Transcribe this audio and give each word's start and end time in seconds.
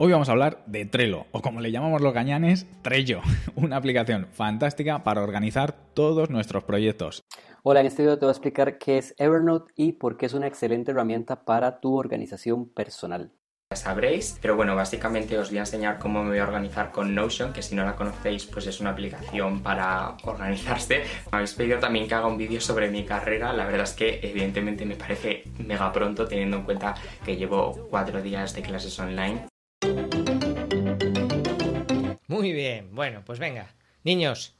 Hoy 0.00 0.12
vamos 0.12 0.28
a 0.28 0.32
hablar 0.32 0.62
de 0.66 0.86
Trello, 0.86 1.26
o 1.32 1.42
como 1.42 1.60
le 1.60 1.72
llamamos 1.72 2.00
los 2.00 2.14
gañanes, 2.14 2.66
Trello, 2.82 3.20
una 3.56 3.76
aplicación 3.76 4.28
fantástica 4.30 5.02
para 5.02 5.22
organizar 5.22 5.74
todos 5.92 6.30
nuestros 6.30 6.62
proyectos. 6.62 7.24
Hola, 7.64 7.80
en 7.80 7.86
este 7.86 8.02
video 8.02 8.16
te 8.16 8.24
voy 8.24 8.30
a 8.30 8.32
explicar 8.32 8.78
qué 8.78 8.98
es 8.98 9.12
Evernote 9.18 9.72
y 9.74 9.92
por 9.92 10.16
qué 10.16 10.26
es 10.26 10.34
una 10.34 10.46
excelente 10.46 10.92
herramienta 10.92 11.44
para 11.44 11.80
tu 11.80 11.96
organización 11.96 12.68
personal 12.72 13.32
sabréis, 13.76 14.38
pero 14.40 14.56
bueno, 14.56 14.74
básicamente 14.74 15.38
os 15.38 15.50
voy 15.50 15.58
a 15.58 15.60
enseñar 15.60 15.98
cómo 15.98 16.22
me 16.22 16.30
voy 16.30 16.38
a 16.38 16.44
organizar 16.44 16.90
con 16.90 17.14
Notion, 17.14 17.52
que 17.52 17.62
si 17.62 17.74
no 17.74 17.84
la 17.84 17.96
conocéis, 17.96 18.46
pues 18.46 18.66
es 18.66 18.80
una 18.80 18.90
aplicación 18.90 19.62
para 19.62 20.16
organizarse. 20.24 21.04
Me 21.30 21.36
habéis 21.36 21.52
pedido 21.52 21.78
también 21.78 22.08
que 22.08 22.14
haga 22.14 22.26
un 22.26 22.38
vídeo 22.38 22.62
sobre 22.62 22.90
mi 22.90 23.04
carrera, 23.04 23.52
la 23.52 23.66
verdad 23.66 23.82
es 23.82 23.92
que 23.92 24.20
evidentemente 24.22 24.86
me 24.86 24.96
parece 24.96 25.44
mega 25.58 25.92
pronto, 25.92 26.26
teniendo 26.26 26.56
en 26.56 26.62
cuenta 26.64 26.94
que 27.24 27.36
llevo 27.36 27.88
cuatro 27.90 28.22
días 28.22 28.54
de 28.54 28.62
clases 28.62 28.98
online. 28.98 29.46
Muy 32.26 32.52
bien, 32.52 32.94
bueno, 32.94 33.22
pues 33.24 33.38
venga, 33.38 33.74
niños, 34.04 34.54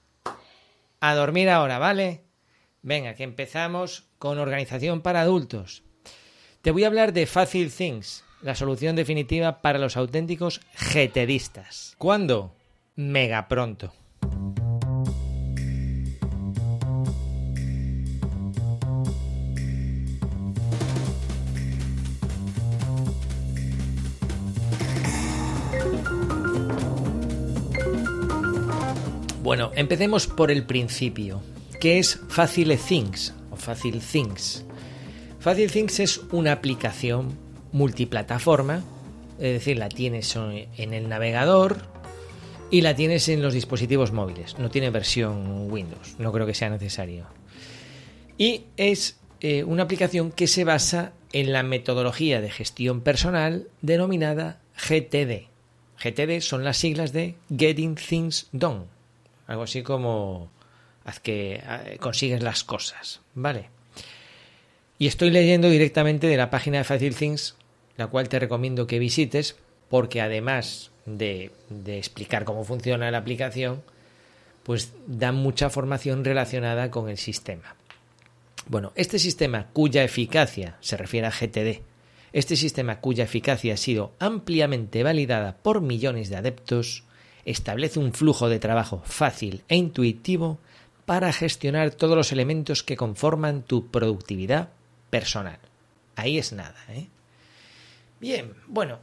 a 1.01 1.15
dormir 1.15 1.49
ahora, 1.51 1.79
¿vale? 1.79 2.25
Venga, 2.83 3.15
que 3.15 3.25
empezamos 3.25 4.07
con 4.19 4.39
organización 4.39 5.01
para 5.01 5.21
adultos. 5.21 5.83
Te 6.63 6.71
voy 6.71 6.85
a 6.85 6.89
hablar 6.89 7.13
de 7.13 7.27
Fácil 7.27 7.73
Things 7.73 8.25
la 8.43 8.55
solución 8.55 8.97
definitiva 8.97 9.61
para 9.61 9.79
los 9.79 9.97
auténticos 9.97 10.61
GTDistas. 10.93 11.95
¿Cuándo? 11.99 12.55
Mega 12.95 13.49
pronto. 13.49 13.93
Bueno, 29.49 29.73
empecemos 29.77 30.27
por 30.27 30.51
el 30.51 30.67
principio. 30.67 31.41
¿Qué 31.81 31.99
es 31.99 32.21
Facile 32.29 32.77
Things 32.77 33.33
o 33.51 33.57
Facile 33.57 33.99
Things? 33.99 34.63
Things 35.73 36.01
es 36.01 36.19
una 36.33 36.53
aplicación 36.53 37.33
multiplataforma, 37.73 38.85
es 39.39 39.55
decir, 39.55 39.79
la 39.79 39.89
tienes 39.89 40.37
en 40.37 40.93
el 40.93 41.09
navegador 41.09 41.79
y 42.71 42.83
la 42.83 42.95
tienes 42.95 43.31
en 43.31 43.41
los 43.41 43.55
dispositivos 43.55 44.13
móviles. 44.13 44.59
No 44.59 44.69
tiene 44.69 44.91
versión 44.91 45.73
Windows, 45.73 46.17
no 46.19 46.31
creo 46.31 46.47
que 46.47 46.53
sea 46.53 46.69
necesario. 46.69 47.25
Y 48.37 48.65
es 48.77 49.19
eh, 49.41 49.65
una 49.65 49.85
aplicación 49.85 50.31
que 50.31 50.47
se 50.47 50.65
basa 50.65 51.15
en 51.33 51.55
la 51.55 51.63
metodología 51.63 52.43
de 52.43 52.51
gestión 52.51 53.01
personal 53.01 53.69
denominada 53.81 54.61
GTD. 54.77 55.49
GTD 56.05 56.43
son 56.43 56.65
las 56.65 56.77
siglas 56.77 57.15
de 57.15 57.37
Getting 57.49 57.95
Things 57.95 58.49
Done. 58.53 58.98
Algo 59.49 59.65
así 59.65 59.83
como 59.83 60.49
haz 61.05 61.19
que 61.19 61.61
eh, 61.61 61.97
consigues 61.99 62.43
las 62.45 62.63
cosas, 62.63 63.21
¿vale? 63.35 63.71
Y 64.99 65.09
estoy 65.09 65.31
leyendo 65.31 65.69
directamente 65.69 66.29
de 66.29 66.37
la 66.37 66.51
página 66.51 66.79
de 66.79 66.85
Facile 66.85 67.15
Things 67.15 67.57
la 67.99 68.07
cual 68.07 68.31
te 68.31 68.39
recomiendo 68.39 68.87
que 68.87 68.99
visites 68.99 69.57
porque 69.91 70.23
además 70.23 70.91
de, 71.05 71.51
explicar 71.87 72.45
cómo 72.45 72.65
funciona 72.65 73.11
la 73.11 73.19
aplicación, 73.19 73.83
pues 74.63 74.93
dan 75.07 75.35
mucha 75.35 75.69
formación 75.69 76.25
relacionada 76.25 76.91
con 76.91 77.09
el 77.09 77.19
sistema. 77.19 77.75
Bueno, 78.67 78.93
este 78.95 79.19
sistema 79.19 79.67
cuya 79.73 80.05
eficacia 80.05 80.77
se 80.81 80.97
refiere 80.97 81.27
a 81.27 81.33
GTD, 81.33 81.83
este 82.33 82.55
sistema 82.55 83.01
cuya 83.01 83.25
eficacia 83.25 83.75
ha 83.75 83.79
sido 83.79 84.13
ampliamente 84.21 85.03
validada 85.03 85.57
por 85.57 85.81
millones 85.81 86.31
de 86.31 86.37
adeptos, 86.37 87.03
establece 87.51 87.99
un 87.99 88.13
flujo 88.13 88.49
de 88.49 88.59
trabajo 88.59 89.03
fácil 89.05 89.63
e 89.69 89.77
intuitivo 89.77 90.59
para 91.07 91.33
gestionar 91.33 91.91
todos 91.93 92.17
los 92.17 92.33
elementos 92.33 92.83
que 92.83 92.97
conforman 92.97 93.63
tu 93.63 93.87
productividad 93.91 94.69
personal. 95.09 95.59
Ahí 96.17 96.37
es 96.37 96.53
nada, 96.53 96.77
¿eh? 96.91 97.07
Bien, 98.21 98.53
bueno. 98.67 98.99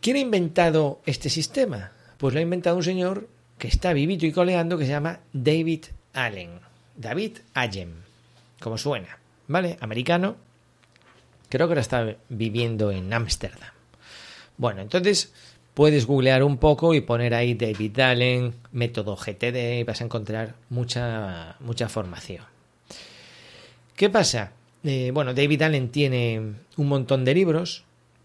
¿Quién 0.00 0.16
ha 0.16 0.20
inventado 0.20 1.00
este 1.04 1.30
sistema? 1.30 1.90
Pues 2.18 2.34
lo 2.34 2.38
ha 2.38 2.42
inventado 2.42 2.76
un 2.76 2.84
señor 2.84 3.28
que 3.58 3.68
está 3.68 3.92
vivito 3.92 4.26
y 4.26 4.32
coleando 4.32 4.78
que 4.78 4.84
se 4.84 4.92
llama 4.92 5.20
David 5.32 5.86
Allen. 6.12 6.60
David 6.96 7.38
Allen, 7.54 7.94
como 8.60 8.78
suena, 8.78 9.18
¿vale? 9.48 9.78
Americano. 9.80 10.36
Creo 11.48 11.66
que 11.66 11.72
ahora 11.72 11.80
está 11.80 12.16
viviendo 12.28 12.92
en 12.92 13.12
Ámsterdam. 13.12 13.72
Bueno, 14.56 14.80
entonces 14.80 15.32
puedes 15.74 16.06
googlear 16.06 16.42
un 16.42 16.58
poco 16.58 16.94
y 16.94 17.00
poner 17.00 17.34
ahí 17.34 17.54
David 17.54 17.98
Allen, 18.00 18.54
método 18.72 19.16
GTD 19.16 19.80
y 19.80 19.84
vas 19.84 20.00
a 20.00 20.04
encontrar 20.04 20.54
mucha, 20.70 21.56
mucha 21.60 21.88
formación. 21.88 22.44
¿Qué 23.96 24.10
pasa? 24.10 24.52
Eh, 24.84 25.10
bueno, 25.14 25.34
David 25.34 25.62
Allen 25.62 25.90
tiene 25.90 26.40
un 26.76 26.88
montón 26.88 27.24
de 27.24 27.34
libros, 27.34 27.84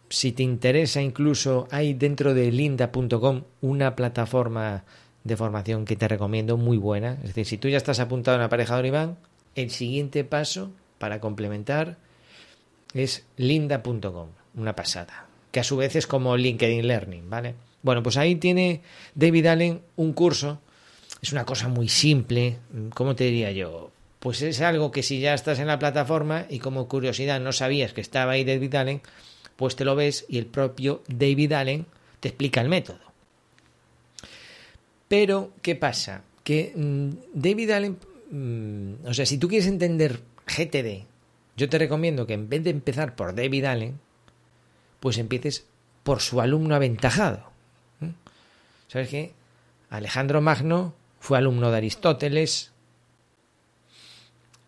si 0.10 0.32
te 0.32 0.44
interesa, 0.44 1.02
incluso 1.02 1.68
hay 1.70 1.94
dentro 1.94 2.34
de 2.34 2.52
linda.com 2.52 3.44
una 3.62 3.96
plataforma 3.96 4.84
de 5.24 5.38
formación 5.38 5.86
que 5.86 5.96
te 5.96 6.08
recomiendo 6.08 6.58
muy 6.58 6.78
buena. 6.78 7.14
Es 7.22 7.28
decir, 7.28 7.46
si 7.46 7.58
tú 7.58 7.68
ya 7.68 7.78
estás 7.78 8.00
apuntado 8.00 8.38
en 8.38 8.44
aparejador 8.44 8.86
Iván, 8.86 9.18
el 9.56 9.70
siguiente 9.70 10.24
paso 10.24 10.72
para 10.98 11.20
complementar 11.20 11.98
es 12.94 13.26
linda.com, 13.36 14.30
una 14.56 14.76
pasada, 14.76 15.27
que 15.52 15.60
a 15.60 15.64
su 15.64 15.78
vez 15.78 15.96
es 15.96 16.08
como 16.08 16.38
LinkedIn 16.38 16.88
Learning, 16.88 17.30
¿vale? 17.30 17.56
Bueno, 17.82 18.04
pues 18.04 18.18
ahí 18.18 18.36
tiene 18.36 18.82
David 19.16 19.46
Allen 19.48 19.82
un 19.96 20.14
curso, 20.14 20.60
es 21.22 21.32
una 21.32 21.46
cosa 21.46 21.68
muy 21.68 21.90
simple, 21.90 22.58
¿cómo 22.94 23.16
te 23.16 23.26
diría 23.26 23.52
yo? 23.52 23.92
Pues 24.20 24.42
es 24.42 24.62
algo 24.62 24.92
que 24.92 25.04
si 25.04 25.20
ya 25.20 25.34
estás 25.34 25.60
en 25.60 25.68
la 25.68 25.80
plataforma 25.80 26.46
y 26.50 26.60
como 26.60 26.88
curiosidad 26.88 27.40
no 27.40 27.52
sabías 27.52 27.94
que 27.94 28.02
estaba 28.02 28.34
ahí 28.34 28.44
David 28.44 28.76
Allen, 28.76 29.02
pues 29.56 29.76
te 29.76 29.86
lo 29.86 29.96
ves 29.96 30.26
y 30.28 30.38
el 30.38 30.48
propio 30.48 31.04
David 31.08 31.54
Allen 31.54 31.86
te 32.20 32.30
explica 32.30 32.62
el 32.62 32.70
método. 32.70 33.00
Pero, 35.08 35.52
¿qué 35.62 35.76
pasa? 35.76 36.24
Que 36.44 36.74
mm, 36.76 37.10
David 37.34 37.70
Allen, 37.72 37.98
mm, 38.32 39.08
o 39.08 39.14
sea, 39.14 39.26
si 39.26 39.38
tú 39.38 39.48
quieres 39.48 39.68
entender 39.68 40.20
GTD, 40.46 41.06
yo 41.56 41.70
te 41.70 41.78
recomiendo 41.78 42.28
que 42.28 42.34
en 42.34 42.50
vez 42.50 42.64
de 42.64 42.70
empezar 42.72 43.16
por 43.16 43.34
David 43.34 43.66
Allen, 43.66 44.00
pues 45.00 45.18
empieces 45.18 45.66
por 46.04 46.22
su 46.22 46.42
alumno 46.42 46.76
aventajado. 46.76 47.52
¿Sabes 48.88 49.10
qué? 49.10 49.34
Alejandro 49.90 50.42
Magno 50.42 50.94
fue 51.20 51.38
alumno 51.38 51.72
de 51.72 51.78
Aristóteles, 51.78 52.72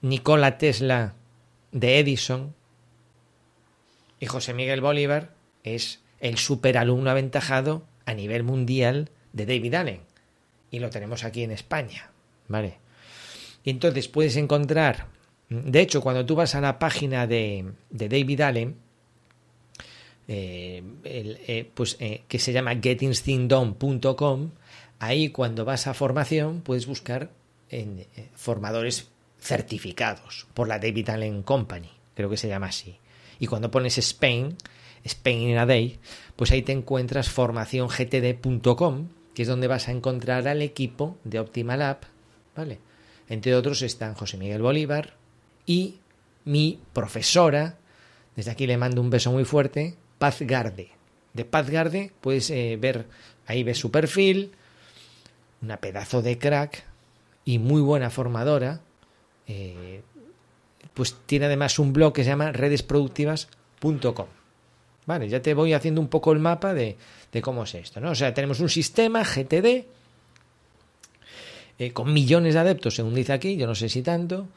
Nikola 0.02 0.58
Tesla 0.58 1.14
de 1.72 2.00
Edison, 2.00 2.54
y 4.20 4.26
José 4.26 4.54
Miguel 4.54 4.82
Bolívar 4.82 5.32
es 5.64 6.02
el 6.20 6.38
superalumno 6.38 7.10
aventajado 7.10 7.84
a 8.06 8.14
nivel 8.14 8.44
mundial 8.44 9.10
de 9.34 9.46
David 9.46 9.74
Allen. 9.76 10.02
Y 10.72 10.80
lo 10.80 10.90
tenemos 10.90 11.24
aquí 11.24 11.44
en 11.44 11.52
España. 11.52 12.12
¿Vale? 12.48 12.78
Y 13.64 13.70
entonces 13.70 14.08
puedes 14.08 14.36
encontrar. 14.36 15.08
De 15.50 15.80
hecho, 15.80 16.02
cuando 16.02 16.26
tú 16.26 16.36
vas 16.36 16.56
a 16.56 16.62
la 16.62 16.80
página 16.80 17.28
de, 17.28 17.72
David 17.90 18.42
Allen, 18.42 18.76
eh, 20.32 20.84
eh, 21.04 21.72
pues, 21.74 21.98
eh, 22.00 22.22
que 22.28 22.38
se 22.38 22.54
llama 22.54 22.76
gettingsthingdone.com, 22.76 24.52
ahí 25.00 25.30
cuando 25.30 25.66
vas 25.66 25.88
a 25.88 25.96
formación 25.96 26.62
puedes 26.62 26.86
buscar 26.86 27.32
formadores 28.36 29.10
certificados 29.40 30.46
por 30.54 30.68
la 30.68 30.78
David 30.78 31.10
Allen 31.10 31.42
Company, 31.42 31.90
creo 32.14 32.30
que 32.30 32.38
se 32.38 32.48
llama 32.48 32.68
así. 32.68 32.98
Y 33.40 33.48
cuando 33.48 33.72
pones 33.72 33.98
Spain, 33.98 34.56
Spain 35.04 35.50
in 35.50 35.58
a 35.58 35.66
Day, 35.66 36.00
pues 36.36 36.52
ahí 36.52 36.62
te 36.62 36.74
encuentras 36.74 37.30
formaciongtd.com, 37.30 39.08
que 39.34 39.42
es 39.42 39.48
donde 39.48 39.68
vas 39.68 39.88
a 39.88 39.92
encontrar 39.92 40.48
al 40.48 40.62
equipo 40.62 41.18
de 41.24 41.40
Optimal 41.40 41.82
App, 41.82 42.04
¿vale? 42.56 42.78
Entre 43.30 43.56
otros 43.56 43.82
están 43.82 44.14
José 44.14 44.38
Miguel 44.38 44.62
Bolívar 44.62 45.16
y 45.66 45.96
mi 46.46 46.80
profesora, 46.94 47.78
desde 48.36 48.52
aquí 48.52 48.68
le 48.68 48.78
mando 48.78 49.02
un 49.02 49.10
beso 49.10 49.32
muy 49.32 49.46
fuerte, 49.46 49.96
Paz 50.20 50.42
Garde. 50.42 50.90
De 51.34 51.46
Paz 51.46 51.70
Garde 51.70 52.12
puedes 52.22 52.52
eh, 52.52 52.78
ver, 52.80 53.08
ahí 53.48 53.64
ves 53.64 53.80
su 53.80 53.90
perfil, 53.90 54.52
una 55.62 55.78
pedazo 55.78 56.22
de 56.22 56.38
crack 56.38 56.84
y 57.46 57.58
muy 57.58 57.82
buena 57.82 58.12
formadora. 58.12 58.82
Eh, 59.48 60.02
pues 60.94 61.16
tiene 61.26 61.48
además 61.48 61.80
un 61.80 61.94
blog 61.94 62.14
que 62.14 62.24
se 62.24 62.30
llama 62.30 62.52
redesproductivas.com. 62.52 64.28
Vale, 65.06 65.28
ya 65.28 65.42
te 65.42 65.54
voy 65.54 65.74
haciendo 65.74 66.02
un 66.02 66.08
poco 66.08 66.34
el 66.34 66.40
mapa 66.40 66.74
de, 66.74 66.98
cómo 67.42 67.64
es 67.64 67.74
esto, 67.74 68.00
¿no? 68.00 68.12
O 68.12 68.16
sea, 68.16 68.34
tenemos 68.34 68.60
un 68.60 68.70
sistema 68.70 69.24
GTD 69.24 69.86
eh, 71.80 71.92
con 71.94 72.14
millones 72.14 72.54
de 72.54 72.60
adeptos, 72.60 72.96
según 72.96 73.16
dice 73.16 73.34
aquí, 73.34 73.58
yo 73.58 73.66
no 73.66 73.74
sé 73.74 73.90
si 73.90 74.04
tanto, 74.04 74.50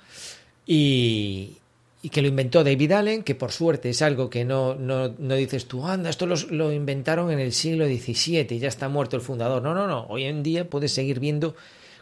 y, 0.67 1.57
y 2.05 2.09
que 2.09 2.21
lo 2.21 2.27
inventó 2.27 2.65
David 2.65 2.93
Allen, 2.93 3.23
que 3.23 3.37
por 3.37 3.53
suerte 3.53 3.89
es 3.89 4.03
algo 4.03 4.29
que 4.29 4.45
no, 4.45 4.75
no, 4.75 5.15
no 5.17 5.35
dices 5.37 5.67
tú, 5.67 5.87
anda, 5.87 6.11
esto 6.11 6.27
lo 6.27 6.73
inventaron 6.73 7.31
en 7.31 7.39
el 7.39 7.53
siglo 7.53 7.87
XVII 7.87 8.49
y 8.51 8.59
ya 8.59 8.69
está 8.69 8.89
muerto 8.89 9.15
el 9.15 9.23
fundador. 9.23 9.63
No, 9.63 9.73
no, 9.73 9.87
no. 9.87 10.07
Hoy 10.09 10.25
en 10.25 10.43
día 10.43 10.69
puedes 10.69 10.93
seguir 10.93 11.21
viendo 11.21 11.55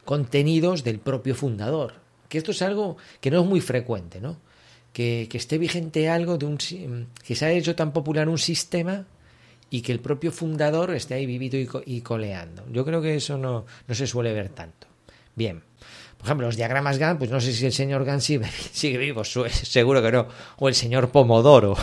contenidos 0.06 0.84
del 0.84 1.00
propio 1.00 1.34
fundador. 1.34 1.94
Que 2.30 2.38
esto 2.38 2.52
es 2.52 2.62
algo 2.62 2.96
que 3.20 3.30
no 3.30 3.42
es 3.42 3.46
muy 3.46 3.60
frecuente, 3.60 4.22
¿no? 4.22 4.38
Que, 4.94 5.28
que 5.30 5.36
esté 5.36 5.58
vigente 5.58 6.08
algo 6.08 6.38
de 6.38 6.46
un 6.46 6.56
que 7.22 7.34
se 7.34 7.44
ha 7.44 7.52
hecho 7.52 7.76
tan 7.76 7.92
popular 7.92 8.28
un 8.28 8.38
sistema 8.38 9.06
y 9.68 9.82
que 9.82 9.92
el 9.92 10.00
propio 10.00 10.32
fundador 10.32 10.94
esté 10.94 11.14
ahí 11.14 11.26
vivido 11.26 11.58
y, 11.84 12.00
coleando. 12.00 12.64
Yo 12.72 12.84
creo 12.86 13.02
que 13.02 13.16
eso 13.16 13.36
no, 13.36 13.66
no 13.86 13.94
se 13.94 14.06
suele 14.06 14.32
ver 14.32 14.48
tanto. 14.48 14.86
Bien. 15.36 15.62
Por 16.20 16.26
ejemplo, 16.26 16.48
los 16.48 16.56
diagramas 16.56 16.98
Gantt, 16.98 17.18
pues 17.18 17.30
no 17.30 17.40
sé 17.40 17.54
si 17.54 17.64
el 17.64 17.72
señor 17.72 18.04
Gantt 18.04 18.20
sigue, 18.20 18.98
vivo, 18.98 19.24
seguro 19.24 20.02
que 20.02 20.12
no. 20.12 20.28
O 20.58 20.68
el 20.68 20.74
señor 20.74 21.08
Pomodoro. 21.08 21.74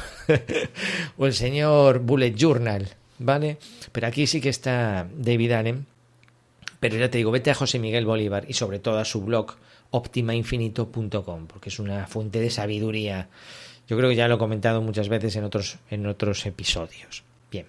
o 1.18 1.26
el 1.26 1.34
señor 1.34 2.00
Bullet 2.00 2.36
Journal. 2.36 2.88
¿Vale? 3.18 3.58
Pero 3.92 4.06
aquí 4.06 4.28
sí 4.28 4.40
que 4.40 4.50
está 4.50 5.08
David 5.18 5.54
Allen. 5.54 5.88
Pero 6.80 6.98
ya 6.98 7.10
te 7.10 7.18
digo, 7.18 7.32
vete 7.32 7.50
a 7.50 7.56
José 7.56 7.80
Miguel 7.80 8.06
Bolívar 8.06 8.46
y 8.48 8.54
sobre 8.54 8.78
todo 8.78 9.00
a 9.00 9.06
su 9.06 9.22
blog 9.22 9.56
optimainfinito.com, 9.90 11.48
porque 11.48 11.70
es 11.70 11.80
una 11.80 12.06
fuente 12.06 12.40
de 12.40 12.52
sabiduría. 12.52 13.30
Yo 13.88 13.98
creo 13.98 14.10
que 14.10 14.16
ya 14.16 14.28
lo 14.28 14.36
he 14.36 14.38
comentado 14.38 14.84
muchas 14.84 15.10
veces 15.10 15.36
en 15.36 15.46
otros, 15.46 15.80
en 15.90 16.06
otros 16.06 16.46
episodios. 16.46 17.24
Bien. 17.50 17.66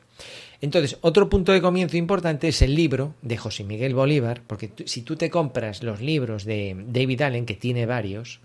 Entonces, 0.61 0.99
otro 1.03 1.29
punto 1.29 1.53
de 1.53 1.61
comienzo 1.61 1.97
importante 1.97 2.49
es 2.49 2.63
el 2.63 2.75
libro 2.75 3.15
de 3.23 3.37
José 3.37 3.63
Miguel 3.63 3.95
Bolívar, 3.95 4.43
porque 4.47 4.71
si 4.87 5.03
tú 5.03 5.17
te 5.17 5.31
compras 5.31 5.83
los 5.83 6.01
libros 6.01 6.45
de 6.45 6.77
David 6.89 7.23
Allen, 7.23 7.47
que 7.47 7.55
tiene 7.55 7.87
varios, 7.87 8.41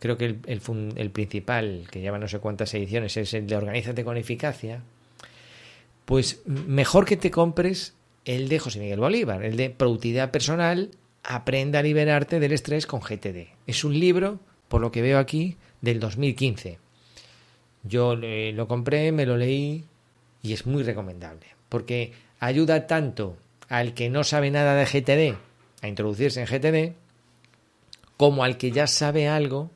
creo 0.00 0.16
que 0.16 0.36
el, 0.46 1.10
principal, 1.10 1.86
que 1.90 2.00
lleva 2.00 2.18
no 2.18 2.26
sé 2.26 2.40
cuántas 2.40 2.74
ediciones, 2.74 3.16
es 3.16 3.32
el 3.34 3.46
de 3.46 3.56
Organízate 3.56 4.02
con 4.02 4.16
Eficacia, 4.16 4.82
pues 6.04 6.42
mejor 6.46 7.04
que 7.04 7.16
te 7.16 7.30
compres 7.30 7.94
el 8.24 8.48
de 8.48 8.58
José 8.58 8.80
Miguel 8.80 8.98
Bolívar, 8.98 9.44
el 9.44 9.56
de 9.56 9.70
Productividad 9.70 10.32
Personal, 10.32 10.90
Aprenda 11.24 11.78
a 11.78 11.82
liberarte 11.82 12.40
del 12.40 12.52
estrés 12.52 12.84
con 12.86 13.00
GTD. 13.00 13.46
Es 13.68 13.84
un 13.84 13.98
libro, 13.98 14.40
por 14.66 14.80
lo 14.80 14.90
que 14.90 15.02
veo 15.02 15.20
aquí, 15.20 15.56
del 15.80 16.00
2015. 16.00 16.78
Yo 17.84 18.16
lo 18.16 18.66
compré, 18.66 19.12
me 19.12 19.24
lo 19.24 19.36
leí, 19.36 19.84
y 20.42 20.52
es 20.52 20.66
muy 20.66 20.82
recomendable, 20.82 21.46
porque 21.68 22.12
ayuda 22.40 22.86
tanto 22.86 23.36
al 23.68 23.94
que 23.94 24.10
no 24.10 24.24
sabe 24.24 24.50
nada 24.50 24.74
de 24.74 24.84
GTD 24.84 25.38
a 25.82 25.88
introducirse 25.88 26.40
en 26.40 26.46
GTD, 26.46 26.94
como 28.16 28.44
al 28.44 28.56
que 28.56 28.70
ya 28.70 28.86
sabe 28.86 29.28
algo, 29.28 29.70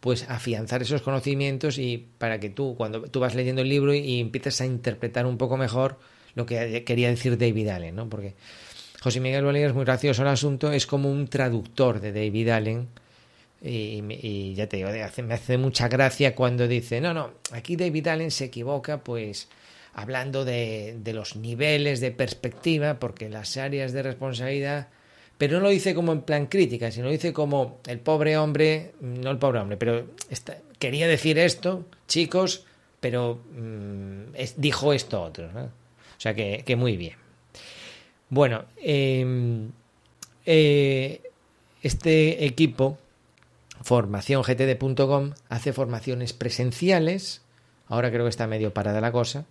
pues 0.00 0.28
afianzar 0.28 0.82
esos 0.82 1.02
conocimientos 1.02 1.78
y 1.78 2.06
para 2.18 2.38
que 2.40 2.50
tú, 2.50 2.74
cuando 2.76 3.02
tú 3.02 3.20
vas 3.20 3.34
leyendo 3.34 3.62
el 3.62 3.68
libro 3.68 3.92
y, 3.94 4.20
empieces 4.20 4.60
a 4.60 4.66
interpretar 4.66 5.26
un 5.26 5.38
poco 5.38 5.56
mejor 5.56 5.98
lo 6.34 6.46
que 6.46 6.84
quería 6.84 7.08
decir 7.08 7.36
David 7.36 7.68
Allen, 7.68 7.96
¿no? 7.96 8.08
Porque 8.08 8.34
José 9.00 9.20
Miguel 9.20 9.44
Bolívar 9.44 9.70
es 9.70 9.74
muy 9.74 9.84
gracioso 9.84 10.22
el 10.22 10.28
asunto, 10.28 10.72
es 10.72 10.86
como 10.86 11.10
un 11.10 11.28
traductor 11.28 12.00
de 12.00 12.12
David 12.12 12.48
Allen. 12.50 12.88
Y, 13.60 14.54
ya 14.54 14.68
te 14.68 14.76
digo, 14.76 14.90
me 15.24 15.34
hace 15.34 15.58
mucha 15.58 15.88
gracia 15.88 16.36
cuando 16.36 16.68
dice, 16.68 17.00
no, 17.00 17.12
no, 17.12 17.32
aquí 17.50 17.74
David 17.74 18.06
Allen 18.06 18.30
se 18.30 18.44
equivoca, 18.44 19.02
pues 19.02 19.48
hablando 19.92 20.44
de, 20.44 21.00
los 21.12 21.36
niveles 21.36 22.00
de 22.00 22.10
perspectiva, 22.10 22.98
porque 22.98 23.28
las 23.28 23.56
áreas 23.56 23.92
de 23.92 24.02
responsabilidad, 24.02 24.88
pero 25.36 25.58
no 25.58 25.64
lo 25.64 25.68
dice 25.70 25.94
como 25.94 26.12
en 26.12 26.22
plan 26.22 26.46
crítica, 26.46 26.90
sino 26.90 27.06
lo 27.06 27.12
dice 27.12 27.32
como 27.32 27.80
el 27.86 28.00
pobre 28.00 28.36
hombre, 28.36 28.92
no 29.00 29.30
el 29.30 29.38
pobre 29.38 29.60
hombre, 29.60 29.76
pero 29.76 30.06
quería 30.78 31.08
decir 31.08 31.38
esto, 31.38 31.84
chicos, 32.06 32.64
pero 33.00 33.40
mm, 33.54 34.34
dijo 34.56 34.92
esto 34.92 35.22
otro. 35.22 35.46
O 35.46 36.20
sea 36.20 36.34
que, 36.34 36.76
muy 36.76 36.96
bien. 36.96 37.14
Bueno, 38.28 38.64
em, 38.76 39.70
eh, 40.44 41.22
este 41.82 42.44
equipo, 42.44 42.98
formaciongtd.com, 43.82 45.32
hace 45.48 45.72
formaciones 45.72 46.32
presenciales. 46.32 47.42
Ahora 47.86 48.10
creo 48.10 48.24
que 48.24 48.30
está 48.30 48.46
medio 48.46 48.74
parada 48.74 49.00
la 49.00 49.12
cosa 49.12 49.46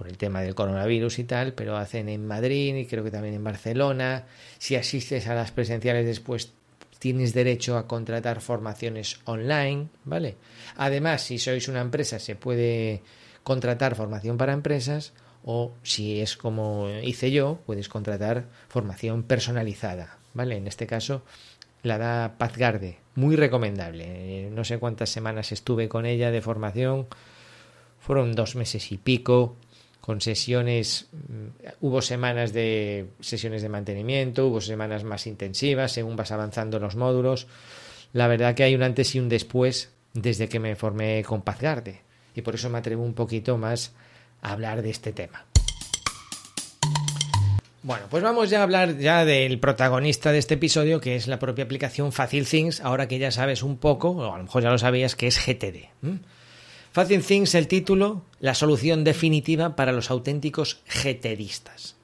por 0.00 0.08
el 0.08 0.16
tema 0.16 0.40
del 0.40 0.54
coronavirus 0.54 1.18
y 1.18 1.24
tal, 1.24 1.52
pero 1.52 1.76
hacen 1.76 2.08
en 2.08 2.26
Madrid 2.26 2.74
y 2.74 2.86
creo 2.86 3.04
que 3.04 3.10
también 3.10 3.34
en 3.34 3.44
Barcelona. 3.44 4.24
Si 4.56 4.74
asistes 4.74 5.28
a 5.28 5.34
las 5.34 5.52
presenciales 5.52 6.06
después 6.06 6.54
tienes 6.98 7.34
derecho 7.34 7.76
a 7.76 7.86
contratar 7.86 8.40
formaciones 8.40 9.20
online, 9.26 9.88
¿vale? 10.06 10.36
Además, 10.78 11.20
si 11.20 11.38
sois 11.38 11.68
una 11.68 11.82
empresa, 11.82 12.18
se 12.18 12.34
puede 12.34 13.02
contratar 13.42 13.94
formación 13.94 14.38
para 14.38 14.54
empresas 14.54 15.12
o 15.44 15.72
si 15.82 16.22
es 16.22 16.38
como 16.38 16.88
hice 17.02 17.30
yo, 17.30 17.58
puedes 17.66 17.90
contratar 17.90 18.46
formación 18.70 19.22
personalizada, 19.22 20.16
¿vale? 20.32 20.56
En 20.56 20.66
este 20.66 20.86
caso 20.86 21.24
la 21.82 21.98
da 21.98 22.38
Pazgarde, 22.38 23.00
muy 23.16 23.36
recomendable. 23.36 24.48
No 24.50 24.64
sé 24.64 24.78
cuántas 24.78 25.10
semanas 25.10 25.52
estuve 25.52 25.90
con 25.90 26.06
ella 26.06 26.30
de 26.30 26.40
formación, 26.40 27.06
fueron 27.98 28.32
dos 28.34 28.56
meses 28.56 28.92
y 28.92 28.96
pico, 28.96 29.56
con 30.00 30.20
sesiones, 30.20 31.08
mm, 31.12 31.68
hubo 31.80 32.02
semanas 32.02 32.52
de 32.52 33.08
sesiones 33.20 33.62
de 33.62 33.68
mantenimiento, 33.68 34.46
hubo 34.46 34.60
semanas 34.60 35.04
más 35.04 35.26
intensivas 35.26 35.92
según 35.92 36.16
vas 36.16 36.32
avanzando 36.32 36.78
los 36.78 36.96
módulos. 36.96 37.46
La 38.12 38.26
verdad 38.26 38.54
que 38.54 38.64
hay 38.64 38.74
un 38.74 38.82
antes 38.82 39.14
y 39.14 39.20
un 39.20 39.28
después 39.28 39.90
desde 40.14 40.48
que 40.48 40.58
me 40.58 40.74
formé 40.76 41.22
con 41.24 41.42
Pazgarde 41.42 42.00
y 42.34 42.42
por 42.42 42.54
eso 42.54 42.70
me 42.70 42.78
atrevo 42.78 43.04
un 43.04 43.14
poquito 43.14 43.58
más 43.58 43.92
a 44.42 44.52
hablar 44.52 44.82
de 44.82 44.90
este 44.90 45.12
tema. 45.12 45.44
Bueno, 47.82 48.06
pues 48.10 48.22
vamos 48.22 48.50
ya 48.50 48.60
a 48.60 48.62
hablar 48.64 48.98
ya 48.98 49.24
del 49.24 49.58
protagonista 49.58 50.32
de 50.32 50.38
este 50.38 50.54
episodio, 50.54 51.00
que 51.00 51.16
es 51.16 51.26
la 51.26 51.38
propia 51.38 51.64
aplicación 51.64 52.12
Facil 52.12 52.46
Things, 52.46 52.80
ahora 52.82 53.08
que 53.08 53.18
ya 53.18 53.30
sabes 53.30 53.62
un 53.62 53.78
poco, 53.78 54.10
o 54.10 54.34
a 54.34 54.36
lo 54.36 54.44
mejor 54.44 54.62
ya 54.62 54.70
lo 54.70 54.76
sabías, 54.76 55.16
que 55.16 55.28
es 55.28 55.38
GTD. 55.46 55.88
Facing 56.92 57.22
Things, 57.22 57.54
el 57.54 57.68
título, 57.68 58.22
la 58.40 58.54
solución 58.54 59.04
definitiva 59.04 59.76
para 59.76 59.92
los 59.92 60.10
auténticos 60.10 60.82
GTDistas. 60.88 61.94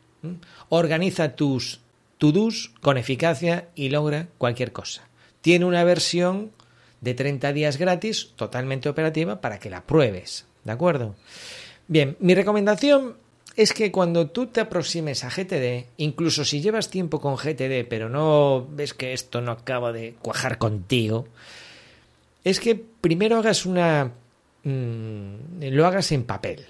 Organiza 0.69 1.35
tus 1.35 1.81
to-dos 2.19 2.73
con 2.81 2.97
eficacia 2.97 3.69
y 3.75 3.89
logra 3.89 4.29
cualquier 4.39 4.73
cosa. 4.73 5.09
Tiene 5.41 5.65
una 5.65 5.83
versión 5.83 6.53
de 7.01 7.15
30 7.15 7.53
días 7.53 7.79
gratis, 7.79 8.31
totalmente 8.37 8.89
operativa, 8.89 9.41
para 9.41 9.59
que 9.59 9.71
la 9.71 9.83
pruebes. 9.83 10.47
¿De 10.65 10.73
acuerdo? 10.73 11.17
Bien, 11.89 12.17
mi 12.21 12.35
recomendación 12.35 13.17
es 13.57 13.73
que 13.73 13.91
cuando 13.91 14.29
tú 14.29 14.47
te 14.47 14.61
aproximes 14.61 15.25
a 15.25 15.31
GTD, 15.31 15.87
incluso 15.97 16.45
si 16.45 16.61
llevas 16.61 16.91
tiempo 16.91 17.21
con 17.21 17.37
GTD, 17.37 17.89
pero 17.89 18.09
no 18.09 18.67
ves 18.71 18.95
que 18.95 19.13
esto 19.13 19.41
no 19.41 19.51
acaba 19.51 19.93
de 19.93 20.15
cuajar 20.23 20.59
contigo, 20.59 21.27
es 22.45 22.61
que 22.61 22.77
primero 22.77 23.39
hagas 23.39 23.67
una 23.67 24.13
Mm, 24.67 25.63
lo 25.71 25.87
hagas 25.87 26.11
en 26.11 26.25
papel, 26.25 26.67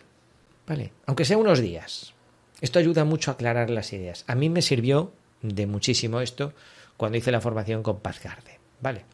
¿vale? 0.67 0.93
Aunque 1.07 1.25
sea 1.25 1.38
unos 1.38 1.61
días. 1.61 2.12
Esto 2.61 2.79
ayuda 2.79 3.05
mucho 3.05 3.31
a 3.31 3.35
aclarar 3.35 3.71
las 3.71 3.91
ideas. 3.95 4.25
A 4.26 4.35
mí 4.35 4.50
me 4.50 4.61
sirvió 4.61 5.12
de 5.41 5.67
muchísimo 5.67 6.21
esto 6.21 6.53
cuando 6.99 7.17
hice 7.17 7.33
la 7.33 7.41
formación 7.41 7.83
con 7.83 8.00
Pazgarde, 8.00 8.59
¿vale? 8.83 9.07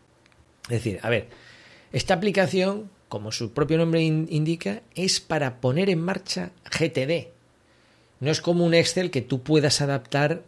Es 0.65 0.71
decir, 0.71 0.99
a 1.03 1.11
ver, 1.11 1.29
esta 1.93 2.15
aplicación, 2.15 2.91
como 3.09 3.31
su 3.31 3.53
propio 3.53 3.79
nombre 3.79 4.03
indica, 4.03 4.83
es 4.97 5.21
para 5.21 5.61
poner 5.61 5.89
en 5.89 6.01
marcha 6.01 6.51
GTD. 6.65 7.29
No 8.19 8.33
es 8.33 8.41
como 8.41 8.65
un 8.65 8.75
Excel 8.75 9.13
que 9.13 9.23
tú 9.23 9.45
puedas 9.45 9.81
adaptar 9.81 10.43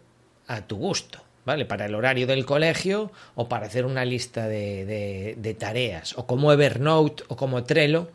a 0.49 0.63
tu 0.63 0.77
gusto, 0.77 1.21
¿vale? 1.45 1.67
Para 1.67 1.87
el 1.87 1.95
horario 1.95 2.27
del 2.27 2.45
colegio 2.47 3.13
o 3.37 3.49
para 3.49 3.67
hacer 3.67 3.87
una 3.87 4.05
lista 4.05 4.49
de, 4.49 5.37
de 5.37 5.55
tareas, 5.55 6.19
o 6.19 6.27
como 6.27 6.53
Evernote 6.53 7.23
o 7.29 7.37
como 7.37 7.63
Trello, 7.63 8.09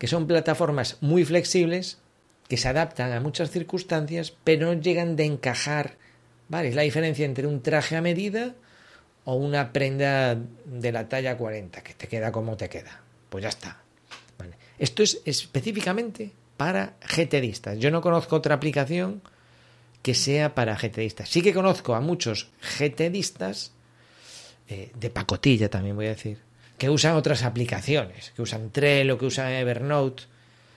que 0.00 0.06
son 0.06 0.26
plataformas 0.26 0.96
muy 1.02 1.26
flexibles, 1.26 1.98
que 2.48 2.56
se 2.56 2.68
adaptan 2.68 3.12
a 3.12 3.20
muchas 3.20 3.50
circunstancias, 3.50 4.32
pero 4.44 4.66
no 4.66 4.80
llegan 4.80 5.14
de 5.14 5.26
encajar. 5.26 5.98
¿Vale? 6.48 6.70
Es 6.70 6.74
la 6.74 6.82
diferencia 6.82 7.26
entre 7.26 7.46
un 7.46 7.60
traje 7.60 7.96
a 7.96 8.00
medida 8.00 8.54
o 9.24 9.34
una 9.34 9.74
prenda 9.74 10.38
de 10.64 10.90
la 10.90 11.06
talla 11.06 11.36
40, 11.36 11.82
que 11.82 11.92
te 11.92 12.08
queda 12.08 12.32
como 12.32 12.56
te 12.56 12.70
queda. 12.70 13.02
Pues 13.28 13.42
ya 13.42 13.50
está. 13.50 13.82
Esto 14.78 15.02
es 15.02 15.20
específicamente 15.26 16.32
para 16.56 16.94
GTDistas. 17.02 17.78
Yo 17.78 17.90
no 17.90 18.00
conozco 18.00 18.36
otra 18.36 18.54
aplicación 18.54 19.20
que 20.00 20.14
sea 20.14 20.54
para 20.54 20.76
GTDistas. 20.76 21.28
Sí 21.28 21.42
que 21.42 21.52
conozco 21.52 21.94
a 21.94 22.00
muchos 22.00 22.48
GTDistas, 22.78 23.72
eh, 24.66 24.92
de 24.98 25.10
pacotilla 25.10 25.68
también 25.68 25.94
voy 25.94 26.06
a 26.06 26.10
decir, 26.10 26.38
que 26.80 26.88
usan 26.88 27.14
otras 27.14 27.42
aplicaciones, 27.42 28.32
que 28.34 28.40
usan 28.40 28.70
Trello, 28.70 29.18
que 29.18 29.26
usan 29.26 29.52
Evernote. 29.52 30.22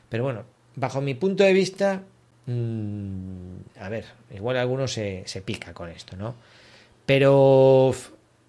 Pero 0.10 0.26
bueno, 0.26 0.44
bajo 0.76 1.00
mi 1.00 1.14
punto 1.14 1.46
de 1.46 1.54
vista, 1.54 2.04
mm, 2.46 3.80
a 3.80 3.88
ver, 3.88 4.04
igual 4.36 4.58
alguno 4.58 4.86
se, 4.90 5.24
se 5.26 5.42
pica 5.42 5.74
con 5.74 5.90
esto, 5.90 6.18
¿no? 6.18 6.36
Pero 7.06 7.96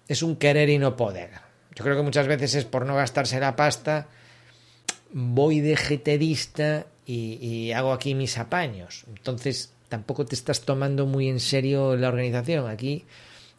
es 0.05 0.21
un 0.21 0.35
querer 0.35 0.67
y 0.67 0.77
no 0.77 0.97
poder. 0.97 1.29
Yo 1.73 1.85
creo 1.85 1.95
que 1.95 2.01
muchas 2.01 2.27
veces 2.27 2.55
es 2.55 2.65
por 2.65 2.85
no 2.85 2.93
gastarse 2.93 3.39
la 3.39 3.55
pasta 3.55 4.09
voy 5.13 5.61
de 5.61 5.77
y, 7.05 7.13
y 7.39 7.71
hago 7.71 7.93
aquí 7.93 8.15
mis 8.15 8.37
apaños. 8.37 9.05
Entonces 9.07 9.71
tampoco 9.87 10.25
te 10.25 10.35
estás 10.35 10.63
tomando 10.63 11.05
muy 11.05 11.29
en 11.29 11.39
serio 11.39 11.95
la 11.95 12.09
organización. 12.09 12.67
Aquí 12.67 13.05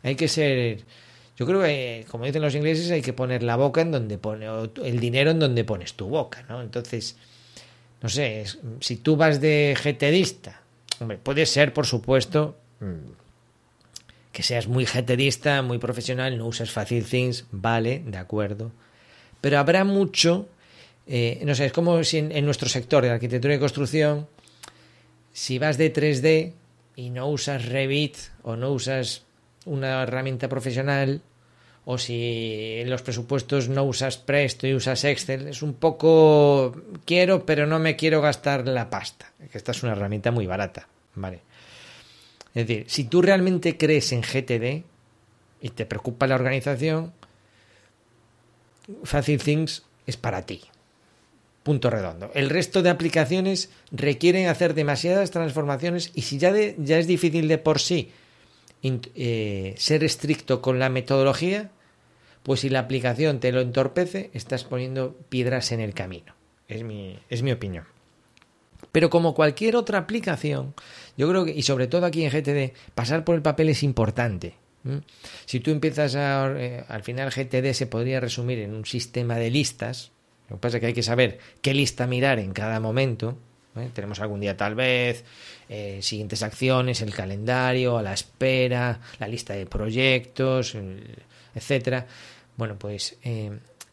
hay 0.02 0.16
que 0.16 0.28
ser 0.28 0.84
yo 1.36 1.44
creo 1.46 1.62
que, 1.62 2.06
como 2.10 2.24
dicen 2.24 2.40
los 2.40 2.54
ingleses, 2.54 2.90
hay 2.90 3.02
que 3.02 3.12
poner 3.12 3.42
la 3.42 3.56
boca 3.56 3.82
en 3.82 3.90
donde 3.90 4.16
pone, 4.16 4.46
el 4.82 5.00
dinero 5.00 5.30
en 5.30 5.38
donde 5.38 5.64
pones 5.64 5.92
tu 5.94 6.08
boca, 6.08 6.44
¿no? 6.48 6.62
Entonces, 6.62 7.16
no 8.00 8.08
sé, 8.08 8.44
si 8.80 8.96
tú 8.96 9.16
vas 9.16 9.40
de 9.40 9.76
GTDista, 9.76 10.62
hombre, 10.98 11.18
puede 11.18 11.44
ser, 11.44 11.74
por 11.74 11.86
supuesto, 11.86 12.56
mm, 12.80 13.10
que 14.32 14.42
seas 14.42 14.66
muy 14.66 14.86
GTDista, 14.86 15.60
muy 15.60 15.78
profesional, 15.78 16.38
no 16.38 16.46
uses 16.46 16.70
Facil 16.70 17.04
Things, 17.04 17.44
vale, 17.50 18.02
de 18.06 18.16
acuerdo. 18.16 18.72
Pero 19.42 19.58
habrá 19.58 19.84
mucho, 19.84 20.48
eh, 21.06 21.42
no 21.44 21.54
sé, 21.54 21.66
es 21.66 21.72
como 21.72 22.02
si 22.02 22.18
en, 22.18 22.32
en 22.32 22.46
nuestro 22.46 22.68
sector 22.70 23.04
de 23.04 23.10
arquitectura 23.10 23.54
y 23.54 23.58
construcción, 23.58 24.26
si 25.34 25.58
vas 25.58 25.76
de 25.76 25.92
3D 25.92 26.52
y 26.96 27.10
no 27.10 27.28
usas 27.28 27.66
Revit 27.66 28.16
o 28.42 28.56
no 28.56 28.72
usas 28.72 29.25
una 29.66 30.02
herramienta 30.02 30.48
profesional 30.48 31.20
o 31.84 31.98
si 31.98 32.78
en 32.80 32.90
los 32.90 33.02
presupuestos 33.02 33.68
no 33.68 33.84
usas 33.84 34.18
Presto 34.18 34.66
y 34.66 34.74
usas 34.74 35.04
Excel, 35.04 35.46
es 35.46 35.62
un 35.62 35.74
poco 35.74 36.74
quiero, 37.04 37.46
pero 37.46 37.66
no 37.66 37.78
me 37.78 37.94
quiero 37.94 38.20
gastar 38.20 38.66
la 38.66 38.90
pasta, 38.90 39.32
esta 39.52 39.70
es 39.72 39.82
una 39.82 39.92
herramienta 39.92 40.32
muy 40.32 40.46
barata, 40.46 40.88
¿vale? 41.14 41.42
Es 42.54 42.66
decir, 42.66 42.86
si 42.88 43.04
tú 43.04 43.22
realmente 43.22 43.76
crees 43.76 44.12
en 44.12 44.22
GTD 44.22 44.84
y 45.60 45.70
te 45.70 45.86
preocupa 45.86 46.26
la 46.26 46.34
organización, 46.34 47.12
Facil 49.04 49.42
Things 49.42 49.84
es 50.06 50.16
para 50.16 50.46
ti. 50.46 50.62
Punto 51.62 51.90
redondo. 51.90 52.30
El 52.34 52.48
resto 52.48 52.82
de 52.82 52.90
aplicaciones 52.90 53.70
requieren 53.90 54.48
hacer 54.48 54.74
demasiadas 54.74 55.32
transformaciones 55.32 56.12
y 56.14 56.22
si 56.22 56.38
ya, 56.38 56.52
de, 56.52 56.76
ya 56.78 56.98
es 56.98 57.06
difícil 57.06 57.48
de 57.48 57.58
por 57.58 57.80
sí 57.80 58.10
eh, 59.14 59.74
ser 59.76 60.04
estricto 60.04 60.60
con 60.62 60.78
la 60.78 60.88
metodología, 60.88 61.70
pues 62.42 62.60
si 62.60 62.68
la 62.68 62.80
aplicación 62.80 63.40
te 63.40 63.52
lo 63.52 63.60
entorpece, 63.60 64.30
estás 64.32 64.64
poniendo 64.64 65.16
piedras 65.28 65.72
en 65.72 65.80
el 65.80 65.94
camino. 65.94 66.34
Es 66.68 66.82
mi, 66.82 67.18
es 67.28 67.42
mi 67.42 67.52
opinión. 67.52 67.84
Pero 68.92 69.10
como 69.10 69.34
cualquier 69.34 69.76
otra 69.76 69.98
aplicación, 69.98 70.74
yo 71.16 71.28
creo 71.28 71.44
que, 71.44 71.52
y 71.52 71.62
sobre 71.62 71.86
todo 71.86 72.06
aquí 72.06 72.24
en 72.24 72.30
GTD, 72.30 72.74
pasar 72.94 73.24
por 73.24 73.34
el 73.34 73.42
papel 73.42 73.68
es 73.68 73.82
importante. 73.82 74.54
Si 75.44 75.60
tú 75.60 75.70
empiezas 75.70 76.14
a... 76.14 76.54
Eh, 76.56 76.84
al 76.88 77.02
final 77.02 77.30
GTD 77.30 77.72
se 77.72 77.86
podría 77.86 78.20
resumir 78.20 78.60
en 78.60 78.74
un 78.74 78.84
sistema 78.84 79.36
de 79.36 79.50
listas. 79.50 80.12
Lo 80.48 80.56
que 80.56 80.60
pasa 80.60 80.76
es 80.76 80.80
que 80.80 80.86
hay 80.86 80.94
que 80.94 81.02
saber 81.02 81.38
qué 81.60 81.74
lista 81.74 82.06
mirar 82.06 82.38
en 82.38 82.52
cada 82.52 82.80
momento. 82.80 83.36
¿Eh? 83.80 83.90
Tenemos 83.92 84.20
algún 84.20 84.40
día 84.40 84.56
tal 84.56 84.74
vez, 84.74 85.24
eh, 85.68 85.98
siguientes 86.02 86.42
acciones, 86.42 87.02
el 87.02 87.14
calendario, 87.14 87.98
a 87.98 88.02
la 88.02 88.12
espera, 88.12 89.00
la 89.18 89.28
lista 89.28 89.54
de 89.54 89.66
proyectos, 89.66 90.76
etcétera. 91.54 92.06
Bueno, 92.56 92.78
pues 92.78 93.16
eh, 93.22 93.50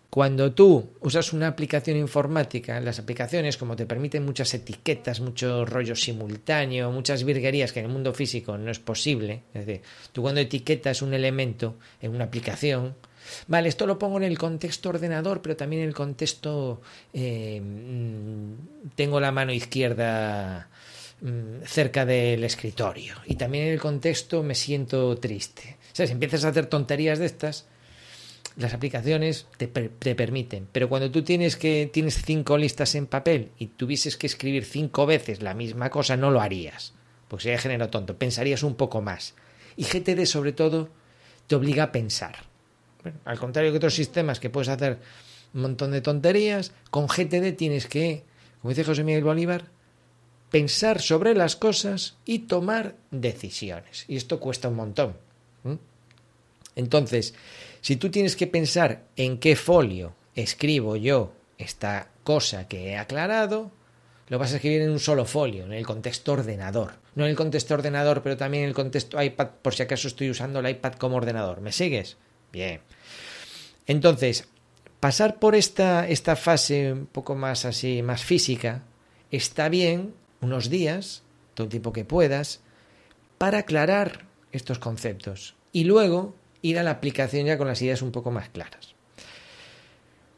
cuando 0.10 0.52
tú 0.52 0.92
usas 1.02 1.34
una 1.34 1.48
aplicación 1.48 1.98
informática, 1.98 2.80
las 2.80 3.00
aplicaciones, 3.00 3.58
como 3.58 3.76
te 3.76 3.88
permiten 3.88 4.24
muchas 4.24 4.54
etiquetas, 4.54 5.20
mucho 5.20 5.66
rollo 5.66 5.96
simultáneo, 5.96 6.92
muchas 6.92 7.24
virguerías 7.24 7.74
que 7.74 7.80
en 7.80 7.88
el 7.88 7.92
mundo 7.92 8.14
físico 8.14 8.58
no 8.58 8.70
es 8.70 8.78
posible, 8.78 9.42
es 9.56 9.66
decir, 9.66 9.82
tú 10.12 10.22
cuando 10.22 10.40
etiquetas 10.40 11.02
un 11.02 11.16
elemento 11.16 11.78
en 12.00 12.14
una 12.14 12.26
aplicación, 12.26 12.96
Vale, 13.48 13.70
esto 13.70 13.86
lo 13.86 13.98
pongo 13.98 14.18
en 14.18 14.24
el 14.24 14.38
contexto 14.38 14.90
ordenador, 14.90 15.42
pero 15.42 15.56
también 15.56 15.84
en 15.84 15.90
el 15.90 15.96
contexto 15.96 16.82
mm, 17.14 18.54
tengo 18.96 19.20
la 19.20 19.32
mano 19.32 19.52
izquierda 19.54 20.70
Mm, 21.24 21.64
cerca 21.66 22.06
del 22.06 22.44
escritorio. 22.44 23.16
Y 23.26 23.36
también 23.36 23.68
en 23.68 23.74
el 23.74 23.80
contexto 23.80 24.44
me 24.44 24.56
siento 24.56 25.18
triste. 25.18 25.78
O 25.94 26.06
si 26.06 26.12
empiezas 26.12 26.44
a 26.44 26.50
hacer 26.50 26.66
tonterías 26.66 27.18
de 27.18 27.28
estas, 27.28 27.66
las 28.58 28.74
aplicaciones 28.74 29.48
te, 29.56 29.68
te, 29.68 30.16
permiten. 30.16 30.68
Pero 30.70 30.90
cuando 30.90 31.10
tú 31.12 31.24
tienes 31.24 31.56
que 31.56 31.90
tienes 31.94 32.22
cinco 32.26 32.58
listas 32.58 32.94
en 32.96 33.08
papel 33.08 33.52
y 33.58 33.68
tuvieses 33.68 34.18
que 34.18 34.28
escribir 34.28 34.66
cinco 34.66 35.06
veces 35.06 35.42
la 35.42 35.54
misma 35.54 35.90
cosa, 35.90 36.18
no 36.18 36.30
lo 36.30 36.42
harías. 36.42 36.94
Pues 37.30 37.44
sería 37.44 37.58
género 37.58 37.90
tonto. 37.90 38.18
Pensarías 38.18 38.62
un 38.62 38.76
poco 38.76 39.02
más. 39.02 39.34
Y 39.78 39.86
GTD, 39.86 40.26
sobre 40.26 40.52
todo, 40.52 40.90
te 41.48 41.56
obliga 41.56 41.86
a 41.86 41.92
pensar. 41.94 42.53
Al 43.26 43.40
contrario 43.40 43.72
que 43.72 43.78
otros 43.78 43.96
sistemas 43.96 44.40
que 44.40 44.50
puedes 44.50 44.70
hacer 44.70 45.00
un 45.54 45.62
montón 45.62 45.92
de 45.92 46.02
tonterías, 46.02 46.72
con 46.90 47.08
GTD 47.08 47.56
tienes 47.56 47.88
que, 47.88 48.24
como 48.62 48.70
dice 48.70 48.84
José 48.84 49.04
Miguel 49.04 49.24
Bolívar, 49.24 49.66
pensar 50.50 51.02
sobre 51.02 51.34
las 51.34 51.56
cosas 51.56 52.16
y 52.26 52.40
tomar 52.40 52.96
decisiones. 53.12 54.06
Y 54.08 54.16
esto 54.18 54.40
cuesta 54.40 54.70
un 54.70 54.76
montón. 54.76 55.18
Entonces, 56.76 57.34
si 57.82 57.98
tú 57.98 58.10
tienes 58.10 58.36
que 58.36 58.48
pensar 58.48 59.04
en 59.16 59.38
qué 59.38 59.56
folio 59.56 60.16
escribo 60.36 60.96
yo 60.96 61.34
esta 61.58 62.10
cosa 62.24 62.68
que 62.68 62.90
he 62.90 62.98
aclarado, 62.98 63.72
lo 64.30 64.40
vas 64.40 64.54
a 64.54 64.56
escribir 64.56 64.82
en 64.82 64.92
un 64.92 65.00
solo 65.00 65.26
folio, 65.26 65.66
en 65.66 65.74
el 65.74 65.86
contexto 65.86 66.34
ordenador. 66.34 66.94
No 67.16 67.26
en 67.26 67.32
el 67.32 67.36
contexto 67.36 67.76
ordenador, 67.76 68.24
pero 68.24 68.38
también 68.38 68.64
en 68.64 68.70
el 68.70 68.76
contexto 68.76 69.22
iPad, 69.22 69.50
por 69.62 69.76
si 69.76 69.84
acaso 69.84 70.08
estoy 70.08 70.30
usando 70.30 70.60
el 70.60 70.70
iPad 70.70 70.94
como 70.94 71.18
ordenador. 71.18 71.62
¿Me 71.62 71.72
sigues? 71.72 72.18
Bien. 72.54 72.80
Entonces, 73.88 74.48
pasar 75.02 75.40
por 75.40 75.56
esta, 75.56 76.08
esta 76.08 76.38
fase 76.38 76.94
un 76.94 77.08
poco 77.08 77.36
más 77.36 77.66
así, 77.66 78.02
más 78.02 78.24
física, 78.24 78.84
está 79.32 79.68
bien 79.68 80.14
unos 80.40 80.70
días, 80.70 81.24
todo 81.56 81.66
el 81.66 81.72
tiempo 81.72 81.92
que 81.92 82.06
puedas, 82.06 82.62
para 83.38 83.58
aclarar 83.60 84.26
estos 84.52 84.80
conceptos 84.80 85.56
y 85.74 85.84
luego 85.84 86.36
ir 86.62 86.80
a 86.80 86.84
la 86.84 86.92
aplicación 86.92 87.48
ya 87.48 87.58
con 87.58 87.68
las 87.68 87.82
ideas 87.82 88.02
un 88.02 88.12
poco 88.12 88.32
más 88.32 88.50
claras. 88.50 88.94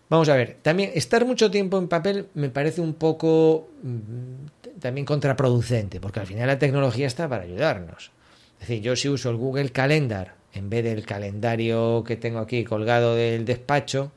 Vamos 0.08 0.30
a 0.30 0.36
ver, 0.36 0.58
también 0.62 0.92
estar 0.94 1.26
mucho 1.26 1.52
tiempo 1.52 1.78
en 1.78 1.88
papel 1.88 2.28
me 2.36 2.50
parece 2.50 2.80
un 2.80 2.94
poco 2.94 3.70
mm, 3.84 4.80
también 4.80 5.06
contraproducente, 5.06 6.00
porque 6.00 6.22
al 6.22 6.28
final 6.28 6.48
la 6.48 6.60
tecnología 6.60 7.08
está 7.08 7.28
para 7.28 7.44
ayudarnos. 7.44 8.12
Es 8.54 8.68
decir, 8.68 8.82
yo 8.82 8.96
si 8.96 9.10
uso 9.10 9.30
el 9.30 9.36
Google 9.36 9.72
Calendar 9.72 10.36
en 10.56 10.70
vez 10.70 10.84
del 10.84 11.06
calendario 11.06 12.04
que 12.06 12.16
tengo 12.16 12.40
aquí 12.40 12.64
colgado 12.64 13.14
del 13.16 13.46
despacho, 13.46 14.12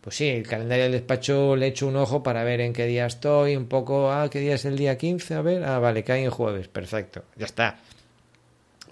pues 0.00 0.16
sí, 0.16 0.28
el 0.28 0.46
calendario 0.46 0.84
del 0.84 0.92
despacho 0.92 1.56
le 1.56 1.68
echo 1.68 1.86
un 1.86 1.96
ojo 1.96 2.22
para 2.22 2.44
ver 2.44 2.60
en 2.60 2.72
qué 2.72 2.86
día 2.86 3.06
estoy, 3.06 3.56
un 3.56 3.66
poco, 3.66 4.12
ah, 4.12 4.28
qué 4.30 4.40
día 4.40 4.54
es 4.54 4.64
el 4.64 4.76
día 4.76 4.98
15, 4.98 5.34
a 5.34 5.42
ver, 5.42 5.64
ah, 5.64 5.78
vale, 5.78 6.04
cae 6.04 6.24
en 6.24 6.30
jueves, 6.30 6.68
perfecto, 6.68 7.24
ya 7.36 7.46
está. 7.46 7.78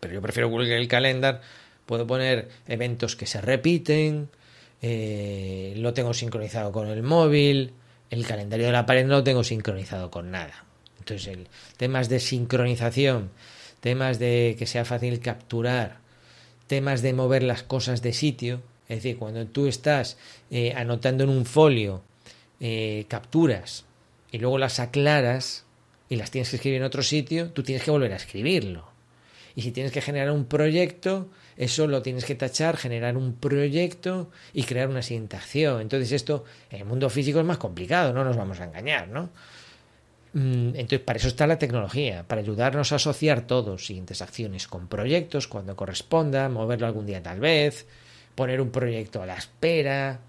Pero 0.00 0.14
yo 0.14 0.22
prefiero 0.22 0.48
Google 0.48 0.76
el 0.76 0.88
Calendar, 0.88 1.40
puedo 1.86 2.06
poner 2.06 2.48
eventos 2.66 3.16
que 3.16 3.26
se 3.26 3.40
repiten, 3.40 4.28
eh, 4.82 5.74
lo 5.76 5.94
tengo 5.94 6.14
sincronizado 6.14 6.72
con 6.72 6.88
el 6.88 7.02
móvil, 7.02 7.72
el 8.10 8.26
calendario 8.26 8.66
de 8.66 8.72
la 8.72 8.86
pared 8.86 9.04
no 9.04 9.14
lo 9.14 9.24
tengo 9.24 9.42
sincronizado 9.42 10.10
con 10.10 10.30
nada. 10.30 10.64
Entonces, 10.98 11.26
el, 11.28 11.48
temas 11.76 12.08
de 12.08 12.20
sincronización, 12.20 13.30
temas 13.80 14.18
de 14.18 14.56
que 14.58 14.66
sea 14.66 14.84
fácil 14.84 15.20
capturar, 15.20 16.03
temas 16.74 17.02
de 17.02 17.12
mover 17.12 17.44
las 17.44 17.62
cosas 17.62 18.02
de 18.02 18.12
sitio, 18.12 18.60
es 18.88 18.96
decir, 18.96 19.16
cuando 19.16 19.46
tú 19.46 19.68
estás 19.68 20.18
eh, 20.50 20.72
anotando 20.74 21.22
en 21.22 21.30
un 21.30 21.46
folio 21.46 22.02
eh, 22.58 23.04
capturas 23.06 23.84
y 24.32 24.38
luego 24.38 24.58
las 24.58 24.80
aclaras 24.80 25.66
y 26.08 26.16
las 26.16 26.32
tienes 26.32 26.50
que 26.50 26.56
escribir 26.56 26.78
en 26.80 26.84
otro 26.84 27.04
sitio, 27.04 27.50
tú 27.50 27.62
tienes 27.62 27.84
que 27.84 27.92
volver 27.92 28.12
a 28.12 28.16
escribirlo. 28.16 28.88
Y 29.54 29.62
si 29.62 29.70
tienes 29.70 29.92
que 29.92 30.00
generar 30.00 30.32
un 30.32 30.46
proyecto, 30.46 31.28
eso 31.56 31.86
lo 31.86 32.02
tienes 32.02 32.24
que 32.24 32.34
tachar, 32.34 32.76
generar 32.76 33.16
un 33.16 33.36
proyecto 33.36 34.32
y 34.52 34.64
crear 34.64 34.88
una 34.88 34.98
acción. 34.98 35.80
Entonces 35.80 36.10
esto 36.10 36.44
en 36.70 36.80
el 36.80 36.86
mundo 36.86 37.08
físico 37.08 37.38
es 37.38 37.46
más 37.46 37.58
complicado, 37.58 38.12
no 38.12 38.24
nos 38.24 38.36
vamos 38.36 38.58
a 38.58 38.64
engañar, 38.64 39.06
¿no? 39.06 39.30
Mm, 40.34 40.74
entonces, 40.74 41.00
para 41.00 41.18
eso 41.18 41.28
está 41.28 41.46
la 41.46 41.58
tecnología, 41.58 42.24
para 42.26 42.40
ayudarnos 42.40 42.90
a 42.92 42.96
asociar 42.96 43.46
todos 43.46 43.86
siguientes 43.86 44.20
acciones 44.20 44.66
con 44.66 44.88
proyectos 44.88 45.46
cuando 45.46 45.76
corresponda, 45.76 46.48
moverlo 46.48 46.86
algún 46.88 47.06
día 47.06 47.22
tal 47.22 47.38
vez, 47.38 47.86
poner 48.34 48.60
un 48.60 48.70
proyecto 48.70 49.22
a 49.22 49.26
la 49.26 49.34
espera, 49.34 50.20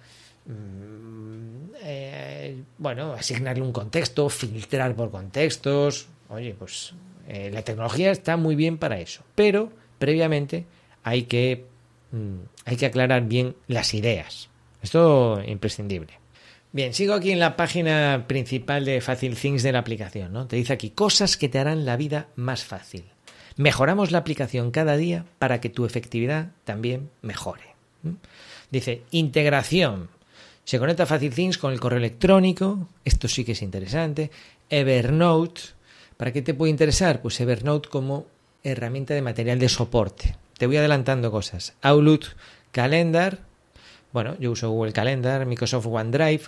mm, 0.46 1.74
eh, 1.82 2.64
bueno, 2.78 3.14
asignarle 3.14 3.64
un 3.64 3.72
contexto, 3.72 4.30
filtrar 4.30 4.96
por 4.96 5.10
contextos. 5.10 6.08
Oye, 6.30 6.54
pues 6.54 6.94
eh, 7.28 7.50
la 7.52 7.64
tecnología 7.64 8.12
está 8.12 8.38
muy 8.38 8.56
bien 8.56 8.78
para 8.78 9.00
eso, 9.00 9.24
pero 9.34 9.72
previamente 9.98 10.66
hay 11.04 11.24
que, 11.24 11.66
mm, 12.12 12.38
hay 12.66 12.76
que 12.78 12.86
aclarar 12.86 13.24
bien 13.24 13.56
las 13.68 13.96
ideas. 13.96 14.50
Esto 14.84 15.40
es 15.40 15.50
imprescindible. 15.50 16.25
Bien, 16.76 16.94
sigo 16.94 17.14
aquí 17.14 17.32
en 17.32 17.40
la 17.40 17.56
página 17.56 18.26
principal 18.28 18.84
de 18.84 19.00
Facil 19.00 19.38
Things 19.38 19.64
de 19.64 19.72
la 19.72 19.80
aplicación, 19.80 20.34
¿no? 20.34 20.46
Te 20.46 20.58
dice 20.58 20.74
aquí 20.74 20.90
cosas 20.90 21.38
que 21.38 21.48
te 21.48 21.58
harán 21.58 21.86
la 21.86 21.96
vida 21.96 22.28
más 22.36 22.66
fácil. 22.66 23.06
Mejoramos 23.56 24.12
la 24.12 24.18
aplicación 24.18 24.72
cada 24.72 24.98
día 24.98 25.24
para 25.40 25.62
que 25.62 25.70
tu 25.70 25.86
efectividad 25.86 26.50
también 26.66 27.10
mejore. 27.22 27.64
Dice, 28.72 29.04
integración. 29.12 30.10
Se 30.66 30.78
conecta 30.78 31.06
FacilThings 31.06 31.58
con 31.58 31.72
el 31.72 31.80
correo 31.80 32.00
electrónico, 32.00 32.90
esto 33.06 33.30
sí 33.30 33.46
que 33.46 33.54
es 33.54 33.62
interesante. 33.62 34.30
Evernote, 34.70 35.62
¿para 36.18 36.34
qué 36.34 36.42
te 36.42 36.54
puede 36.54 36.72
interesar? 36.72 37.22
Pues 37.22 37.40
Evernote 37.40 37.88
como 37.88 38.26
herramienta 38.66 39.14
de 39.14 39.22
material 39.22 39.60
de 39.60 39.70
soporte. 39.70 40.36
Te 40.58 40.68
voy 40.68 40.76
adelantando 40.76 41.32
cosas. 41.32 41.74
Outlook 41.82 42.26
Calendar, 42.74 43.40
bueno, 44.12 44.36
yo 44.42 44.52
uso 44.52 44.70
Google 44.72 44.92
Calendar, 44.92 45.46
Microsoft 45.46 45.86
OneDrive, 45.86 46.42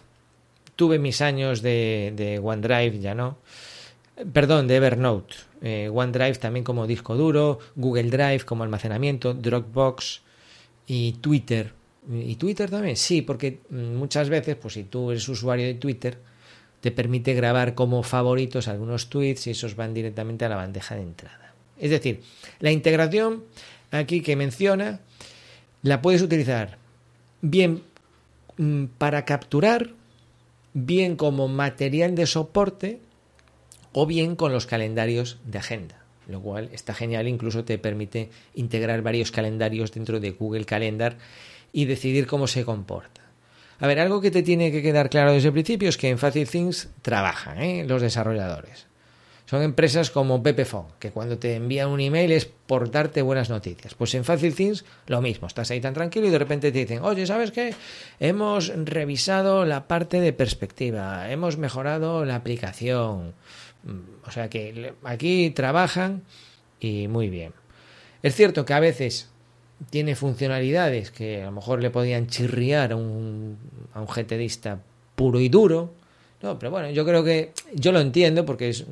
tuve 0.77 0.99
mis 0.99 1.21
años 1.21 1.61
de, 1.61 2.39
OneDrive, 2.41 2.99
ya 2.99 3.13
no. 3.13 3.37
Perdón, 4.31 4.67
de 4.67 4.77
Evernote. 4.77 5.35
Eh, 5.61 5.89
OneDrive 5.93 6.35
también 6.35 6.63
como 6.63 6.87
disco 6.87 7.15
duro, 7.15 7.59
Google 7.75 8.09
Drive 8.09 8.45
como 8.45 8.63
almacenamiento, 8.63 9.33
Dropbox 9.33 10.21
y 10.87 11.13
Twitter. 11.13 11.73
¿Y 12.09 12.35
Twitter 12.35 12.69
también? 12.69 12.95
Sí, 12.95 13.21
porque 13.21 13.59
muchas 13.69 14.29
veces, 14.29 14.55
pues 14.55 14.75
si 14.75 14.85
tú 14.85 15.11
eres 15.11 15.27
usuario 15.27 15.65
de 15.65 15.73
Twitter, 15.73 16.17
te 16.79 16.91
permite 16.91 17.33
grabar 17.33 17.75
como 17.75 18.01
favoritos 18.03 18.69
algunos 18.69 19.09
tweets 19.09 19.47
y 19.47 19.51
esos 19.51 19.75
van 19.75 19.93
directamente 19.93 20.45
a 20.45 20.49
la 20.49 20.55
bandeja 20.55 20.95
de 20.95 21.01
entrada. 21.01 21.53
Es 21.77 21.89
decir, 21.89 22.21
la 22.59 22.71
integración 22.71 23.43
aquí 23.91 24.21
que 24.21 24.35
menciona 24.35 25.01
la 25.81 26.01
puedes 26.01 26.21
utilizar 26.21 26.77
bien 27.41 27.83
mm, 28.57 28.85
para 28.97 29.25
capturar, 29.25 29.91
bien 30.85 31.15
como 31.15 31.47
material 31.47 32.13
de 32.13 32.27
soporte 32.27 32.99
o 33.93 34.05
bien 34.05 34.35
con 34.35 34.53
los 34.53 34.67
calendarios 34.67 35.39
de 35.43 35.57
agenda, 35.57 36.03
lo 36.27 36.39
cual 36.39 36.69
está 36.71 36.93
genial, 36.93 37.27
incluso 37.27 37.63
te 37.63 37.79
permite 37.79 38.29
integrar 38.53 39.01
varios 39.01 39.31
calendarios 39.31 39.91
dentro 39.91 40.19
de 40.19 40.31
Google 40.31 40.65
Calendar 40.65 41.17
y 41.73 41.85
decidir 41.85 42.27
cómo 42.27 42.45
se 42.45 42.63
comporta. 42.63 43.21
A 43.79 43.87
ver, 43.87 43.99
algo 43.99 44.21
que 44.21 44.29
te 44.29 44.43
tiene 44.43 44.71
que 44.71 44.83
quedar 44.83 45.09
claro 45.09 45.33
desde 45.33 45.47
el 45.47 45.53
principio 45.53 45.89
es 45.89 45.97
que 45.97 46.09
en 46.09 46.19
FacilThings 46.19 46.89
trabajan 47.01 47.59
¿eh? 47.61 47.85
los 47.87 48.01
desarrolladores. 48.01 48.86
Son 49.49 49.61
empresas 49.61 50.11
como 50.11 50.43
Pepefon, 50.43 50.87
que 50.99 51.11
cuando 51.11 51.37
te 51.37 51.55
envían 51.55 51.87
un 51.87 52.01
email 52.01 52.33
es 52.33 52.45
por 52.45 52.91
darte 52.91 53.21
buenas 53.21 53.49
noticias. 53.49 53.93
Pues 53.95 54.13
en 54.13 54.25
FacilThings 54.25 54.83
lo 55.07 55.21
mismo, 55.21 55.47
estás 55.47 55.71
ahí 55.71 55.79
tan 55.79 55.93
tranquilo 55.93 56.27
y 56.27 56.31
de 56.31 56.37
repente 56.37 56.69
te 56.69 56.79
dicen, 56.79 57.01
oye, 57.01 57.25
¿sabes 57.25 57.51
qué? 57.51 57.73
Hemos 58.19 58.73
revisado 58.75 59.63
la 59.63 59.87
parte 59.87 60.19
de 60.19 60.33
perspectiva, 60.33 61.31
hemos 61.31 61.57
mejorado 61.57 62.25
la 62.25 62.35
aplicación. 62.35 63.35
O 64.25 64.31
sea 64.31 64.49
que 64.49 64.93
aquí 65.05 65.49
trabajan 65.51 66.23
y 66.81 67.07
muy 67.07 67.29
bien. 67.29 67.53
Es 68.23 68.35
cierto 68.35 68.65
que 68.65 68.73
a 68.73 68.81
veces 68.81 69.29
tiene 69.89 70.15
funcionalidades 70.15 71.09
que 71.09 71.43
a 71.43 71.45
lo 71.45 71.53
mejor 71.53 71.81
le 71.81 71.89
podían 71.89 72.27
chirriar 72.27 72.91
a 72.91 72.97
un, 72.97 73.57
a 73.93 74.01
un 74.01 74.07
GTDista 74.07 74.81
puro 75.15 75.39
y 75.39 75.47
duro. 75.47 75.93
No, 76.41 76.59
pero 76.59 76.71
bueno, 76.71 76.89
yo 76.91 77.03
creo 77.03 77.23
que 77.23 77.51
yo 77.73 77.91
lo 77.91 77.99
entiendo 77.99 78.45
porque 78.45 78.69
es, 78.69 78.85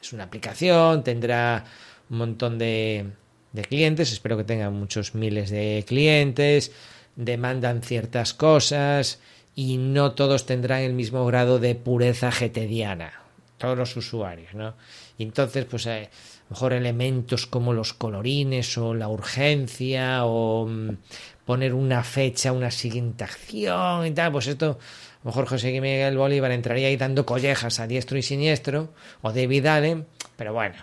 es 0.00 0.12
una 0.12 0.24
aplicación, 0.24 1.02
tendrá 1.02 1.64
un 2.10 2.18
montón 2.18 2.58
de, 2.58 3.06
de 3.52 3.62
clientes, 3.62 4.12
espero 4.12 4.36
que 4.36 4.44
tenga 4.44 4.70
muchos 4.70 5.14
miles 5.14 5.50
de 5.50 5.84
clientes, 5.86 6.72
demandan 7.16 7.82
ciertas 7.82 8.34
cosas 8.34 9.20
y 9.54 9.76
no 9.76 10.12
todos 10.12 10.46
tendrán 10.46 10.82
el 10.82 10.94
mismo 10.94 11.26
grado 11.26 11.58
de 11.58 11.74
pureza 11.74 12.32
getediana, 12.32 13.12
todos 13.58 13.76
los 13.76 13.96
usuarios, 13.96 14.54
¿no? 14.54 14.74
Y 15.18 15.24
entonces, 15.24 15.66
pues 15.66 15.86
eh, 15.86 16.08
mejor 16.48 16.72
elementos 16.72 17.46
como 17.46 17.72
los 17.74 17.92
colorines 17.92 18.76
o 18.78 18.94
la 18.94 19.08
urgencia 19.08 20.24
o 20.24 20.66
mm, 20.66 20.96
poner 21.44 21.74
una 21.74 22.02
fecha, 22.02 22.52
una 22.52 22.70
siguiente 22.70 23.24
acción 23.24 24.06
y 24.06 24.12
tal, 24.12 24.32
pues 24.32 24.46
esto, 24.46 24.78
a 25.22 25.24
lo 25.26 25.30
mejor 25.30 25.46
José 25.46 25.80
Miguel 25.80 26.16
Bolívar 26.16 26.50
entraría 26.50 26.88
ahí 26.88 26.96
dando 26.96 27.24
collejas 27.24 27.78
a 27.78 27.86
diestro 27.86 28.18
y 28.18 28.22
siniestro, 28.22 28.90
o 29.22 29.32
David 29.32 29.66
Allen, 29.66 30.06
pero 30.36 30.52
bueno, 30.52 30.74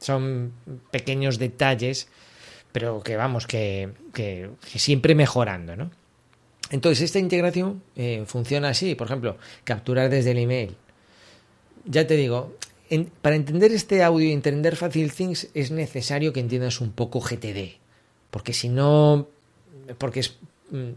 son 0.00 0.52
pequeños 0.90 1.38
detalles, 1.38 2.08
pero 2.72 3.00
que 3.04 3.16
vamos, 3.16 3.46
que, 3.46 3.90
que, 4.12 4.50
siempre 4.74 5.14
mejorando, 5.14 5.76
¿no? 5.76 5.92
Entonces, 6.70 7.02
esta 7.02 7.20
integración 7.20 7.84
eh, 7.94 8.24
funciona 8.26 8.70
así, 8.70 8.96
por 8.96 9.06
ejemplo, 9.06 9.36
capturar 9.62 10.10
desde 10.10 10.32
el 10.32 10.38
email. 10.38 10.74
Ya 11.84 12.04
te 12.04 12.16
digo, 12.16 12.56
para 13.22 13.36
entender 13.36 13.70
este 13.70 14.02
audio 14.02 14.28
y 14.28 14.32
entender 14.32 14.74
Fácil 14.74 15.12
Things 15.12 15.50
es 15.54 15.70
necesario 15.70 16.32
que 16.32 16.40
entiendas 16.40 16.80
un 16.80 16.90
poco 16.90 17.20
GTD, 17.20 17.76
porque 18.32 18.52
si 18.52 18.68
no, 18.68 19.28
porque 19.98 20.20
es, 20.20 20.36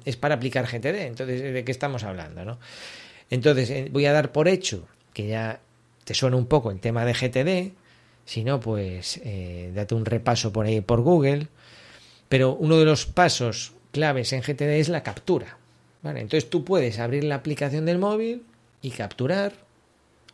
es, 0.05 0.15
para 0.17 0.35
aplicar 0.35 0.65
GTD, 0.65 1.07
entonces 1.07 1.53
¿de 1.53 1.63
qué 1.63 1.71
estamos 1.71 2.03
hablando? 2.03 2.45
¿no? 2.45 2.59
Entonces 3.29 3.69
eh, 3.69 3.89
voy 3.91 4.05
a 4.05 4.13
dar 4.13 4.31
por 4.31 4.47
hecho 4.47 4.87
que 5.13 5.27
ya 5.27 5.59
te 6.03 6.13
suena 6.13 6.37
un 6.37 6.45
poco 6.45 6.71
el 6.71 6.79
tema 6.79 7.05
de 7.05 7.13
GTD, 7.13 7.73
si 8.25 8.43
no, 8.43 8.59
pues 8.59 9.19
eh, 9.23 9.71
date 9.73 9.95
un 9.95 10.05
repaso 10.05 10.51
por 10.51 10.65
ahí 10.65 10.81
por 10.81 11.01
Google, 11.01 11.47
pero 12.29 12.53
uno 12.55 12.77
de 12.77 12.85
los 12.85 13.05
pasos 13.05 13.73
claves 13.91 14.33
en 14.33 14.41
GTD 14.41 14.79
es 14.79 14.89
la 14.89 15.03
captura. 15.03 15.57
¿vale? 16.01 16.21
Entonces 16.21 16.49
tú 16.49 16.63
puedes 16.63 16.99
abrir 16.99 17.23
la 17.23 17.35
aplicación 17.35 17.85
del 17.85 17.97
móvil 17.97 18.43
y 18.81 18.91
capturar 18.91 19.53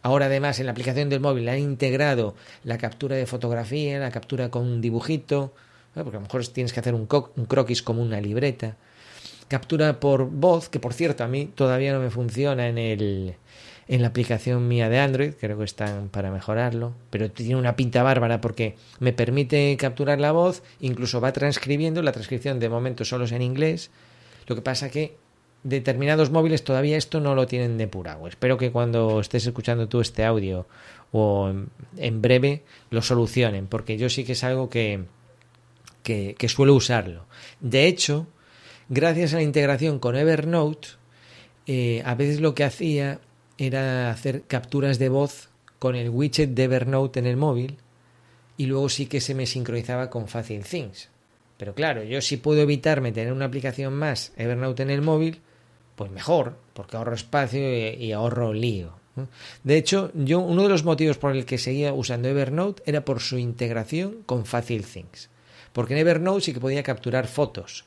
Ahora 0.03 0.25
además 0.25 0.59
en 0.59 0.65
la 0.65 0.73
aplicación 0.73 1.07
del 1.07 1.21
móvil 1.21 1.47
han 1.47 1.59
integrado 1.59 2.35
la 2.65 2.77
captura 2.77 3.15
de 3.15 3.25
fotografía, 3.25 3.99
la 3.99 4.11
captura 4.11 4.51
con 4.51 4.63
un 4.63 4.81
dibujito, 4.81 5.53
porque 5.93 6.17
a 6.17 6.19
lo 6.19 6.21
mejor 6.21 6.45
tienes 6.47 6.73
que 6.73 6.81
hacer 6.81 6.93
un, 6.93 7.07
croquis 7.07 7.81
como 7.81 8.01
una 8.01 8.19
libreta. 8.19 8.75
Captura 9.53 9.99
por 9.99 10.31
voz, 10.31 10.67
que 10.67 10.79
por 10.79 10.95
cierto 10.95 11.23
a 11.23 11.27
mí 11.27 11.45
todavía 11.45 11.93
no 11.93 11.99
me 11.99 12.09
funciona 12.09 12.67
en, 12.67 12.79
el, 12.79 13.35
en 13.87 14.01
la 14.01 14.07
aplicación 14.07 14.67
mía 14.67 14.89
de 14.89 14.97
Android, 14.97 15.33
creo 15.39 15.59
que 15.59 15.63
están 15.63 16.09
para 16.09 16.31
mejorarlo, 16.31 16.95
pero 17.11 17.29
tiene 17.29 17.57
una 17.57 17.75
pinta 17.75 18.01
bárbara 18.01 18.41
porque 18.41 18.77
me 18.99 19.13
permite 19.13 19.77
capturar 19.77 20.19
la 20.19 20.31
voz, 20.31 20.63
incluso 20.79 21.21
va 21.21 21.33
transcribiendo, 21.33 22.01
la 22.01 22.13
transcripción 22.13 22.59
de 22.59 22.67
momento 22.67 23.05
solo 23.05 23.25
es 23.25 23.31
en 23.31 23.43
inglés, 23.43 23.91
lo 24.47 24.55
que 24.55 24.63
pasa 24.63 24.89
que 24.89 25.17
determinados 25.63 26.31
móviles 26.31 26.63
todavía 26.63 26.97
esto 26.97 27.19
no 27.19 27.35
lo 27.35 27.45
tienen 27.45 27.77
depurado. 27.77 28.27
Espero 28.27 28.57
que 28.57 28.71
cuando 28.71 29.19
estés 29.19 29.45
escuchando 29.45 29.87
tú 29.87 30.01
este 30.01 30.25
audio 30.25 30.65
o 31.11 31.53
en, 31.97 32.21
breve 32.23 32.63
lo 32.89 33.03
solucionen, 33.03 33.67
porque 33.67 33.99
yo 33.99 34.09
sí 34.09 34.23
que 34.23 34.31
es 34.31 34.43
algo 34.43 34.67
que, 34.71 35.03
que, 36.01 36.49
suelo 36.49 36.73
usarlo. 36.73 37.27
De 37.59 37.85
hecho, 37.85 38.25
gracias 38.89 39.33
a 39.33 39.37
la 39.37 39.43
integración 39.43 39.99
con 39.99 40.15
Evernote, 40.15 40.89
eh, 41.65 42.01
a 42.05 42.15
veces 42.15 42.41
lo 42.41 42.53
que 42.53 42.63
hacía 42.63 43.19
era 43.57 44.11
hacer 44.11 44.43
capturas 44.43 44.99
de 44.99 45.09
voz 45.09 45.49
con 45.79 45.95
el 45.95 46.09
widget 46.09 46.51
de 46.51 46.63
Evernote 46.63 47.19
en 47.19 47.25
el 47.25 47.37
móvil 47.37 47.77
y 48.57 48.65
luego 48.65 48.89
sí 48.89 49.05
que 49.05 49.21
se 49.21 49.35
me 49.35 49.45
sincronizaba 49.45 50.09
con 50.09 50.27
Facil 50.27 50.63
Things. 50.63 51.09
Pero 51.57 51.73
claro, 51.73 52.03
yo 52.03 52.21
sí 52.21 52.37
puedo 52.37 52.61
evitarme 52.61 53.11
tener 53.11 53.31
una 53.31 53.45
aplicación 53.45 53.93
más 53.93 54.33
Evernote 54.35 54.83
en 54.83 54.89
el 54.89 55.01
móvil, 55.01 55.41
pues 55.95 56.11
mejor, 56.11 56.57
porque 56.73 56.97
ahorro 56.97 57.15
espacio 57.15 57.61
y, 57.93 58.11
ahorro 58.11 58.53
lío. 58.53 58.93
De 59.63 59.77
hecho, 59.77 60.11
yo 60.15 60.39
uno 60.39 60.63
de 60.63 60.69
los 60.69 60.83
motivos 60.83 61.19
por 61.19 61.35
el 61.35 61.45
que 61.45 61.59
seguía 61.59 61.93
usando 61.93 62.27
Evernote 62.27 62.81
era 62.85 63.05
por 63.05 63.19
su 63.19 63.37
integración 63.37 64.23
con 64.25 64.45
FacilThings. 64.45 65.29
Porque 65.71 65.93
en 65.93 65.99
Evernote 65.99 66.41
sí 66.41 66.53
que 66.53 66.59
podía 66.59 66.83
capturar 66.83 67.27
fotos 67.27 67.85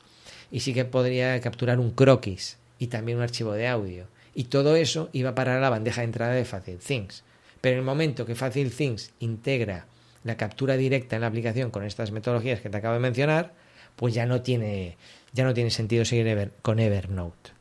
y 0.51 0.61
sí 0.61 0.73
que 0.73 0.85
podría 0.85 1.39
capturar 1.41 1.79
un 1.79 1.91
croquis 1.91 2.57
y 2.79 2.87
también 2.87 3.17
un 3.17 3.23
archivo 3.23 3.53
de 3.53 3.67
audio. 3.67 4.07
Y 4.33 4.45
todo 4.45 4.75
eso 4.75 5.09
iba 5.13 5.31
a 5.31 5.35
parar 5.35 5.57
a 5.57 5.61
la 5.61 5.69
bandeja 5.69 6.01
de 6.01 6.05
entrada 6.05 6.33
de 6.33 6.45
FacilThings. 6.45 7.23
Pero 7.61 7.73
en 7.73 7.79
el 7.79 7.85
momento 7.85 8.25
que 8.25 8.35
FacilThings 8.35 9.13
integra 9.19 9.87
la 10.23 10.37
captura 10.37 10.77
directa 10.77 11.15
en 11.15 11.21
la 11.21 11.27
aplicación 11.27 11.71
con 11.71 11.83
estas 11.83 12.11
metodologías 12.11 12.61
que 12.61 12.69
te 12.69 12.77
acabo 12.77 12.93
de 12.93 12.99
mencionar, 12.99 13.53
pues 13.95 14.13
ya 14.13 14.25
no 14.25 14.41
tiene, 14.41 14.97
ya 15.33 15.43
no 15.43 15.53
tiene 15.53 15.71
sentido 15.71 16.05
seguir 16.05 16.51
con 16.61 16.79
Evernote. 16.79 17.51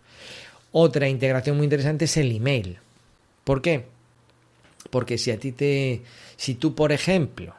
Otra 0.73 1.09
integración 1.09 1.57
muy 1.57 1.65
interesante 1.65 2.05
es 2.05 2.17
el 2.19 2.35
email. 2.35 2.79
¿Por 3.45 3.63
qué? 3.63 3.87
Porque 4.91 5.17
si 5.17 5.31
a 5.31 5.39
ti 5.39 5.53
te. 5.53 6.03
Si 6.37 6.55
tú, 6.55 6.75
por 6.75 6.93
ejemplo, 6.93 7.55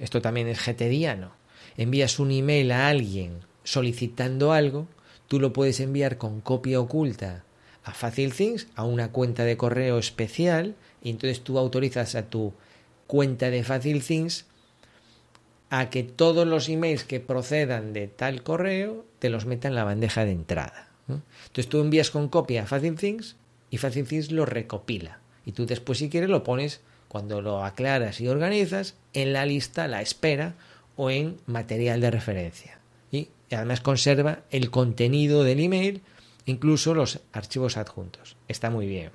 esto 0.00 0.22
también 0.22 0.48
es 0.48 0.58
getediano, 0.58 1.32
envías 1.76 2.18
un 2.18 2.30
email 2.30 2.72
a 2.72 2.88
alguien 2.88 3.40
solicitando 3.64 4.52
algo, 4.52 4.86
tú 5.26 5.40
lo 5.40 5.52
puedes 5.52 5.80
enviar 5.80 6.18
con 6.18 6.40
copia 6.40 6.80
oculta 6.80 7.44
a 7.82 7.92
FacilThings, 7.92 8.68
a 8.76 8.84
una 8.84 9.10
cuenta 9.10 9.44
de 9.44 9.56
correo 9.56 9.98
especial, 9.98 10.74
y 11.02 11.10
entonces 11.10 11.42
tú 11.42 11.58
autorizas 11.58 12.14
a 12.14 12.26
tu 12.26 12.54
cuenta 13.06 13.50
de 13.50 13.62
FacilThings 13.62 14.46
a 15.70 15.90
que 15.90 16.02
todos 16.02 16.46
los 16.46 16.68
emails 16.68 17.04
que 17.04 17.20
procedan 17.20 17.92
de 17.92 18.06
tal 18.06 18.42
correo 18.42 19.04
te 19.18 19.28
los 19.28 19.44
meta 19.44 19.68
en 19.68 19.74
la 19.74 19.84
bandeja 19.84 20.24
de 20.24 20.32
entrada. 20.32 20.88
Entonces 21.08 21.68
tú 21.68 21.80
envías 21.80 22.10
con 22.10 22.28
copia 22.28 22.62
a 22.62 22.66
FacilThings 22.66 23.36
y 23.70 23.78
FacilThings 23.78 24.30
lo 24.30 24.46
recopila. 24.46 25.18
Y 25.44 25.52
tú 25.52 25.66
después, 25.66 25.98
si 25.98 26.08
quieres, 26.08 26.30
lo 26.30 26.42
pones 26.42 26.80
cuando 27.08 27.42
lo 27.42 27.64
aclaras 27.64 28.20
y 28.20 28.28
organizas 28.28 28.94
en 29.12 29.32
la 29.32 29.46
lista, 29.46 29.88
la 29.88 30.00
espera 30.00 30.54
o 30.96 31.10
en 31.10 31.36
material 31.46 32.00
de 32.00 32.10
referencia. 32.10 32.73
Además 33.54 33.80
conserva 33.80 34.40
el 34.50 34.70
contenido 34.70 35.44
del 35.44 35.60
email 35.60 36.02
incluso 36.46 36.94
los 36.94 37.20
archivos 37.32 37.76
adjuntos. 37.76 38.36
Está 38.48 38.70
muy 38.70 38.86
bien. 38.86 39.10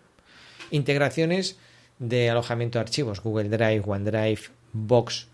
Integraciones 0.72 1.58
de 2.00 2.30
alojamiento 2.30 2.80
de 2.80 2.84
archivos, 2.84 3.22
Google 3.22 3.50
Drive, 3.50 3.84
OneDrive, 3.86 4.42
Box. 4.74 5.28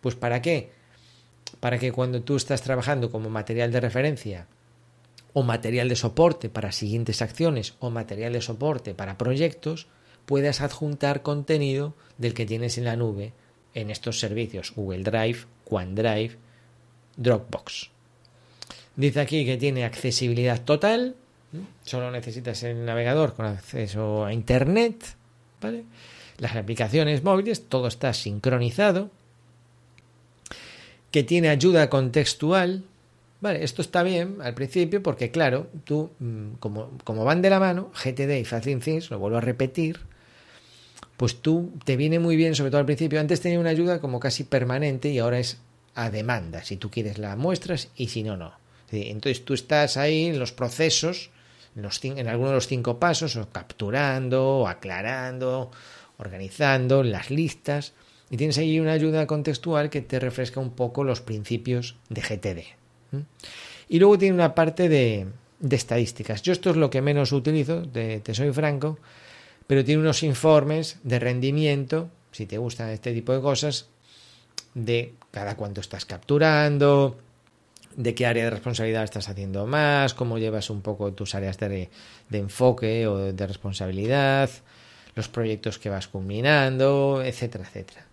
Pues 0.00 0.14
¿para 0.14 0.42
qué? 0.42 0.72
Para 1.60 1.78
que 1.78 1.92
cuando 1.92 2.22
tú 2.22 2.36
estás 2.36 2.62
trabajando 2.62 3.10
como 3.10 3.30
material 3.30 3.72
de 3.72 3.80
referencia 3.80 4.46
o 5.32 5.42
material 5.42 5.88
de 5.88 5.96
soporte 5.96 6.48
para 6.48 6.72
siguientes 6.72 7.22
acciones 7.22 7.74
o 7.78 7.90
material 7.90 8.32
de 8.32 8.40
soporte 8.40 8.94
para 8.94 9.18
proyectos, 9.18 9.86
puedas 10.26 10.60
adjuntar 10.60 11.22
contenido 11.22 11.94
del 12.18 12.34
que 12.34 12.46
tienes 12.46 12.78
en 12.78 12.84
la 12.84 12.96
nube 12.96 13.32
en 13.74 13.90
estos 13.90 14.18
servicios 14.18 14.72
Google 14.74 15.04
Drive, 15.04 15.46
OneDrive, 15.68 16.36
Dropbox. 17.16 17.90
Dice 19.00 19.20
aquí 19.20 19.46
que 19.46 19.56
tiene 19.56 19.86
accesibilidad 19.86 20.60
total, 20.60 21.16
solo 21.84 22.10
necesitas 22.10 22.62
el 22.64 22.84
navegador 22.84 23.32
con 23.32 23.46
acceso 23.46 24.26
a 24.26 24.34
Internet, 24.34 25.16
¿vale? 25.58 25.84
Las 26.36 26.54
aplicaciones 26.54 27.24
móviles, 27.24 27.66
todo 27.66 27.88
está 27.88 28.12
sincronizado, 28.12 29.10
que 31.10 31.22
tiene 31.22 31.48
ayuda 31.48 31.88
contextual, 31.88 32.84
Vale, 33.40 33.64
esto 33.64 33.80
está 33.80 34.02
bien 34.02 34.36
al 34.42 34.52
principio 34.52 35.02
porque, 35.02 35.30
claro, 35.30 35.68
tú, 35.84 36.10
mm, 36.18 36.56
como, 36.58 36.90
como 37.04 37.24
van 37.24 37.40
de 37.40 37.48
la 37.48 37.58
mano, 37.58 37.90
GTD 37.94 38.38
y 38.38 38.44
FacilThings, 38.44 39.10
lo 39.10 39.18
vuelvo 39.18 39.38
a 39.38 39.40
repetir, 39.40 40.00
pues 41.16 41.40
tú 41.40 41.72
te 41.86 41.96
viene 41.96 42.18
muy 42.18 42.36
bien, 42.36 42.54
sobre 42.54 42.70
todo 42.70 42.80
al 42.80 42.84
principio. 42.84 43.18
Antes 43.18 43.40
tenía 43.40 43.58
una 43.58 43.70
ayuda 43.70 43.98
como 43.98 44.20
casi 44.20 44.44
permanente 44.44 45.08
y 45.08 45.20
ahora 45.20 45.38
es 45.38 45.56
a 45.94 46.10
demanda. 46.10 46.62
Si 46.64 46.76
tú 46.76 46.90
quieres 46.90 47.16
la 47.16 47.34
muestras 47.34 47.88
y 47.96 48.08
si 48.08 48.22
no, 48.22 48.36
no. 48.36 48.59
Entonces 48.92 49.44
tú 49.44 49.54
estás 49.54 49.96
ahí 49.96 50.26
en 50.26 50.38
los 50.38 50.52
procesos, 50.52 51.30
en, 51.76 51.82
los, 51.82 52.04
en 52.04 52.26
algunos 52.28 52.50
de 52.50 52.54
los 52.56 52.66
cinco 52.66 52.98
pasos, 52.98 53.36
o 53.36 53.48
capturando, 53.50 54.58
o 54.58 54.68
aclarando, 54.68 55.70
organizando 56.18 57.02
las 57.02 57.30
listas, 57.30 57.92
y 58.30 58.36
tienes 58.36 58.58
ahí 58.58 58.78
una 58.78 58.92
ayuda 58.92 59.26
contextual 59.26 59.90
que 59.90 60.00
te 60.02 60.20
refresca 60.20 60.60
un 60.60 60.70
poco 60.70 61.02
los 61.04 61.20
principios 61.20 61.96
de 62.08 62.20
GTD. 62.20 62.80
Y 63.88 63.98
luego 63.98 64.18
tiene 64.18 64.34
una 64.34 64.54
parte 64.54 64.88
de, 64.88 65.26
estadísticas. 65.68 66.42
Yo 66.42 66.52
esto 66.52 66.70
es 66.70 66.76
lo 66.76 66.90
que 66.90 67.02
menos 67.02 67.32
utilizo, 67.32 67.82
te, 67.82 68.22
soy 68.32 68.52
franco, 68.52 68.98
pero 69.66 69.84
tiene 69.84 70.00
unos 70.00 70.22
informes 70.22 70.98
de 71.02 71.18
rendimiento, 71.18 72.08
si 72.30 72.46
te 72.46 72.58
gustan 72.58 72.90
este 72.90 73.12
tipo 73.12 73.32
de 73.32 73.40
cosas, 73.40 73.88
de 74.74 75.14
cada 75.32 75.56
cuánto 75.56 75.80
estás 75.80 76.04
capturando, 76.04 77.18
de 77.96 78.14
qué 78.14 78.26
área 78.26 78.44
de 78.44 78.50
responsabilidad 78.50 79.04
estás 79.04 79.28
haciendo 79.28 79.66
más, 79.66 80.14
cómo 80.14 80.38
llevas 80.38 80.70
un 80.70 80.82
poco 80.82 81.12
tus 81.12 81.34
áreas 81.34 81.58
de, 81.58 81.90
de 82.28 82.38
enfoque 82.38 83.06
o 83.06 83.32
de 83.32 83.46
responsabilidad, 83.46 84.50
los 85.14 85.28
proyectos 85.28 85.78
que 85.78 85.90
vas 85.90 86.08
culminando, 86.08 87.22
etcétera, 87.24 87.64
etcétera. 87.64 88.06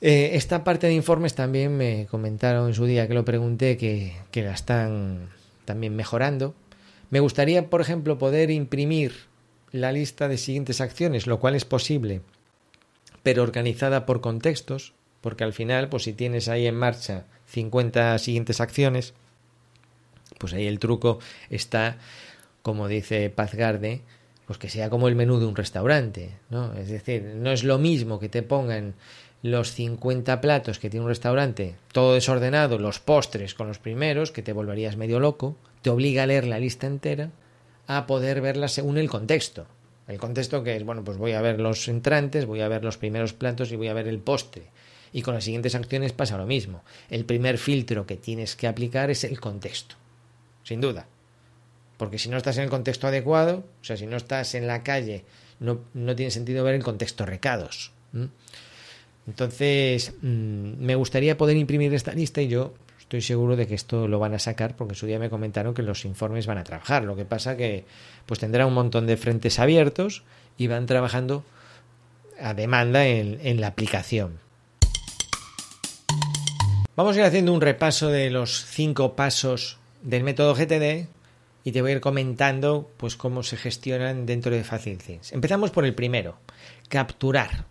Eh, 0.00 0.36
esta 0.36 0.64
parte 0.64 0.88
de 0.88 0.94
informes 0.94 1.34
también 1.34 1.76
me 1.76 2.06
comentaron 2.10 2.68
en 2.68 2.74
su 2.74 2.86
día 2.86 3.06
que 3.06 3.14
lo 3.14 3.24
pregunté 3.24 3.76
que, 3.76 4.16
que 4.32 4.42
la 4.42 4.52
están 4.52 5.28
también 5.64 5.94
mejorando. 5.94 6.54
Me 7.10 7.20
gustaría, 7.20 7.70
por 7.70 7.80
ejemplo, 7.80 8.18
poder 8.18 8.50
imprimir 8.50 9.12
la 9.70 9.92
lista 9.92 10.26
de 10.26 10.38
siguientes 10.38 10.80
acciones, 10.80 11.26
lo 11.26 11.38
cual 11.38 11.54
es 11.54 11.64
posible, 11.64 12.20
pero 13.22 13.44
organizada 13.44 14.04
por 14.04 14.20
contextos, 14.20 14.92
porque 15.20 15.44
al 15.44 15.52
final, 15.52 15.88
pues 15.88 16.02
si 16.02 16.12
tienes 16.12 16.48
ahí 16.48 16.66
en 16.66 16.74
marcha 16.74 17.26
50 17.52 18.18
siguientes 18.18 18.60
acciones, 18.60 19.14
pues 20.38 20.54
ahí 20.54 20.66
el 20.66 20.78
truco 20.78 21.18
está, 21.50 21.98
como 22.62 22.88
dice 22.88 23.30
Pazgarde, 23.30 24.00
pues 24.46 24.58
que 24.58 24.70
sea 24.70 24.90
como 24.90 25.06
el 25.06 25.14
menú 25.14 25.38
de 25.38 25.46
un 25.46 25.54
restaurante, 25.54 26.30
¿no? 26.50 26.72
Es 26.74 26.88
decir, 26.88 27.22
no 27.36 27.52
es 27.52 27.62
lo 27.62 27.78
mismo 27.78 28.18
que 28.18 28.28
te 28.28 28.42
pongan 28.42 28.94
los 29.42 29.72
50 29.72 30.40
platos 30.40 30.78
que 30.78 30.88
tiene 30.88 31.04
un 31.04 31.10
restaurante, 31.10 31.74
todo 31.92 32.14
desordenado, 32.14 32.78
los 32.78 33.00
postres 33.00 33.54
con 33.54 33.68
los 33.68 33.78
primeros, 33.78 34.32
que 34.32 34.42
te 34.42 34.52
volverías 34.52 34.96
medio 34.96 35.20
loco, 35.20 35.56
te 35.82 35.90
obliga 35.90 36.22
a 36.22 36.26
leer 36.26 36.46
la 36.46 36.58
lista 36.58 36.86
entera, 36.86 37.30
a 37.86 38.06
poder 38.06 38.40
verla 38.40 38.68
según 38.68 38.98
el 38.98 39.10
contexto. 39.10 39.66
El 40.08 40.18
contexto 40.18 40.64
que 40.64 40.76
es, 40.76 40.84
bueno, 40.84 41.04
pues 41.04 41.18
voy 41.18 41.32
a 41.32 41.42
ver 41.42 41.60
los 41.60 41.86
entrantes, 41.88 42.46
voy 42.46 42.60
a 42.60 42.68
ver 42.68 42.84
los 42.84 42.96
primeros 42.98 43.32
platos 43.32 43.72
y 43.72 43.76
voy 43.76 43.88
a 43.88 43.94
ver 43.94 44.08
el 44.08 44.18
postre. 44.18 44.64
Y 45.12 45.22
con 45.22 45.34
las 45.34 45.44
siguientes 45.44 45.74
acciones 45.74 46.12
pasa 46.12 46.38
lo 46.38 46.46
mismo. 46.46 46.82
El 47.10 47.24
primer 47.24 47.58
filtro 47.58 48.06
que 48.06 48.16
tienes 48.16 48.56
que 48.56 48.66
aplicar 48.66 49.10
es 49.10 49.24
el 49.24 49.40
contexto, 49.40 49.96
sin 50.62 50.80
duda. 50.80 51.06
Porque 51.98 52.18
si 52.18 52.28
no 52.28 52.36
estás 52.36 52.56
en 52.56 52.64
el 52.64 52.70
contexto 52.70 53.06
adecuado, 53.06 53.64
o 53.80 53.84
sea, 53.84 53.96
si 53.96 54.06
no 54.06 54.16
estás 54.16 54.54
en 54.54 54.66
la 54.66 54.82
calle, 54.82 55.24
no, 55.60 55.78
tiene 56.16 56.30
sentido 56.30 56.64
ver 56.64 56.74
el 56.74 56.82
contexto 56.82 57.26
recados. 57.26 57.92
Entonces, 59.26 60.14
mm, 60.22 60.84
me 60.84 60.94
gustaría 60.96 61.36
poder 61.36 61.56
imprimir 61.56 61.92
esta 61.94 62.12
lista 62.12 62.42
y 62.42 62.48
yo 62.48 62.74
estoy 62.98 63.20
seguro 63.20 63.54
de 63.54 63.66
que 63.66 63.74
esto 63.74 64.08
lo 64.08 64.18
van 64.18 64.34
a 64.34 64.38
sacar 64.38 64.74
porque 64.74 64.92
en 64.92 64.96
su 64.96 65.06
día 65.06 65.18
me 65.18 65.30
comentaron 65.30 65.74
que 65.74 65.82
los 65.82 66.04
informes 66.04 66.46
van 66.46 66.58
a 66.58 66.64
trabajar. 66.64 67.04
Lo 67.04 67.14
que 67.14 67.24
pasa 67.24 67.56
que 67.56 67.84
pues 68.26 68.40
tendrá 68.40 68.66
un 68.66 68.74
montón 68.74 69.06
de 69.06 69.16
frentes 69.16 69.58
abiertos 69.58 70.24
y 70.56 70.66
van 70.66 70.86
trabajando 70.86 71.44
a 72.40 72.54
demanda 72.54 73.06
en 73.06 73.60
la 73.60 73.68
aplicación. 73.68 74.40
Vamos 77.02 77.16
a 77.16 77.18
ir 77.18 77.26
haciendo 77.26 77.52
un 77.52 77.60
repaso 77.60 78.10
de 78.10 78.30
los 78.30 78.64
cinco 78.64 79.16
pasos 79.16 79.78
del 80.02 80.22
método 80.22 80.54
GTD 80.54 81.08
y 81.64 81.72
te 81.72 81.82
voy 81.82 81.90
a 81.90 81.94
ir 81.94 82.00
comentando 82.00 82.88
pues 82.96 83.16
cómo 83.16 83.42
se 83.42 83.56
gestionan 83.56 84.24
dentro 84.24 84.54
de 84.54 84.62
FacilThings. 84.62 85.32
Empezamos 85.32 85.72
por 85.72 85.84
el 85.84 85.96
primero, 85.96 86.36
capturar. 86.88 87.64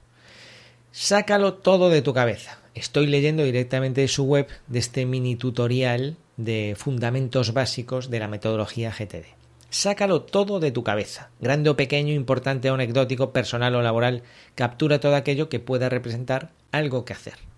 Sácalo 0.92 1.54
todo 1.54 1.90
de 1.90 2.02
tu 2.02 2.14
cabeza. 2.14 2.60
Estoy 2.76 3.08
leyendo 3.08 3.46
directamente 3.46 4.02
de 4.02 4.10
su 4.10 4.26
web 4.26 4.50
de 4.68 4.80
este 4.80 5.06
mini 5.06 5.38
tutorial 5.38 6.18
de 6.36 6.76
fundamentos 6.78 7.54
básicos 7.54 8.10
de 8.10 8.20
la 8.20 8.28
metodología 8.28 8.92
GTD. 8.92 9.28
Sácalo 9.70 10.24
todo 10.24 10.60
de 10.60 10.72
tu 10.72 10.84
cabeza, 10.84 11.30
grande 11.40 11.70
o 11.70 11.78
pequeño, 11.78 12.14
importante 12.14 12.70
o 12.70 12.74
anecdótico, 12.74 13.32
personal 13.32 13.76
o 13.76 13.82
laboral, 13.82 14.24
captura 14.56 15.00
todo 15.00 15.16
aquello 15.16 15.48
que 15.48 15.62
pueda 15.62 15.88
representar 15.88 16.52
algo 16.74 17.06
que 17.06 17.14
hacer. 17.14 17.51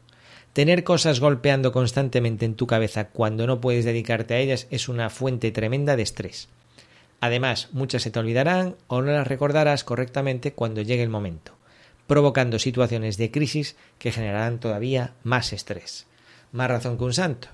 Tener 0.54 0.84
cosas 0.84 1.20
golpeando 1.20 1.72
constantemente 1.72 2.46
en 2.46 2.56
tu 2.56 2.68
cabeza 2.68 3.10
cuando 3.10 3.48
no 3.48 3.60
puedes 3.60 3.86
dedicarte 3.86 4.36
a 4.36 4.40
ellas 4.40 4.68
es 4.70 4.88
una 4.88 5.10
fuente 5.10 5.52
tremenda 5.52 5.96
de 5.96 6.04
estrés. 6.04 6.48
Además, 7.20 7.70
muchas 7.72 8.04
se 8.04 8.12
te 8.12 8.20
olvidarán 8.20 8.76
o 8.88 9.02
no 9.02 9.12
las 9.12 9.28
recordarás 9.28 9.84
correctamente 9.84 10.54
cuando 10.54 10.82
llegue 10.82 11.04
el 11.04 11.10
momento 11.10 11.54
provocando 12.08 12.60
situaciones 12.60 13.18
de 13.18 13.32
crisis 13.32 13.76
que 13.98 14.12
generarán 14.12 14.60
todavía 14.60 15.14
más 15.24 15.54
estrés. 15.54 16.06
Más 16.52 16.70
razón 16.70 16.98
que 16.98 17.04
un 17.04 17.14
santo. 17.14 17.48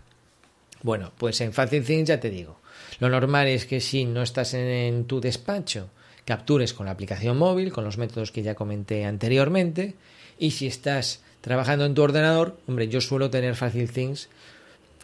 Bueno, 0.82 1.12
pues 1.18 1.40
en 1.42 1.54
FacilThings 1.54 2.08
ya 2.08 2.20
te 2.20 2.30
digo. 2.30 2.60
Lo 3.00 3.10
normal 3.10 3.48
es 3.48 3.66
que 3.66 3.82
si 3.82 4.06
no 4.06 4.22
estás 4.22 4.54
en, 4.54 5.06
tu 5.06 5.22
despacho, 5.22 5.90
captures 6.26 6.74
con 6.74 6.86
la 6.86 6.94
aplicación 6.94 7.38
móvil, 7.38 7.72
con 7.72 7.84
los 7.84 7.98
métodos 7.98 8.32
que 8.32 8.44
ya 8.44 8.56
comenté 8.56 9.06
anteriormente, 9.06 9.96
y 10.38 10.52
si 10.52 10.68
estás 10.68 11.22
trabajando 11.42 11.86
en 11.86 11.94
tu 11.94 12.02
ordenador, 12.02 12.58
hombre, 12.68 12.88
yo 12.88 13.02
suelo 13.02 13.30
tener 13.30 13.56
FacilThings 13.56 14.30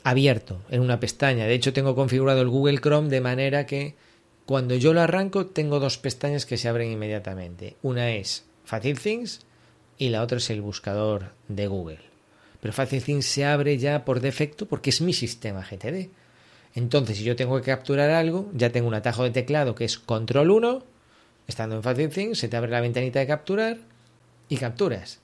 abierto 0.03 0.61
en 0.69 0.81
una 0.81 0.99
pestaña. 0.99 1.45
De 1.45 1.53
hecho, 1.53 1.73
tengo 1.73 1.95
configurado 1.95 2.41
el 2.41 2.49
Google 2.49 2.79
Chrome 2.79 3.09
de 3.09 3.21
manera 3.21 3.65
que 3.65 3.95
cuando 4.45 4.75
yo 4.75 4.93
lo 4.93 5.01
arranco 5.01 5.47
tengo 5.47 5.79
dos 5.79 5.97
pestañas 5.97 6.45
que 6.45 6.57
se 6.57 6.69
abren 6.69 6.91
inmediatamente. 6.91 7.75
Una 7.81 8.11
es 8.11 8.45
FacilThings 8.65 9.41
y 9.97 10.09
la 10.09 10.21
otra 10.21 10.37
es 10.37 10.49
el 10.51 10.61
buscador 10.61 11.31
de 11.47 11.67
Google. 11.67 11.99
Pero 12.61 12.73
FacilThings 12.73 13.25
se 13.25 13.45
abre 13.45 13.77
ya 13.77 14.05
por 14.05 14.19
defecto 14.19 14.67
porque 14.67 14.91
es 14.91 15.01
mi 15.01 15.13
sistema 15.13 15.65
GTD. 15.67 16.09
Entonces, 16.75 17.17
si 17.17 17.23
yo 17.23 17.35
tengo 17.35 17.57
que 17.57 17.71
capturar 17.71 18.11
algo, 18.11 18.51
ya 18.53 18.69
tengo 18.69 18.87
un 18.87 18.93
atajo 18.93 19.23
de 19.23 19.31
teclado 19.31 19.73
que 19.75 19.85
es 19.85 19.97
control 19.97 20.51
1, 20.51 20.83
estando 21.47 21.77
en 21.77 21.83
FacilThings, 21.83 22.37
se 22.37 22.47
te 22.47 22.57
abre 22.57 22.71
la 22.71 22.81
ventanita 22.81 23.19
de 23.19 23.27
capturar 23.27 23.77
y 24.49 24.57
capturas. 24.57 25.21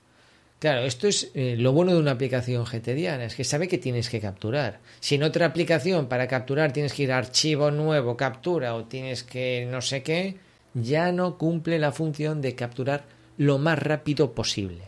Claro, 0.62 0.82
esto 0.82 1.08
es 1.08 1.32
eh, 1.34 1.56
lo 1.58 1.74
bueno 1.74 1.92
de 1.92 1.98
una 1.98 2.12
aplicación 2.12 2.66
GTDiana, 2.66 3.26
es 3.26 3.34
que 3.34 3.44
sabe 3.44 3.68
que 3.68 3.80
tienes 3.80 4.12
que 4.12 4.22
capturar. 4.22 4.80
Si 5.00 5.16
en 5.16 5.24
otra 5.24 5.48
aplicación 5.48 6.06
para 6.06 6.28
capturar 6.28 6.72
tienes 6.72 6.94
que 6.94 7.02
ir 7.02 7.12
a 7.12 7.18
archivo 7.18 7.72
nuevo, 7.72 8.16
captura, 8.16 8.76
o 8.76 8.86
tienes 8.86 9.24
que 9.24 9.68
no 9.72 9.82
sé 9.82 10.04
qué, 10.04 10.38
ya 10.76 11.12
no 11.12 11.40
cumple 11.40 11.80
la 11.80 11.92
función 11.92 12.42
de 12.42 12.54
capturar 12.54 13.06
lo 13.40 13.58
más 13.58 13.80
rápido 13.80 14.36
posible. 14.36 14.84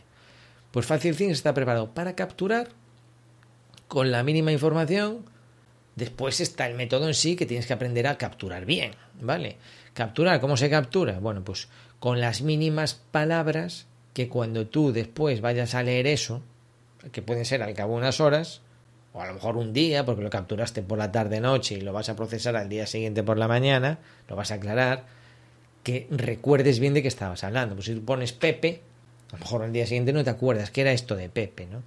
Pues 0.70 0.86
FacilThings 0.86 1.32
está 1.32 1.56
preparado 1.56 1.92
para 1.92 2.14
capturar 2.14 2.70
con 3.88 4.12
la 4.12 4.22
mínima 4.22 4.52
información. 4.52 5.26
Después 5.96 6.40
está 6.40 6.68
el 6.68 6.76
método 6.76 7.08
en 7.08 7.16
sí 7.16 7.36
que 7.36 7.48
tienes 7.48 7.66
que 7.66 7.74
aprender 7.74 8.06
a 8.06 8.20
capturar 8.20 8.66
bien, 8.68 8.92
¿vale? 9.20 9.58
Capturar, 9.96 10.40
¿cómo 10.40 10.56
se 10.56 10.70
captura? 10.70 11.18
Bueno, 11.18 11.44
pues 11.44 11.68
con 12.00 12.22
las 12.22 12.44
mínimas 12.44 12.94
palabras 12.94 13.88
que 14.13 14.30
cuando 14.30 14.67
tú 14.67 14.93
después 14.93 15.41
vayas 15.41 15.76
a 15.76 15.84
leer 15.84 16.08
eso, 16.08 16.41
que 17.12 17.21
pueden 17.21 17.45
ser 17.45 17.63
al 17.63 17.73
cabo 17.73 17.93
de 17.93 17.99
unas 17.99 18.19
horas, 18.19 18.62
o 19.13 19.21
a 19.21 19.28
lo 19.28 19.34
mejor 19.34 19.58
un 19.58 19.73
día, 19.73 20.06
porque 20.06 20.23
lo 20.23 20.30
capturaste 20.30 20.82
por 20.82 20.97
la 20.97 21.12
tarde-noche 21.12 21.76
y 21.76 21.82
lo 21.82 21.93
vas 21.93 22.10
a 22.10 22.15
procesar 22.15 22.56
al 22.56 22.69
día 22.69 22.88
siguiente 22.88 23.23
por 23.23 23.38
la 23.38 23.47
mañana, 23.47 23.99
lo 24.28 24.36
vas 24.36 24.52
a 24.52 24.56
aclarar, 24.56 25.06
que 25.84 26.08
recuerdes 26.10 26.80
bien 26.80 26.93
de 26.93 27.02
qué 27.02 27.08
estabas 27.08 27.43
hablando. 27.43 27.76
Pues 27.76 27.88
si 27.88 27.95
tú 27.95 28.04
pones 28.06 28.32
Pepe, 28.32 28.82
a 29.30 29.34
lo 29.34 29.39
mejor 29.39 29.63
al 29.63 29.73
día 29.73 29.86
siguiente 29.86 30.13
no 30.13 30.23
te 30.23 30.30
acuerdas 30.30 30.71
que 30.71 30.82
era 30.82 30.91
esto 30.91 31.15
de 31.15 31.30
Pepe, 31.30 31.67
¿no? 31.67 31.84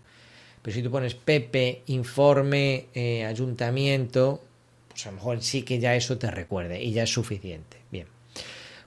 Pero 0.62 0.74
si 0.74 0.82
tú 0.82 0.90
pones 0.90 1.14
Pepe, 1.14 1.82
informe, 1.86 2.86
eh, 2.92 3.24
ayuntamiento, 3.24 4.42
pues 4.88 5.06
a 5.06 5.10
lo 5.10 5.16
mejor 5.16 5.42
sí 5.42 5.62
que 5.62 5.78
ya 5.78 5.94
eso 5.94 6.18
te 6.18 6.30
recuerde 6.30 6.82
y 6.82 6.92
ya 6.92 7.04
es 7.04 7.12
suficiente. 7.12 7.78
Bien. 7.90 8.06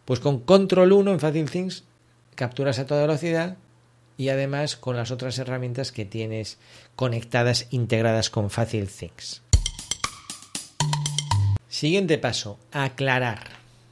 Pues 0.05 0.19
con 0.19 0.41
control 0.41 0.91
1 0.91 1.11
en 1.11 1.19
Facile 1.19 1.49
Things 1.49 1.83
capturas 2.39 2.79
a 2.79 2.85
toda 2.85 3.01
velocidad 3.01 3.57
y 4.15 4.29
además 4.29 4.77
con 4.77 4.95
las 4.95 5.11
otras 5.11 5.37
herramientas 5.39 5.91
que 5.91 6.05
tienes 6.05 6.57
conectadas, 6.95 7.67
integradas 7.69 8.29
con 8.29 8.49
Facile 8.49 8.87
Things. 8.87 9.41
Siguiente 11.67 12.17
paso, 12.17 12.57
aclarar. 12.71 13.41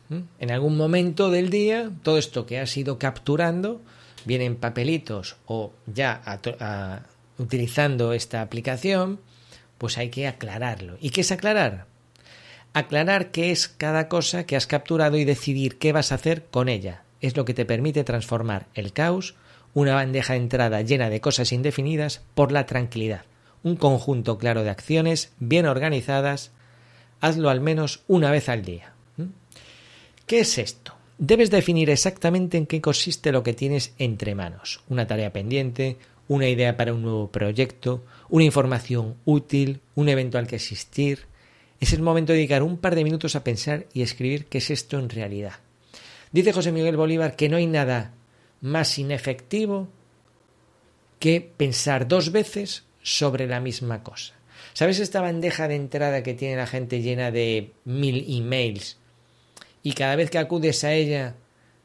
¿Mm? 0.08 0.20
En 0.40 0.52
algún 0.52 0.78
momento 0.78 1.30
del 1.30 1.50
día, 1.50 1.92
todo 2.04 2.18
esto 2.18 2.46
que 2.46 2.58
has 2.60 2.78
ido 2.78 2.98
capturando, 2.98 3.82
viene 4.24 4.46
en 4.46 4.56
papelitos 4.56 5.36
o 5.46 5.74
ya 5.86 6.22
utilizando 7.38 8.14
esta 8.14 8.42
aplicación, 8.42 9.20
pues 9.78 9.98
hay 9.98 10.10
que 10.10 10.26
aclararlo. 10.26 10.98
¿Y 11.02 11.10
qué 11.10 11.20
es 11.20 11.34
aclarar? 11.34 11.86
Aclarar 12.72 13.32
qué 13.32 13.52
es 13.52 13.68
cada 13.68 14.08
cosa 14.08 14.46
que 14.46 14.56
has 14.56 14.68
capturado 14.68 15.18
y 15.18 15.26
decidir 15.26 15.78
qué 15.78 15.92
vas 15.92 16.14
a 16.14 16.16
hacer 16.16 16.46
con 16.46 16.70
ella. 16.70 17.04
Es 17.22 17.36
lo 17.36 17.46
que 17.46 17.54
te 17.54 17.66
permite 17.66 18.04
transformar 18.04 18.68
el 18.74 18.94
caos 18.94 19.36
una 19.74 19.94
bandeja 19.94 20.34
de 20.34 20.40
entrada 20.40 20.82
llena 20.82 21.10
de 21.10 21.22
cosas 21.22 21.52
indefinidas 21.52 22.22
por 22.34 22.52
la 22.52 22.66
tranquilidad, 22.66 23.26
un 23.64 23.76
conjunto 23.76 24.38
claro 24.38 24.64
de 24.64 24.70
acciones 24.70 25.34
bien 25.40 25.66
organizadas, 25.66 26.52
hazlo 27.22 27.50
al 27.50 27.62
menos 27.62 28.02
una 28.08 28.32
vez 28.32 28.50
al 28.50 28.64
día. 28.64 28.94
¿Mm? 29.18 29.26
¿Qué 30.26 30.40
es 30.40 30.58
esto? 30.58 30.94
Debes 31.20 31.52
definir 31.52 31.90
exactamente 31.90 32.58
en 32.58 32.66
qué 32.66 32.82
consiste 32.82 33.32
lo 33.32 33.44
que 33.44 33.54
tienes 33.54 33.94
entre 33.98 34.36
manos, 34.36 34.82
una 34.88 35.08
tarea 35.08 35.34
pendiente, 35.34 35.98
una 36.28 36.48
idea 36.48 36.78
para 36.78 36.94
un 36.94 37.02
nuevo 37.02 37.32
proyecto, 37.32 38.04
una 38.30 38.44
información 38.44 39.16
útil, 39.26 39.82
un 39.96 40.10
evento 40.10 40.38
al 40.38 40.48
que 40.48 40.58
asistir. 40.58 41.26
Es 41.80 41.94
el 41.94 42.02
momento 42.02 42.34
de 42.34 42.38
dedicar 42.40 42.64
un 42.64 42.78
par 42.78 42.96
de 42.96 43.04
minutos 43.04 43.36
a 43.36 43.44
pensar 43.44 43.86
y 43.94 44.02
escribir 44.02 44.46
qué 44.46 44.58
es 44.58 44.70
esto 44.70 45.00
en 45.00 45.10
realidad. 45.10 45.54
Dice 46.32 46.54
José 46.54 46.72
Miguel 46.72 46.98
Bolívar 46.98 47.36
que 47.36 47.50
no 47.50 47.58
hay 47.58 47.68
nada 47.68 48.14
más 48.62 48.98
inefectivo 49.00 49.88
que 51.20 51.42
pensar 51.42 52.08
dos 52.08 52.32
veces 52.32 52.84
sobre 53.02 53.48
la 53.48 53.60
misma 53.60 54.04
cosa. 54.04 54.34
¿Sabes 54.74 55.00
esta 55.00 55.22
bandeja 55.22 55.68
de 55.68 55.76
entrada 55.76 56.24
que 56.24 56.34
tiene 56.34 56.58
la 56.58 56.68
gente 56.68 57.02
llena 57.02 57.32
de 57.32 57.72
mil 57.86 58.26
emails 58.28 58.98
y 59.84 59.94
cada 59.94 60.16
vez 60.16 60.30
que 60.30 60.38
acudes 60.38 60.84
a 60.84 60.94
ella 60.94 61.36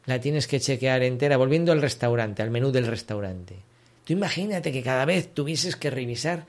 la 0.07 0.21
tienes 0.21 0.49
que 0.49 0.61
chequear 0.61 1.03
entera, 1.03 1.37
volviendo 1.37 1.71
al 1.71 1.81
restaurante, 1.81 2.43
al 2.43 2.51
menú 2.51 2.73
del 2.73 2.87
restaurante? 2.87 3.57
Tú 4.05 4.13
imagínate 4.13 4.73
que 4.73 4.83
cada 4.83 5.05
vez 5.05 5.33
tuvieses 5.33 5.77
que 5.77 5.91
revisar 5.91 6.47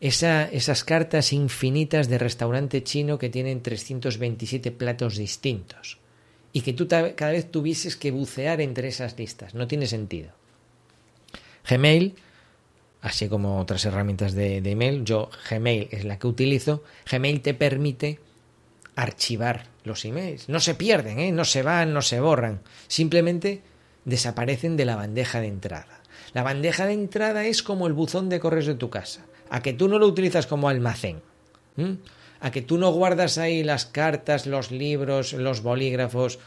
esa, 0.00 0.44
esas 0.44 0.84
cartas 0.84 1.32
infinitas 1.32 2.08
de 2.08 2.18
restaurante 2.18 2.84
chino 2.84 3.18
que 3.18 3.30
tienen 3.30 3.62
327 3.62 4.70
platos 4.70 5.16
distintos 5.16 5.98
y 6.54 6.60
que 6.60 6.72
tú 6.72 6.86
cada 6.88 7.32
vez 7.32 7.50
tuvieses 7.50 7.96
que 7.96 8.12
bucear 8.12 8.60
entre 8.60 8.86
esas 8.86 9.18
listas. 9.18 9.54
No 9.54 9.66
tiene 9.66 9.88
sentido. 9.88 10.30
Gmail, 11.68 12.14
así 13.02 13.28
como 13.28 13.60
otras 13.60 13.84
herramientas 13.84 14.34
de, 14.34 14.58
email, 14.58 15.04
yo 15.04 15.30
Gmail 15.50 15.88
es 15.90 16.04
la 16.04 16.16
que 16.20 16.28
utilizo, 16.28 16.84
Gmail 17.10 17.40
te 17.40 17.54
permite 17.54 18.20
archivar 18.94 19.66
los 19.82 20.04
emails. 20.04 20.48
No 20.48 20.60
se 20.60 20.76
pierden, 20.76 21.18
¿eh? 21.18 21.32
no 21.32 21.44
se 21.44 21.64
van, 21.64 21.92
no 21.92 22.02
se 22.02 22.20
borran, 22.20 22.60
simplemente 22.86 23.62
desaparecen 24.04 24.76
de 24.76 24.84
la 24.84 24.94
bandeja 24.94 25.40
de 25.40 25.48
entrada. 25.48 26.02
La 26.34 26.44
bandeja 26.44 26.86
de 26.86 26.92
entrada 26.92 27.46
es 27.46 27.64
como 27.64 27.88
el 27.88 27.94
buzón 27.94 28.28
de 28.28 28.38
correos 28.38 28.66
de 28.66 28.76
tu 28.76 28.90
casa, 28.90 29.26
a 29.50 29.60
que 29.60 29.72
tú 29.72 29.88
no 29.88 29.98
lo 29.98 30.06
utilizas 30.06 30.46
como 30.46 30.68
almacén 30.68 31.20
a 32.44 32.50
que 32.50 32.60
tú 32.60 32.76
no 32.76 32.92
guardas 32.92 33.38
ahí 33.38 33.64
las 33.64 33.86
cartas, 33.86 34.44
los 34.44 34.70
libros, 34.70 35.32
los 35.32 35.62
bolígrafos. 35.62 36.38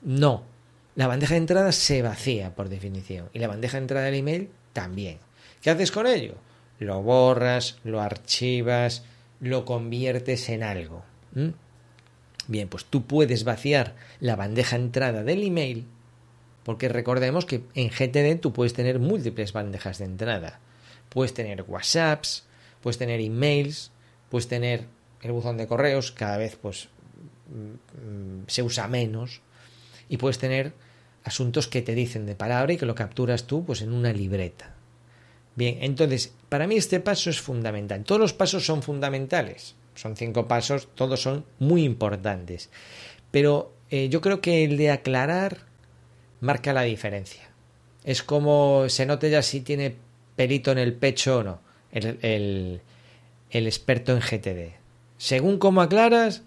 No. 0.00 0.44
La 0.94 1.06
bandeja 1.06 1.34
de 1.34 1.40
entrada 1.40 1.72
se 1.72 2.00
vacía 2.00 2.54
por 2.54 2.70
definición. 2.70 3.28
Y 3.34 3.38
la 3.38 3.48
bandeja 3.48 3.76
de 3.76 3.82
entrada 3.82 4.06
del 4.06 4.14
email 4.14 4.48
también. 4.72 5.18
¿Qué 5.60 5.68
haces 5.68 5.92
con 5.92 6.06
ello? 6.06 6.36
Lo 6.78 7.02
borras, 7.02 7.76
lo 7.84 8.00
archivas, 8.00 9.04
lo 9.40 9.66
conviertes 9.66 10.48
en 10.48 10.62
algo. 10.62 11.04
Bien, 12.48 12.68
pues 12.68 12.86
tú 12.86 13.04
puedes 13.06 13.44
vaciar 13.44 13.94
la 14.20 14.36
bandeja 14.36 14.78
de 14.78 14.84
entrada 14.84 15.22
del 15.22 15.42
email, 15.42 15.84
porque 16.62 16.88
recordemos 16.88 17.44
que 17.44 17.62
en 17.74 17.90
GTD 17.90 18.40
tú 18.40 18.54
puedes 18.54 18.72
tener 18.72 18.98
múltiples 19.00 19.52
bandejas 19.52 19.98
de 19.98 20.06
entrada. 20.06 20.60
Puedes 21.10 21.34
tener 21.34 21.66
WhatsApps, 21.68 22.46
puedes 22.80 22.96
tener 22.96 23.20
emails, 23.20 23.90
puedes 24.30 24.48
tener 24.48 24.86
el 25.22 25.32
buzón 25.32 25.56
de 25.56 25.66
correos 25.66 26.12
cada 26.12 26.36
vez 26.36 26.56
pues 26.60 26.88
mm, 27.48 28.44
se 28.46 28.62
usa 28.62 28.88
menos 28.88 29.40
y 30.08 30.18
puedes 30.18 30.38
tener 30.38 30.74
asuntos 31.24 31.68
que 31.68 31.82
te 31.82 31.94
dicen 31.94 32.26
de 32.26 32.34
palabra 32.34 32.72
y 32.72 32.76
que 32.76 32.86
lo 32.86 32.94
capturas 32.94 33.44
tú 33.44 33.64
pues 33.64 33.80
en 33.82 33.92
una 33.92 34.12
libreta. 34.12 34.74
Bien, 35.54 35.78
entonces, 35.82 36.32
para 36.48 36.66
mí 36.66 36.76
este 36.76 37.00
paso 37.00 37.30
es 37.30 37.40
fundamental. 37.40 38.04
Todos 38.04 38.20
los 38.20 38.32
pasos 38.32 38.64
son 38.64 38.82
fundamentales. 38.82 39.76
Son 39.94 40.16
cinco 40.16 40.48
pasos, 40.48 40.88
todos 40.94 41.20
son 41.20 41.44
muy 41.58 41.84
importantes. 41.84 42.70
Pero 43.30 43.72
eh, 43.90 44.08
yo 44.08 44.20
creo 44.22 44.40
que 44.40 44.64
el 44.64 44.76
de 44.78 44.90
aclarar 44.90 45.58
marca 46.40 46.72
la 46.72 46.82
diferencia. 46.82 47.50
Es 48.04 48.22
como 48.22 48.88
se 48.88 49.06
note 49.06 49.30
ya 49.30 49.42
si 49.42 49.60
tiene 49.60 49.96
pelito 50.34 50.72
en 50.72 50.78
el 50.78 50.94
pecho 50.94 51.38
o 51.38 51.42
no, 51.42 51.60
el, 51.92 52.80
el 53.50 53.66
experto 53.66 54.12
en 54.12 54.20
GTD. 54.20 54.81
Según 55.22 55.58
cómo 55.58 55.82
aclaras, 55.82 56.42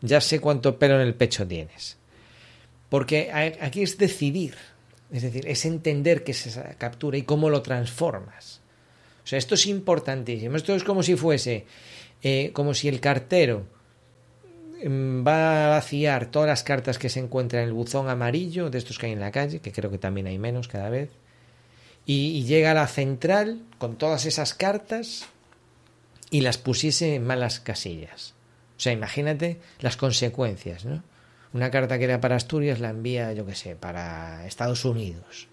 ya 0.00 0.20
sé 0.20 0.40
cuánto 0.40 0.80
pelo 0.80 0.96
en 0.96 1.06
el 1.06 1.14
pecho 1.14 1.46
tienes. 1.46 1.96
Porque 2.88 3.30
aquí 3.60 3.84
es 3.84 3.98
decidir, 3.98 4.56
es 5.12 5.22
decir, 5.22 5.46
es 5.46 5.64
entender 5.64 6.24
qué 6.24 6.32
es 6.32 6.48
esa 6.48 6.74
captura 6.74 7.16
y 7.18 7.22
cómo 7.22 7.50
lo 7.50 7.62
transformas. 7.62 8.62
O 9.22 9.28
sea, 9.28 9.38
esto 9.38 9.54
es 9.54 9.66
importantísimo. 9.66 10.56
Esto 10.56 10.74
es 10.74 10.82
como 10.82 11.04
si 11.04 11.14
fuese, 11.14 11.66
eh, 12.20 12.50
como 12.52 12.74
si 12.74 12.88
el 12.88 12.98
cartero 12.98 13.62
mm, 14.84 15.24
va 15.24 15.66
a 15.66 15.68
vaciar 15.68 16.26
todas 16.26 16.48
las 16.48 16.64
cartas 16.64 16.98
que 16.98 17.08
se 17.08 17.20
encuentran 17.20 17.62
en 17.62 17.68
el 17.68 17.74
buzón 17.74 18.08
amarillo 18.08 18.70
de 18.70 18.78
estos 18.78 18.98
que 18.98 19.06
hay 19.06 19.12
en 19.12 19.20
la 19.20 19.30
calle, 19.30 19.60
que 19.60 19.70
creo 19.70 19.88
que 19.88 19.98
también 19.98 20.26
hay 20.26 20.38
menos 20.40 20.66
cada 20.66 20.90
vez, 20.90 21.10
y 22.04 22.42
llega 22.42 22.72
a 22.72 22.74
la 22.74 22.88
central 22.88 23.62
con 23.78 23.94
todas 23.94 24.26
esas 24.26 24.52
cartas 24.52 25.28
y 26.30 26.40
las 26.40 26.58
pusiese 26.58 27.14
en 27.14 27.26
malas 27.26 27.60
casillas. 27.60 28.34
O 28.76 28.80
sea, 28.80 28.92
imagínate 28.92 29.58
las 29.80 29.96
consecuencias, 29.96 30.84
¿no? 30.84 31.02
Una 31.52 31.70
carta 31.70 31.98
que 31.98 32.04
era 32.04 32.20
para 32.20 32.36
Asturias 32.36 32.80
la 32.80 32.90
envía, 32.90 33.32
yo 33.32 33.46
qué 33.46 33.54
sé, 33.54 33.76
para 33.76 34.46
Estados 34.46 34.84
Unidos. 34.84 35.48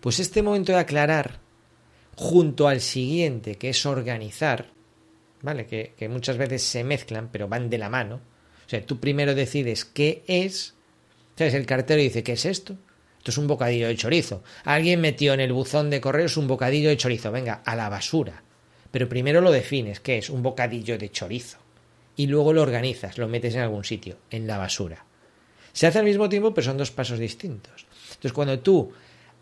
Pues 0.00 0.20
este 0.20 0.42
momento 0.42 0.72
de 0.72 0.78
aclarar, 0.78 1.40
junto 2.14 2.68
al 2.68 2.80
siguiente, 2.80 3.56
que 3.56 3.70
es 3.70 3.84
organizar, 3.86 4.66
¿vale? 5.40 5.66
Que, 5.66 5.94
que 5.96 6.08
muchas 6.08 6.36
veces 6.36 6.62
se 6.62 6.84
mezclan, 6.84 7.30
pero 7.32 7.48
van 7.48 7.70
de 7.70 7.78
la 7.78 7.88
mano. 7.88 8.20
O 8.66 8.68
sea, 8.68 8.84
tú 8.86 9.00
primero 9.00 9.34
decides 9.34 9.84
qué 9.84 10.22
es. 10.26 10.74
¿Sabes? 11.36 11.54
El 11.54 11.66
cartero 11.66 12.00
dice, 12.00 12.22
¿qué 12.22 12.32
es 12.32 12.44
esto? 12.44 12.76
Esto 13.18 13.30
es 13.30 13.38
un 13.38 13.46
bocadillo 13.46 13.88
de 13.88 13.96
chorizo. 13.96 14.42
Alguien 14.64 15.00
metió 15.00 15.32
en 15.32 15.40
el 15.40 15.52
buzón 15.52 15.90
de 15.90 16.00
correos 16.00 16.36
un 16.36 16.46
bocadillo 16.46 16.88
de 16.88 16.96
chorizo. 16.96 17.32
Venga, 17.32 17.62
a 17.64 17.74
la 17.74 17.88
basura. 17.88 18.42
Pero 18.92 19.08
primero 19.08 19.40
lo 19.40 19.50
defines, 19.50 19.98
que 19.98 20.18
es 20.18 20.30
un 20.30 20.44
bocadillo 20.44 20.96
de 20.98 21.10
chorizo. 21.10 21.58
Y 22.14 22.28
luego 22.28 22.52
lo 22.52 22.62
organizas, 22.62 23.18
lo 23.18 23.26
metes 23.26 23.54
en 23.54 23.62
algún 23.62 23.82
sitio, 23.82 24.18
en 24.30 24.46
la 24.46 24.58
basura. 24.58 25.04
Se 25.72 25.88
hace 25.88 25.98
al 25.98 26.04
mismo 26.04 26.28
tiempo, 26.28 26.54
pero 26.54 26.66
son 26.66 26.76
dos 26.76 26.92
pasos 26.92 27.18
distintos. 27.18 27.86
Entonces, 28.10 28.32
cuando 28.32 28.60
tú 28.60 28.92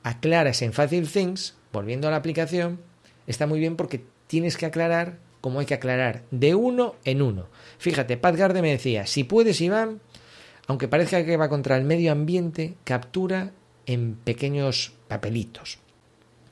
aclaras 0.03 0.63
en 0.63 0.73
Facile 0.73 1.07
Things, 1.07 1.55
volviendo 1.73 2.09
a 2.09 2.11
la 2.11 2.17
aplicación, 2.17 2.81
está 3.27 3.47
muy 3.47 3.59
bien 3.59 3.77
porque 3.77 4.05
tienes 4.29 4.57
que 4.57 4.67
aclarar 4.67 5.19
como 5.41 5.61
hay 5.61 5.67
que 5.67 5.75
aclarar, 5.75 6.23
de 6.31 6.55
uno 6.55 6.97
en 7.05 7.23
uno. 7.23 7.49
Fíjate, 7.79 8.17
Pat 8.17 8.37
Garde 8.37 8.63
me 8.63 8.71
decía, 8.71 9.07
si 9.07 9.25
puedes, 9.25 9.61
Iván, 9.61 10.01
aunque 10.67 10.89
parezca 10.89 11.25
que 11.25 11.37
va 11.37 11.49
contra 11.49 11.77
el 11.77 11.85
medio 11.85 12.13
ambiente, 12.13 12.75
captura 12.85 13.53
en 13.87 14.15
pequeños 14.17 14.93
papelitos. 15.09 15.79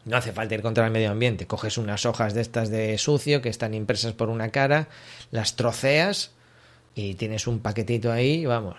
No 0.09 0.17
hace 0.17 0.33
falta 0.33 0.55
ir 0.55 0.63
contra 0.63 0.87
el 0.87 0.91
medio 0.91 1.11
ambiente. 1.11 1.47
Coges 1.47 1.77
unas 1.77 2.07
hojas 2.07 2.33
de 2.33 2.41
estas 2.41 2.71
de 2.71 2.97
sucio 2.97 3.43
que 3.43 3.51
están 3.51 3.75
impresas 3.75 4.15
por 4.15 4.31
una 4.31 4.49
cara, 4.49 4.89
las 5.31 5.55
troceas 5.55 6.31
y 6.95 7.15
tienes 7.15 7.47
un 7.47 7.61
paquetito 7.61 8.11
ahí, 8.11 8.47
vamos. 8.47 8.77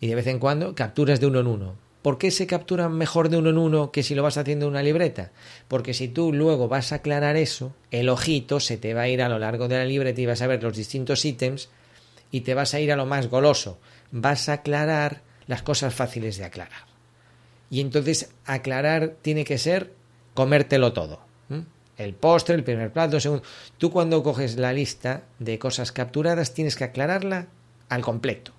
Y 0.00 0.08
de 0.08 0.16
vez 0.16 0.26
en 0.26 0.40
cuando 0.40 0.74
capturas 0.74 1.20
de 1.20 1.26
uno 1.26 1.38
en 1.38 1.46
uno. 1.46 1.74
¿Por 2.02 2.18
qué 2.18 2.32
se 2.32 2.48
captura 2.48 2.88
mejor 2.88 3.28
de 3.28 3.36
uno 3.36 3.50
en 3.50 3.58
uno 3.58 3.92
que 3.92 4.02
si 4.02 4.16
lo 4.16 4.24
vas 4.24 4.38
haciendo 4.38 4.66
en 4.66 4.72
una 4.72 4.82
libreta? 4.82 5.30
Porque 5.68 5.94
si 5.94 6.08
tú 6.08 6.32
luego 6.32 6.66
vas 6.66 6.90
a 6.90 6.96
aclarar 6.96 7.36
eso, 7.36 7.72
el 7.92 8.08
ojito 8.08 8.58
se 8.58 8.76
te 8.76 8.92
va 8.92 9.02
a 9.02 9.08
ir 9.08 9.22
a 9.22 9.28
lo 9.28 9.38
largo 9.38 9.68
de 9.68 9.76
la 9.76 9.84
libreta 9.84 10.20
y 10.20 10.26
vas 10.26 10.42
a 10.42 10.48
ver 10.48 10.64
los 10.64 10.76
distintos 10.76 11.24
ítems 11.24 11.68
y 12.32 12.40
te 12.40 12.54
vas 12.54 12.74
a 12.74 12.80
ir 12.80 12.90
a 12.90 12.96
lo 12.96 13.06
más 13.06 13.28
goloso. 13.28 13.78
Vas 14.10 14.48
a 14.48 14.54
aclarar 14.54 15.22
las 15.46 15.62
cosas 15.62 15.94
fáciles 15.94 16.38
de 16.38 16.44
aclarar. 16.44 16.86
Y 17.70 17.80
entonces 17.80 18.32
aclarar 18.44 19.14
tiene 19.22 19.44
que 19.44 19.58
ser 19.58 19.95
comértelo 20.36 20.92
todo. 20.92 21.18
El 21.96 22.12
postre, 22.14 22.54
el 22.54 22.62
primer 22.62 22.92
plato, 22.92 23.18
segundo. 23.18 23.42
Tú 23.78 23.90
cuando 23.90 24.22
coges 24.22 24.56
la 24.56 24.74
lista 24.74 25.24
de 25.38 25.58
cosas 25.58 25.92
capturadas 25.92 26.52
tienes 26.52 26.76
que 26.76 26.84
aclararla 26.84 27.48
al 27.88 28.02
completo. 28.02 28.52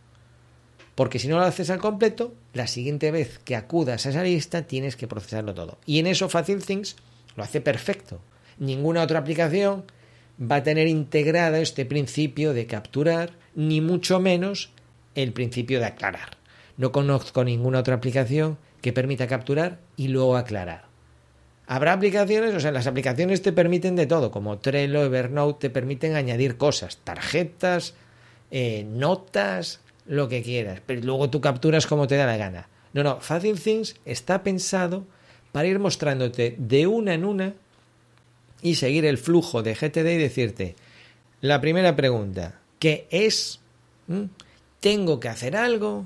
Porque 0.95 1.19
si 1.19 1.27
no 1.27 1.37
lo 1.37 1.43
haces 1.43 1.69
al 1.69 1.77
completo, 1.77 2.33
la 2.53 2.65
siguiente 2.65 3.11
vez 3.11 3.39
que 3.45 3.55
acudas 3.55 4.05
a 4.05 4.09
esa 4.09 4.23
lista 4.23 4.63
tienes 4.63 4.95
que 4.95 5.07
procesarlo 5.07 5.53
todo. 5.53 5.77
Y 5.85 5.99
en 5.99 6.07
eso 6.07 6.29
Facil 6.29 6.65
Things 6.65 6.95
lo 7.35 7.43
hace 7.43 7.61
perfecto. 7.61 8.19
Ninguna 8.57 9.03
otra 9.03 9.19
aplicación 9.19 9.85
va 10.41 10.55
a 10.55 10.63
tener 10.63 10.87
integrado 10.87 11.57
este 11.57 11.85
principio 11.85 12.53
de 12.53 12.65
capturar, 12.65 13.33
ni 13.53 13.81
mucho 13.81 14.19
menos 14.19 14.71
el 15.13 15.31
principio 15.33 15.79
de 15.79 15.85
aclarar. 15.85 16.37
No 16.77 16.91
conozco 16.91 17.43
ninguna 17.43 17.79
otra 17.79 17.93
aplicación 17.93 18.57
que 18.81 18.93
permita 18.93 19.27
capturar 19.27 19.79
y 19.95 20.07
luego 20.07 20.37
aclarar. 20.37 20.86
Habrá 21.67 21.93
aplicaciones, 21.93 22.55
o 22.55 22.59
sea, 22.61 22.71
las 22.71 22.87
aplicaciones 22.87 23.41
te 23.41 23.51
permiten 23.51 23.97
de 23.97 24.07
todo, 24.07 24.31
como 24.31 24.57
Trello, 24.57 25.03
Evernote, 25.03 25.67
te 25.67 25.69
permiten 25.69 26.15
añadir 26.15 26.55
cosas, 26.55 26.97
tarjetas, 27.03 27.93
eh, 28.51 28.85
notas, 28.89 29.81
lo 30.05 30.29
que 30.29 30.41
quieras, 30.41 30.81
pero 30.85 31.01
luego 31.01 31.29
tú 31.29 31.41
capturas 31.41 31.85
como 31.85 32.07
te 32.07 32.15
da 32.15 32.25
la 32.25 32.37
gana. 32.37 32.69
No, 32.93 33.03
no, 33.03 33.19
Facil 33.19 33.59
Things 33.59 33.97
está 34.05 34.43
pensado 34.43 35.05
para 35.51 35.67
ir 35.67 35.79
mostrándote 35.79 36.55
de 36.57 36.87
una 36.87 37.13
en 37.13 37.25
una 37.25 37.53
y 38.61 38.75
seguir 38.75 39.05
el 39.05 39.17
flujo 39.17 39.61
de 39.61 39.75
GTD 39.75 40.07
y 40.13 40.17
decirte, 40.17 40.75
la 41.41 41.61
primera 41.61 41.95
pregunta, 41.95 42.59
¿qué 42.79 43.07
es? 43.11 43.59
¿Mm? 44.07 44.23
¿Tengo 44.79 45.19
que 45.19 45.29
hacer 45.29 45.55
algo 45.55 46.05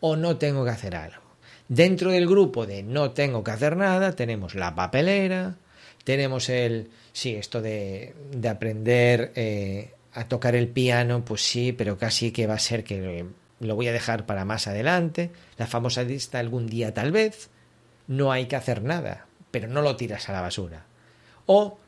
o 0.00 0.16
no 0.16 0.36
tengo 0.36 0.64
que 0.64 0.70
hacer 0.70 0.96
algo? 0.96 1.23
Dentro 1.68 2.10
del 2.10 2.26
grupo 2.26 2.66
de 2.66 2.82
no 2.82 3.12
tengo 3.12 3.42
que 3.42 3.50
hacer 3.50 3.76
nada, 3.76 4.12
tenemos 4.12 4.54
la 4.54 4.74
papelera, 4.74 5.56
tenemos 6.04 6.48
el, 6.50 6.90
sí, 7.12 7.34
esto 7.34 7.62
de, 7.62 8.14
de 8.32 8.48
aprender 8.48 9.32
eh, 9.34 9.92
a 10.12 10.28
tocar 10.28 10.54
el 10.54 10.68
piano, 10.68 11.24
pues 11.24 11.42
sí, 11.42 11.72
pero 11.72 11.96
casi 11.98 12.30
que 12.30 12.46
va 12.46 12.54
a 12.54 12.58
ser 12.58 12.84
que 12.84 13.24
lo 13.60 13.76
voy 13.76 13.88
a 13.88 13.92
dejar 13.92 14.26
para 14.26 14.44
más 14.44 14.66
adelante. 14.66 15.30
La 15.56 15.66
famosa 15.66 16.02
lista 16.02 16.38
algún 16.38 16.66
día 16.66 16.92
tal 16.94 17.12
vez. 17.12 17.50
No 18.06 18.30
hay 18.32 18.46
que 18.46 18.56
hacer 18.56 18.82
nada, 18.82 19.26
pero 19.50 19.66
no 19.66 19.80
lo 19.80 19.96
tiras 19.96 20.28
a 20.28 20.32
la 20.32 20.42
basura. 20.42 20.84
O, 21.46 21.78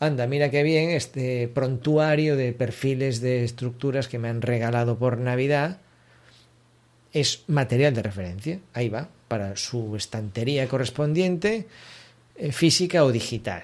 anda, 0.00 0.26
mira 0.26 0.50
qué 0.50 0.62
bien 0.62 0.90
este 0.90 1.48
prontuario 1.48 2.34
de 2.36 2.52
perfiles 2.54 3.20
de 3.20 3.44
estructuras 3.44 4.08
que 4.08 4.18
me 4.18 4.28
han 4.28 4.40
regalado 4.40 4.98
por 4.98 5.18
Navidad. 5.18 5.80
Es 7.12 7.44
material 7.46 7.94
de 7.94 8.02
referencia, 8.02 8.60
ahí 8.72 8.88
va, 8.88 9.10
para 9.28 9.56
su 9.56 9.96
estantería 9.96 10.68
correspondiente, 10.68 11.66
eh, 12.36 12.52
física 12.52 13.04
o 13.04 13.12
digital. 13.12 13.62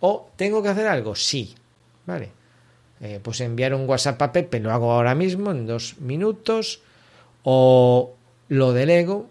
O, 0.00 0.28
¿tengo 0.36 0.62
que 0.62 0.68
hacer 0.68 0.86
algo? 0.86 1.14
Sí, 1.14 1.54
vale. 2.06 2.30
Eh, 3.00 3.20
pues 3.22 3.40
enviar 3.40 3.74
un 3.74 3.88
WhatsApp 3.88 4.20
a 4.22 4.32
Pepe, 4.32 4.60
lo 4.60 4.72
hago 4.72 4.92
ahora 4.92 5.14
mismo 5.14 5.50
en 5.50 5.66
dos 5.66 5.98
minutos, 5.98 6.80
o 7.42 8.14
lo 8.48 8.72
delego, 8.72 9.28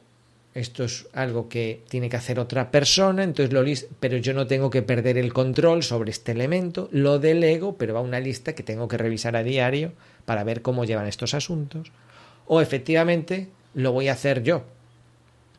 esto 0.54 0.84
es 0.84 1.08
algo 1.14 1.50
que 1.50 1.82
tiene 1.90 2.10
que 2.10 2.18
hacer 2.18 2.40
otra 2.40 2.70
persona, 2.70 3.24
entonces 3.24 3.54
lo 3.54 3.64
pero 4.00 4.18
yo 4.18 4.34
no 4.34 4.46
tengo 4.46 4.70
que 4.70 4.84
perder 4.84 5.18
el 5.18 5.34
control 5.34 5.82
sobre 5.82 6.12
este 6.12 6.32
elemento, 6.32 6.90
lo 6.92 7.18
delego, 7.18 7.76
pero 7.78 7.96
va 7.96 8.02
a 8.02 8.04
una 8.04 8.20
lista 8.20 8.54
que 8.54 8.64
tengo 8.64 8.88
que 8.88 8.98
revisar 8.98 9.36
a 9.36 9.44
diario 9.44 9.94
para 10.26 10.44
ver 10.44 10.62
cómo 10.62 10.86
llevan 10.86 11.08
estos 11.08 11.34
asuntos, 11.34 11.92
o 12.46 12.62
efectivamente 12.62 13.50
lo 13.74 13.92
voy 13.94 14.10
a 14.10 14.14
hacer 14.14 14.44
yo, 14.44 14.64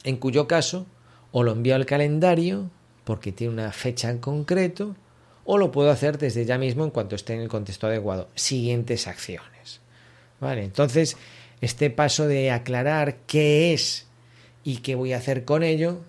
en 0.05 0.17
cuyo 0.17 0.47
caso 0.47 0.87
o 1.33 1.43
lo 1.43 1.53
envío 1.53 1.75
al 1.75 1.87
calendario 1.87 2.71
porque 3.05 3.33
tiene 3.33 3.53
una 3.53 3.73
fecha 3.73 4.11
en 4.11 4.19
concreto, 4.19 4.97
o 5.45 5.59
lo 5.59 5.71
puedo 5.71 5.91
hacer 5.91 6.17
desde 6.19 6.47
ya 6.47 6.59
mismo 6.59 6.85
en 6.85 6.91
cuanto 6.91 7.15
esté 7.15 7.35
en 7.35 7.41
el 7.41 7.49
contexto 7.49 7.87
adecuado. 7.87 8.29
Siguientes 8.35 9.07
acciones. 9.07 9.81
Vale, 10.41 10.65
entonces 10.65 11.17
este 11.61 11.91
paso 11.91 12.27
de 12.27 12.51
aclarar 12.51 13.17
qué 13.27 13.75
es 13.75 14.07
y 14.65 14.79
qué 14.79 14.95
voy 14.95 15.13
a 15.13 15.19
hacer 15.19 15.45
con 15.45 15.63
ello, 15.63 16.01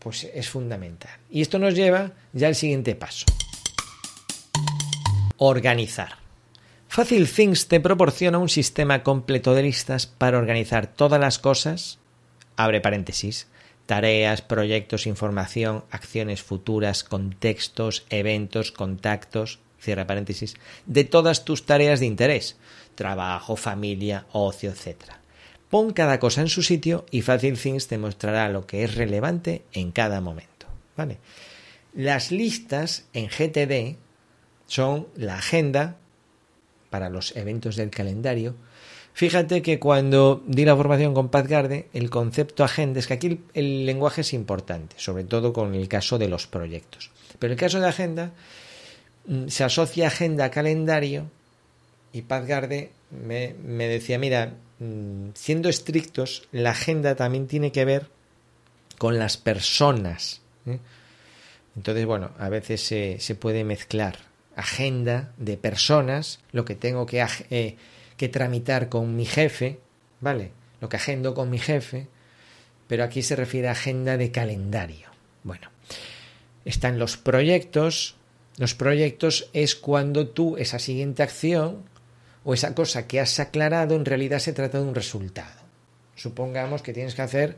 pues 0.00 0.28
es 0.34 0.48
fundamental. 0.48 1.12
Y 1.30 1.40
esto 1.40 1.58
nos 1.58 1.74
lleva 1.74 2.12
ya 2.32 2.48
al 2.48 2.56
siguiente 2.56 2.96
paso. 2.96 3.26
Organizar. 5.36 6.18
Fácil 6.88 7.30
Things 7.30 7.68
te 7.68 7.78
proporciona 7.78 8.38
un 8.38 8.48
sistema 8.48 9.04
completo 9.04 9.54
de 9.54 9.62
listas 9.62 10.06
para 10.06 10.38
organizar 10.38 10.88
todas 10.88 11.20
las 11.20 11.38
cosas, 11.38 11.99
abre 12.56 12.80
paréntesis, 12.80 13.48
tareas, 13.86 14.42
proyectos, 14.42 15.06
información, 15.06 15.84
acciones 15.90 16.42
futuras, 16.42 17.02
contextos, 17.02 18.04
eventos, 18.08 18.72
contactos, 18.72 19.58
cierra 19.80 20.06
paréntesis, 20.06 20.54
de 20.86 21.04
todas 21.04 21.44
tus 21.44 21.66
tareas 21.66 22.00
de 22.00 22.06
interés, 22.06 22.56
trabajo, 22.94 23.56
familia, 23.56 24.26
ocio, 24.32 24.70
etc. 24.70 24.96
Pon 25.70 25.92
cada 25.92 26.18
cosa 26.18 26.40
en 26.40 26.48
su 26.48 26.62
sitio 26.62 27.06
y 27.10 27.22
Fácil 27.22 27.58
Things 27.58 27.88
te 27.88 27.98
mostrará 27.98 28.48
lo 28.48 28.66
que 28.66 28.84
es 28.84 28.94
relevante 28.94 29.62
en 29.72 29.90
cada 29.92 30.20
momento. 30.20 30.66
¿vale? 30.96 31.18
Las 31.94 32.30
listas 32.30 33.06
en 33.12 33.28
GTD 33.28 33.96
son 34.66 35.08
la 35.16 35.36
agenda 35.36 35.96
para 36.90 37.08
los 37.08 37.36
eventos 37.36 37.76
del 37.76 37.90
calendario, 37.90 38.54
Fíjate 39.12 39.60
que 39.60 39.78
cuando 39.78 40.42
di 40.46 40.64
la 40.64 40.76
formación 40.76 41.14
con 41.14 41.30
Garde, 41.30 41.88
el 41.92 42.10
concepto 42.10 42.64
agenda 42.64 43.00
es 43.00 43.06
que 43.06 43.14
aquí 43.14 43.40
el, 43.54 43.84
lenguaje 43.84 44.22
es 44.22 44.32
importante, 44.32 44.96
sobre 44.98 45.24
todo 45.24 45.52
con 45.52 45.74
el 45.74 45.88
caso 45.88 46.18
de 46.18 46.28
los 46.28 46.46
proyectos. 46.46 47.10
Pero 47.38 47.52
el 47.52 47.58
caso 47.58 47.80
de 47.80 47.88
agenda 47.88 48.32
mm, 49.26 49.48
se 49.48 49.64
asocia 49.64 50.06
agenda 50.06 50.46
a 50.46 50.50
calendario 50.50 51.26
y 52.12 52.22
Pazgarde 52.22 52.92
me, 53.10 53.54
me 53.64 53.88
decía, 53.88 54.18
mira, 54.18 54.54
mm, 54.78 55.30
siendo 55.34 55.68
estrictos, 55.68 56.48
la 56.52 56.70
agenda 56.70 57.14
también 57.14 57.46
tiene 57.46 57.72
que 57.72 57.84
ver 57.84 58.08
con 58.96 59.18
las 59.18 59.36
personas. 59.36 60.40
¿eh? 60.66 60.78
Entonces, 61.76 62.06
bueno, 62.06 62.30
a 62.38 62.48
veces 62.48 62.82
se, 62.82 63.18
se, 63.20 63.34
puede 63.34 63.64
mezclar 63.64 64.18
agenda 64.56 65.32
de 65.38 65.56
personas, 65.56 66.40
lo 66.52 66.64
que 66.64 66.74
tengo 66.74 67.06
que 67.06 67.24
eh, 67.50 67.76
que 68.20 68.28
tramitar 68.28 68.90
con 68.90 69.16
mi 69.16 69.24
jefe, 69.24 69.80
¿vale? 70.20 70.50
Lo 70.82 70.90
que 70.90 70.98
agendo 70.98 71.32
con 71.32 71.48
mi 71.48 71.56
jefe, 71.58 72.06
pero 72.86 73.02
aquí 73.02 73.22
se 73.22 73.34
refiere 73.34 73.68
a 73.68 73.72
agenda 73.72 74.18
de 74.18 74.30
calendario. 74.30 75.08
Bueno, 75.42 75.68
están 76.66 76.98
los 76.98 77.16
proyectos. 77.16 78.16
Los 78.58 78.74
proyectos 78.74 79.48
es 79.54 79.74
cuando 79.74 80.28
tú 80.28 80.58
esa 80.58 80.78
siguiente 80.78 81.22
acción 81.22 81.82
o 82.44 82.52
esa 82.52 82.74
cosa 82.74 83.06
que 83.06 83.20
has 83.20 83.40
aclarado 83.40 83.96
en 83.96 84.04
realidad 84.04 84.40
se 84.40 84.52
trata 84.52 84.76
de 84.76 84.84
un 84.84 84.94
resultado. 84.94 85.62
Supongamos 86.14 86.82
que 86.82 86.92
tienes 86.92 87.14
que 87.14 87.22
hacer 87.22 87.56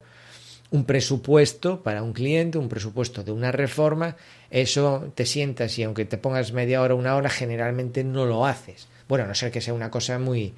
un 0.71 0.85
presupuesto 0.85 1.83
para 1.83 2.05
un 2.05 2.13
cliente, 2.13 2.59
un 2.59 2.69
presupuesto 2.69 3.25
de 3.25 3.33
una 3.33 3.51
reforma, 3.51 4.15
eso 4.49 5.11
te 5.17 5.27
sientas 5.27 5.77
y 5.81 5.83
aunque 5.83 6.05
te 6.05 6.19
pongas 6.19 6.53
media 6.53 6.83
hora, 6.83 6.95
una 6.95 7.17
hora, 7.17 7.31
generalmente 7.31 8.05
no 8.05 8.27
lo 8.27 8.47
haces. 8.47 8.87
Bueno, 9.09 9.25
a 9.25 9.29
no 9.29 9.35
ser 9.35 9.51
que 9.51 9.61
sea 9.61 9.75
una 9.75 9.91
cosa 9.91 10.19
muy, 10.19 10.55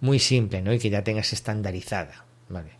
muy 0.00 0.18
simple, 0.18 0.62
¿no? 0.62 0.72
Y 0.72 0.78
que 0.78 0.90
ya 0.90 1.04
tengas 1.04 1.32
estandarizada, 1.32 2.24
¿vale? 2.48 2.70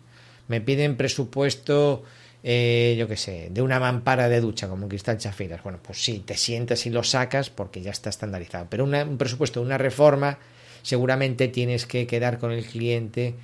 Me 0.48 0.60
piden 0.60 0.96
presupuesto, 0.96 2.02
eh, 2.42 2.96
yo 2.98 3.06
qué 3.06 3.16
sé, 3.16 3.48
de 3.50 3.62
una 3.62 3.78
mampara 3.78 4.28
de 4.28 4.40
ducha 4.40 4.68
como 4.68 4.84
un 4.84 4.88
cristal 4.88 5.18
chafiras. 5.18 5.62
Bueno, 5.62 5.78
pues 5.82 6.02
sí, 6.02 6.22
te 6.26 6.36
sientas 6.36 6.86
y 6.86 6.90
lo 6.90 7.02
sacas 7.04 7.50
porque 7.50 7.82
ya 7.82 7.90
está 7.90 8.10
estandarizado. 8.10 8.66
Pero 8.68 8.84
un 8.84 9.16
presupuesto 9.18 9.60
de 9.60 9.66
una 9.66 9.78
reforma, 9.78 10.38
seguramente 10.82 11.48
tienes 11.48 11.86
que 11.86 12.06
quedar 12.06 12.38
con 12.38 12.52
el 12.52 12.64
cliente. 12.64 13.34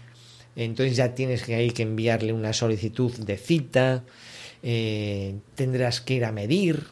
Entonces 0.56 0.96
ya 0.96 1.14
tienes 1.14 1.44
que, 1.44 1.54
hay 1.54 1.70
que 1.70 1.82
enviarle 1.82 2.32
una 2.32 2.52
solicitud 2.52 3.12
de 3.12 3.36
cita. 3.36 4.02
Eh, 4.62 5.36
tendrás 5.54 6.00
que 6.00 6.14
ir 6.14 6.24
a 6.24 6.32
medir. 6.32 6.86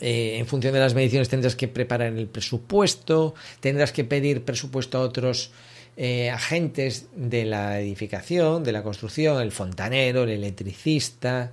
Eh, 0.00 0.38
en 0.38 0.46
función 0.46 0.72
de 0.72 0.80
las 0.80 0.94
mediciones 0.94 1.28
tendrás 1.28 1.56
que 1.56 1.68
preparar 1.68 2.12
el 2.16 2.26
presupuesto, 2.26 3.34
tendrás 3.60 3.92
que 3.92 4.04
pedir 4.04 4.44
presupuesto 4.44 4.98
a 4.98 5.02
otros 5.02 5.52
eh, 5.96 6.30
agentes 6.30 7.08
de 7.14 7.44
la 7.44 7.80
edificación, 7.80 8.64
de 8.64 8.72
la 8.72 8.82
construcción, 8.82 9.42
el 9.42 9.52
fontanero, 9.52 10.22
el 10.22 10.30
electricista, 10.30 11.52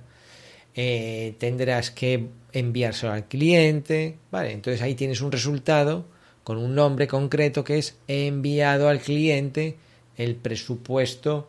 eh, 0.74 1.34
tendrás 1.38 1.90
que 1.90 2.28
enviárselo 2.52 3.12
al 3.12 3.28
cliente, 3.28 4.16
¿vale? 4.30 4.52
Entonces 4.52 4.80
ahí 4.80 4.94
tienes 4.94 5.20
un 5.20 5.30
resultado 5.30 6.06
con 6.44 6.56
un 6.56 6.74
nombre 6.74 7.06
concreto 7.06 7.62
que 7.62 7.78
es 7.78 7.96
enviado 8.06 8.88
al 8.88 9.00
cliente 9.00 9.76
el 10.16 10.36
presupuesto 10.36 11.48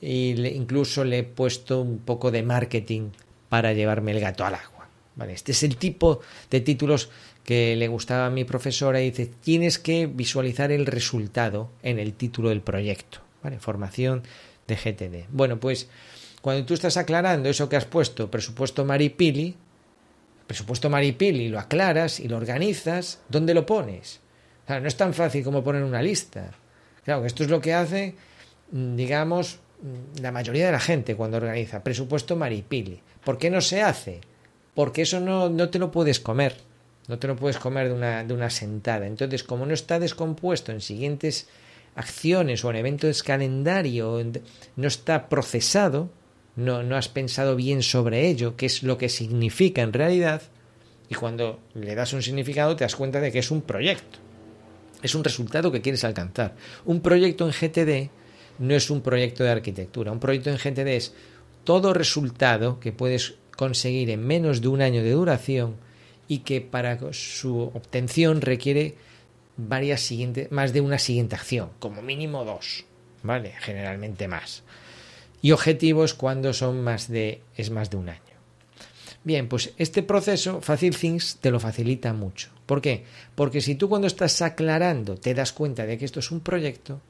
y 0.00 0.32
incluso 0.48 1.04
le 1.04 1.20
he 1.20 1.24
puesto 1.24 1.80
un 1.80 2.00
poco 2.00 2.30
de 2.30 2.42
marketing 2.42 3.10
para 3.48 3.72
llevarme 3.72 4.12
el 4.12 4.20
gato 4.20 4.44
al 4.44 4.56
agua. 4.56 4.73
¿Vale? 5.16 5.32
Este 5.32 5.52
es 5.52 5.62
el 5.62 5.76
tipo 5.76 6.20
de 6.50 6.60
títulos 6.60 7.10
que 7.44 7.76
le 7.76 7.88
gustaba 7.88 8.26
a 8.26 8.30
mi 8.30 8.44
profesora 8.44 9.00
y 9.00 9.10
dice, 9.10 9.26
tienes 9.26 9.78
que 9.78 10.06
visualizar 10.06 10.72
el 10.72 10.86
resultado 10.86 11.70
en 11.82 11.98
el 11.98 12.14
título 12.14 12.48
del 12.48 12.62
proyecto. 12.62 13.20
¿vale? 13.42 13.58
Formación 13.58 14.22
de 14.66 14.76
GTD. 14.76 15.28
Bueno, 15.30 15.60
pues 15.60 15.88
cuando 16.40 16.64
tú 16.64 16.74
estás 16.74 16.96
aclarando 16.96 17.48
eso 17.48 17.68
que 17.68 17.76
has 17.76 17.84
puesto, 17.84 18.30
presupuesto 18.30 18.84
Maripili, 18.84 19.54
presupuesto 20.46 20.90
Maripili, 20.90 21.48
lo 21.48 21.58
aclaras 21.58 22.20
y 22.20 22.28
lo 22.28 22.36
organizas, 22.36 23.20
¿dónde 23.28 23.54
lo 23.54 23.66
pones? 23.66 24.20
no 24.66 24.88
es 24.88 24.96
tan 24.96 25.12
fácil 25.12 25.44
como 25.44 25.62
poner 25.62 25.82
una 25.82 26.00
lista. 26.00 26.50
Claro, 27.04 27.26
esto 27.26 27.44
es 27.44 27.50
lo 27.50 27.60
que 27.60 27.74
hace, 27.74 28.14
mm, 28.72 28.96
digamos, 28.96 29.60
mm, 29.82 30.22
la 30.22 30.32
mayoría 30.32 30.66
de 30.66 30.72
la 30.72 30.80
gente 30.80 31.16
cuando 31.16 31.36
organiza 31.36 31.84
presupuesto 31.84 32.34
Maripili. 32.34 33.02
¿Por 33.22 33.36
qué 33.36 33.50
no 33.50 33.60
se 33.60 33.82
hace? 33.82 34.20
Porque 34.74 35.02
eso 35.02 35.20
no, 35.20 35.48
no 35.48 35.68
te 35.70 35.78
lo 35.78 35.90
puedes 35.90 36.20
comer. 36.20 36.56
No 37.06 37.18
te 37.18 37.26
lo 37.26 37.36
puedes 37.36 37.58
comer 37.58 37.88
de 37.88 37.94
una, 37.94 38.24
de 38.24 38.34
una 38.34 38.50
sentada. 38.50 39.06
Entonces, 39.06 39.44
como 39.44 39.66
no 39.66 39.74
está 39.74 39.98
descompuesto 39.98 40.72
en 40.72 40.80
siguientes 40.80 41.48
acciones 41.96 42.64
o 42.64 42.70
en 42.70 42.76
eventos 42.76 43.22
calendario, 43.22 44.22
no 44.76 44.88
está 44.88 45.28
procesado, 45.28 46.10
no, 46.56 46.82
no 46.82 46.96
has 46.96 47.08
pensado 47.08 47.56
bien 47.56 47.82
sobre 47.82 48.26
ello, 48.28 48.56
qué 48.56 48.66
es 48.66 48.82
lo 48.82 48.98
que 48.98 49.08
significa 49.08 49.82
en 49.82 49.92
realidad, 49.92 50.42
y 51.08 51.14
cuando 51.14 51.60
le 51.74 51.94
das 51.94 52.12
un 52.12 52.22
significado 52.22 52.74
te 52.76 52.84
das 52.84 52.96
cuenta 52.96 53.20
de 53.20 53.30
que 53.30 53.38
es 53.38 53.50
un 53.50 53.62
proyecto. 53.62 54.18
Es 55.02 55.14
un 55.14 55.22
resultado 55.22 55.70
que 55.70 55.82
quieres 55.82 56.04
alcanzar. 56.04 56.54
Un 56.86 57.00
proyecto 57.00 57.46
en 57.46 57.52
GTD 57.52 58.10
no 58.58 58.74
es 58.74 58.88
un 58.88 59.02
proyecto 59.02 59.44
de 59.44 59.50
arquitectura. 59.50 60.10
Un 60.10 60.20
proyecto 60.20 60.50
en 60.50 60.56
GTD 60.56 60.88
es 60.88 61.12
todo 61.64 61.92
resultado 61.92 62.80
que 62.80 62.92
puedes 62.92 63.34
conseguir 63.56 64.10
en 64.10 64.26
menos 64.26 64.60
de 64.60 64.68
un 64.68 64.82
año 64.82 65.02
de 65.02 65.12
duración 65.12 65.76
y 66.28 66.38
que 66.38 66.60
para 66.60 66.98
su 67.12 67.58
obtención 67.58 68.40
requiere 68.40 68.96
varias 69.56 70.00
siguientes, 70.00 70.50
más 70.50 70.72
de 70.72 70.80
una 70.80 70.98
siguiente 70.98 71.36
acción, 71.36 71.70
como 71.78 72.02
mínimo 72.02 72.44
dos, 72.44 72.84
¿vale? 73.22 73.54
Generalmente 73.60 74.28
más. 74.28 74.62
Y 75.42 75.52
objetivos 75.52 76.14
cuando 76.14 76.52
son 76.52 76.82
más 76.82 77.08
de, 77.08 77.42
es 77.56 77.70
más 77.70 77.90
de 77.90 77.96
un 77.96 78.08
año. 78.08 78.20
Bien, 79.24 79.48
pues 79.48 79.72
este 79.78 80.02
proceso 80.02 80.60
Facil 80.60 80.96
Things 80.96 81.38
te 81.40 81.50
lo 81.50 81.58
facilita 81.58 82.12
mucho. 82.12 82.50
¿Por 82.66 82.82
qué? 82.82 83.04
Porque 83.34 83.62
si 83.62 83.74
tú 83.74 83.88
cuando 83.88 84.06
estás 84.06 84.42
aclarando 84.42 85.16
te 85.16 85.32
das 85.32 85.52
cuenta 85.52 85.86
de 85.86 85.96
que 85.96 86.04
esto 86.04 86.20
es 86.20 86.30
un 86.30 86.40
proyecto, 86.40 87.00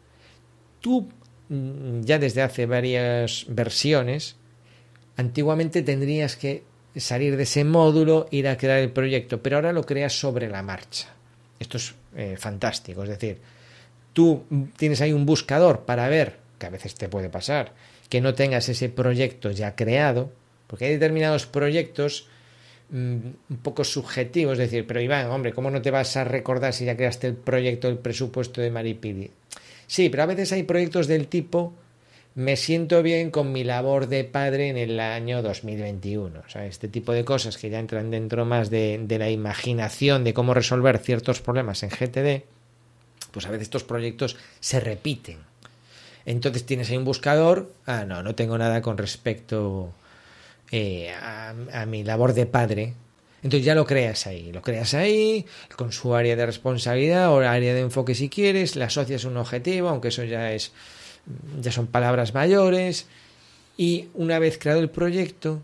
tú 0.80 1.08
mm, 1.48 2.02
ya 2.02 2.20
desde 2.20 2.42
hace 2.42 2.66
varias 2.66 3.46
versiones, 3.48 4.36
antiguamente 5.16 5.82
tendrías 5.82 6.36
que 6.36 6.62
salir 6.96 7.36
de 7.36 7.42
ese 7.42 7.64
módulo, 7.64 8.28
ir 8.30 8.48
a 8.48 8.56
crear 8.56 8.78
el 8.78 8.90
proyecto, 8.90 9.42
pero 9.42 9.56
ahora 9.56 9.72
lo 9.72 9.84
creas 9.84 10.18
sobre 10.18 10.48
la 10.48 10.62
marcha. 10.62 11.08
Esto 11.58 11.76
es 11.76 11.94
eh, 12.16 12.36
fantástico. 12.38 13.02
Es 13.02 13.08
decir, 13.08 13.38
tú 14.12 14.44
tienes 14.76 15.00
ahí 15.00 15.12
un 15.12 15.26
buscador 15.26 15.80
para 15.80 16.08
ver, 16.08 16.38
que 16.58 16.66
a 16.66 16.70
veces 16.70 16.94
te 16.94 17.08
puede 17.08 17.28
pasar, 17.28 17.72
que 18.08 18.20
no 18.20 18.34
tengas 18.34 18.68
ese 18.68 18.88
proyecto 18.88 19.50
ya 19.50 19.74
creado, 19.74 20.30
porque 20.66 20.86
hay 20.86 20.92
determinados 20.92 21.46
proyectos 21.46 22.28
mm, 22.90 23.16
un 23.50 23.56
poco 23.62 23.84
subjetivos, 23.84 24.54
es 24.54 24.70
decir, 24.70 24.86
pero 24.86 25.00
Iván, 25.00 25.30
hombre, 25.30 25.52
¿cómo 25.52 25.70
no 25.70 25.82
te 25.82 25.90
vas 25.90 26.16
a 26.16 26.24
recordar 26.24 26.72
si 26.72 26.84
ya 26.84 26.96
creaste 26.96 27.26
el 27.26 27.34
proyecto, 27.34 27.88
el 27.88 27.98
presupuesto 27.98 28.60
de 28.60 28.70
Maripili? 28.70 29.30
Sí, 29.86 30.08
pero 30.08 30.22
a 30.22 30.26
veces 30.26 30.52
hay 30.52 30.62
proyectos 30.62 31.06
del 31.06 31.26
tipo 31.28 31.74
me 32.34 32.56
siento 32.56 33.02
bien 33.02 33.30
con 33.30 33.52
mi 33.52 33.62
labor 33.62 34.08
de 34.08 34.24
padre 34.24 34.68
en 34.68 34.76
el 34.76 34.98
año 34.98 35.40
2021. 35.42 36.42
O 36.44 36.50
sea, 36.50 36.66
este 36.66 36.88
tipo 36.88 37.12
de 37.12 37.24
cosas 37.24 37.56
que 37.56 37.70
ya 37.70 37.78
entran 37.78 38.10
dentro 38.10 38.44
más 38.44 38.70
de, 38.70 39.04
la 39.08 39.30
imaginación 39.30 40.24
de 40.24 40.34
cómo 40.34 40.52
resolver 40.52 40.98
ciertos 40.98 41.40
problemas 41.40 41.82
en 41.84 41.90
GTD, 41.90 42.44
pues 43.30 43.46
a 43.46 43.50
veces 43.50 43.66
estos 43.66 43.84
proyectos 43.84 44.36
se 44.58 44.80
repiten. 44.80 45.38
Entonces 46.26 46.66
tienes 46.66 46.90
ahí 46.90 46.96
un 46.96 47.04
buscador, 47.04 47.72
ah, 47.86 48.04
no, 48.04 48.22
no 48.22 48.34
tengo 48.34 48.58
nada 48.58 48.82
con 48.82 48.98
respecto 48.98 49.92
eh, 50.72 51.12
a, 51.12 51.54
a 51.72 51.86
mi 51.86 52.02
labor 52.02 52.32
de 52.32 52.46
padre, 52.46 52.94
entonces 53.42 53.66
ya 53.66 53.74
lo 53.74 53.84
creas 53.84 54.26
ahí, 54.26 54.50
lo 54.50 54.62
creas 54.62 54.94
ahí, 54.94 55.44
con 55.76 55.92
su 55.92 56.14
área 56.14 56.34
de 56.34 56.46
responsabilidad 56.46 57.30
o 57.30 57.40
área 57.40 57.74
de 57.74 57.80
enfoque 57.80 58.14
si 58.14 58.30
quieres, 58.30 58.74
le 58.74 58.84
asocias 58.84 59.24
un 59.24 59.36
objetivo, 59.36 59.90
aunque 59.90 60.08
eso 60.08 60.24
ya 60.24 60.50
es 60.52 60.72
ya 61.60 61.72
son 61.72 61.86
palabras 61.86 62.34
mayores, 62.34 63.06
y 63.76 64.08
una 64.14 64.38
vez 64.38 64.58
creado 64.58 64.80
el 64.80 64.90
proyecto, 64.90 65.62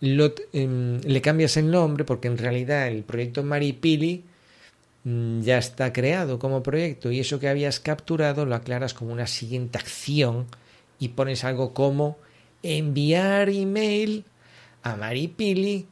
em, 0.00 1.00
le 1.00 1.20
cambias 1.22 1.56
el 1.56 1.70
nombre 1.70 2.04
porque 2.04 2.28
en 2.28 2.36
realidad 2.38 2.88
el 2.88 3.04
proyecto 3.04 3.42
Maripili 3.42 4.24
mm, 5.04 5.40
ya 5.42 5.58
está 5.58 5.92
creado 5.92 6.38
como 6.38 6.62
proyecto 6.62 7.10
y 7.10 7.20
eso 7.20 7.38
que 7.40 7.48
habías 7.48 7.80
capturado 7.80 8.44
lo 8.44 8.54
aclaras 8.54 8.94
como 8.94 9.12
una 9.12 9.26
siguiente 9.26 9.78
acción 9.78 10.46
y 10.98 11.08
pones 11.08 11.44
algo 11.44 11.72
como 11.72 12.18
enviar 12.62 13.48
email 13.48 14.24
a 14.82 14.96
Maripili 14.96 15.86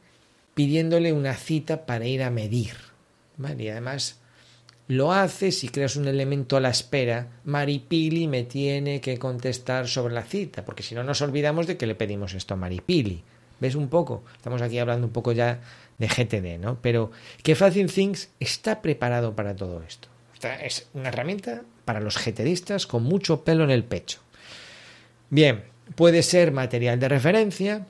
pidiéndole 0.53 1.13
una 1.13 1.33
cita 1.33 1.85
para 1.85 2.05
ir 2.05 2.23
a 2.23 2.29
medir. 2.29 2.75
¿Vale? 3.37 3.63
Y 3.63 3.69
además 3.69 4.19
lo 4.87 5.13
haces 5.13 5.63
y 5.63 5.69
creas 5.69 5.95
un 5.95 6.07
elemento 6.07 6.57
a 6.57 6.59
la 6.59 6.69
espera. 6.69 7.27
Maripili 7.45 8.27
me 8.27 8.43
tiene 8.43 9.01
que 9.01 9.17
contestar 9.17 9.87
sobre 9.87 10.13
la 10.13 10.23
cita, 10.23 10.65
porque 10.65 10.83
si 10.83 10.95
no 10.95 11.03
nos 11.03 11.21
olvidamos 11.21 11.67
de 11.67 11.77
que 11.77 11.87
le 11.87 11.95
pedimos 11.95 12.33
esto 12.33 12.53
a 12.53 12.57
Maripili. 12.57 13.23
¿Ves 13.59 13.75
un 13.75 13.87
poco? 13.87 14.23
Estamos 14.35 14.61
aquí 14.61 14.77
hablando 14.77 15.07
un 15.07 15.13
poco 15.13 15.31
ya 15.31 15.61
de 15.97 16.07
GTD, 16.07 16.59
¿no? 16.59 16.79
Pero 16.81 17.11
que 17.43 17.55
Fácil 17.55 17.91
Things 17.91 18.29
está 18.39 18.81
preparado 18.81 19.35
para 19.35 19.55
todo 19.55 19.81
esto. 19.83 20.09
es 20.61 20.87
una 20.93 21.09
herramienta 21.09 21.63
para 21.85 22.01
los 22.01 22.17
GTDistas 22.17 22.87
con 22.87 23.03
mucho 23.03 23.43
pelo 23.43 23.63
en 23.63 23.71
el 23.71 23.83
pecho. 23.83 24.19
Bien, 25.29 25.63
puede 25.95 26.23
ser 26.23 26.51
material 26.51 26.99
de 26.99 27.07
referencia. 27.07 27.87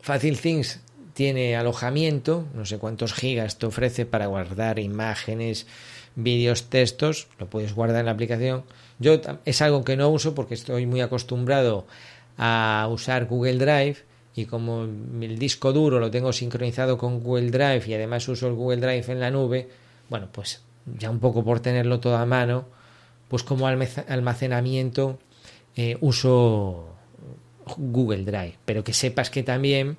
Fácil 0.00 0.38
Things 0.38 0.80
tiene 1.14 1.56
alojamiento, 1.56 2.44
no 2.54 2.66
sé 2.66 2.78
cuántos 2.78 3.14
gigas 3.14 3.58
te 3.58 3.66
ofrece 3.66 4.04
para 4.04 4.26
guardar 4.26 4.78
imágenes, 4.80 5.66
vídeos, 6.16 6.64
textos, 6.64 7.28
lo 7.38 7.48
puedes 7.48 7.74
guardar 7.74 8.00
en 8.00 8.06
la 8.06 8.12
aplicación. 8.12 8.64
Yo 8.98 9.20
es 9.44 9.62
algo 9.62 9.84
que 9.84 9.96
no 9.96 10.08
uso 10.10 10.34
porque 10.34 10.54
estoy 10.54 10.86
muy 10.86 11.00
acostumbrado 11.00 11.86
a 12.36 12.88
usar 12.90 13.26
Google 13.26 13.58
Drive 13.58 13.98
y 14.34 14.46
como 14.46 14.82
el 14.82 15.38
disco 15.38 15.72
duro 15.72 16.00
lo 16.00 16.10
tengo 16.10 16.32
sincronizado 16.32 16.98
con 16.98 17.20
Google 17.20 17.50
Drive 17.50 17.84
y 17.86 17.94
además 17.94 18.26
uso 18.28 18.48
el 18.48 18.54
Google 18.54 18.80
Drive 18.80 19.12
en 19.12 19.20
la 19.20 19.30
nube, 19.30 19.68
bueno, 20.10 20.28
pues 20.32 20.62
ya 20.98 21.10
un 21.10 21.20
poco 21.20 21.44
por 21.44 21.60
tenerlo 21.60 22.00
todo 22.00 22.16
a 22.16 22.26
mano, 22.26 22.66
pues 23.28 23.44
como 23.44 23.68
almacenamiento 23.68 25.18
eh, 25.76 25.96
uso 26.00 26.88
Google 27.76 28.24
Drive, 28.24 28.58
pero 28.64 28.82
que 28.82 28.92
sepas 28.92 29.30
que 29.30 29.44
también 29.44 29.96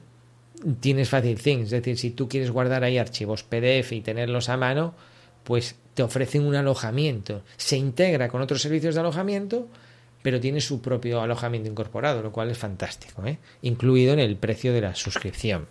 tienes 0.79 1.09
Fácil 1.09 1.39
Things, 1.41 1.65
es 1.65 1.71
decir, 1.71 1.97
si 1.97 2.11
tú 2.11 2.27
quieres 2.27 2.51
guardar 2.51 2.83
ahí 2.83 2.97
archivos 2.97 3.43
PDF 3.43 3.91
y 3.91 4.01
tenerlos 4.01 4.49
a 4.49 4.57
mano, 4.57 4.95
pues 5.43 5.75
te 5.93 6.03
ofrecen 6.03 6.43
un 6.43 6.55
alojamiento. 6.55 7.43
Se 7.57 7.77
integra 7.77 8.29
con 8.29 8.41
otros 8.41 8.61
servicios 8.61 8.95
de 8.95 9.01
alojamiento, 9.01 9.67
pero 10.21 10.39
tiene 10.39 10.59
su 10.59 10.81
propio 10.81 11.21
alojamiento 11.21 11.69
incorporado, 11.69 12.21
lo 12.21 12.31
cual 12.31 12.49
es 12.49 12.57
fantástico, 12.57 13.25
¿eh? 13.25 13.37
incluido 13.61 14.13
en 14.13 14.19
el 14.19 14.37
precio 14.37 14.73
de 14.73 14.81
la 14.81 14.95
suscripción. 14.95 15.67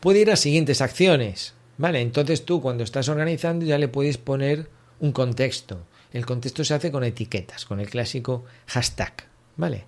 Puede 0.00 0.20
ir 0.20 0.30
a 0.30 0.36
siguientes 0.36 0.80
acciones, 0.80 1.54
¿vale? 1.76 2.00
Entonces 2.00 2.44
tú 2.44 2.60
cuando 2.62 2.84
estás 2.84 3.08
organizando 3.08 3.66
ya 3.66 3.78
le 3.78 3.88
puedes 3.88 4.16
poner 4.16 4.68
un 5.00 5.12
contexto. 5.12 5.86
El 6.12 6.24
contexto 6.24 6.64
se 6.64 6.74
hace 6.74 6.92
con 6.92 7.04
etiquetas, 7.04 7.64
con 7.64 7.80
el 7.80 7.90
clásico 7.90 8.44
hashtag, 8.66 9.12
¿vale? 9.56 9.84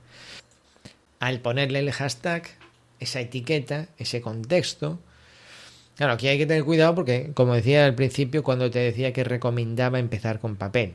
Al 1.21 1.41
ponerle 1.41 1.79
el 1.79 1.93
hashtag 1.93 2.60
esa 3.01 3.21
etiqueta, 3.21 3.89
ese 3.99 4.21
contexto. 4.21 5.01
Claro, 5.97 6.13
aquí 6.13 6.29
hay 6.29 6.39
que 6.39 6.47
tener 6.47 6.65
cuidado 6.65 6.95
porque, 6.95 7.33
como 7.35 7.55
decía 7.55 7.85
al 7.85 7.95
principio, 7.95 8.43
cuando 8.45 8.71
te 8.71 8.79
decía 8.79 9.13
que 9.13 9.25
recomendaba 9.25 9.99
empezar 9.99 10.39
con 10.39 10.57
papel. 10.57 10.95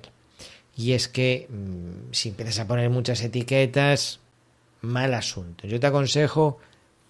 Y 0.78 0.94
es 0.94 1.08
que 1.08 1.48
mm, 1.50 2.14
si 2.14 2.30
empiezas 2.30 2.60
a 2.60 2.68
poner 2.68 2.90
muchas 2.90 3.22
etiquetas, 3.22 4.20
mal 4.82 5.14
asunto. 5.14 5.68
Yo 5.68 5.80
te 5.80 5.88
aconsejo 5.88 6.60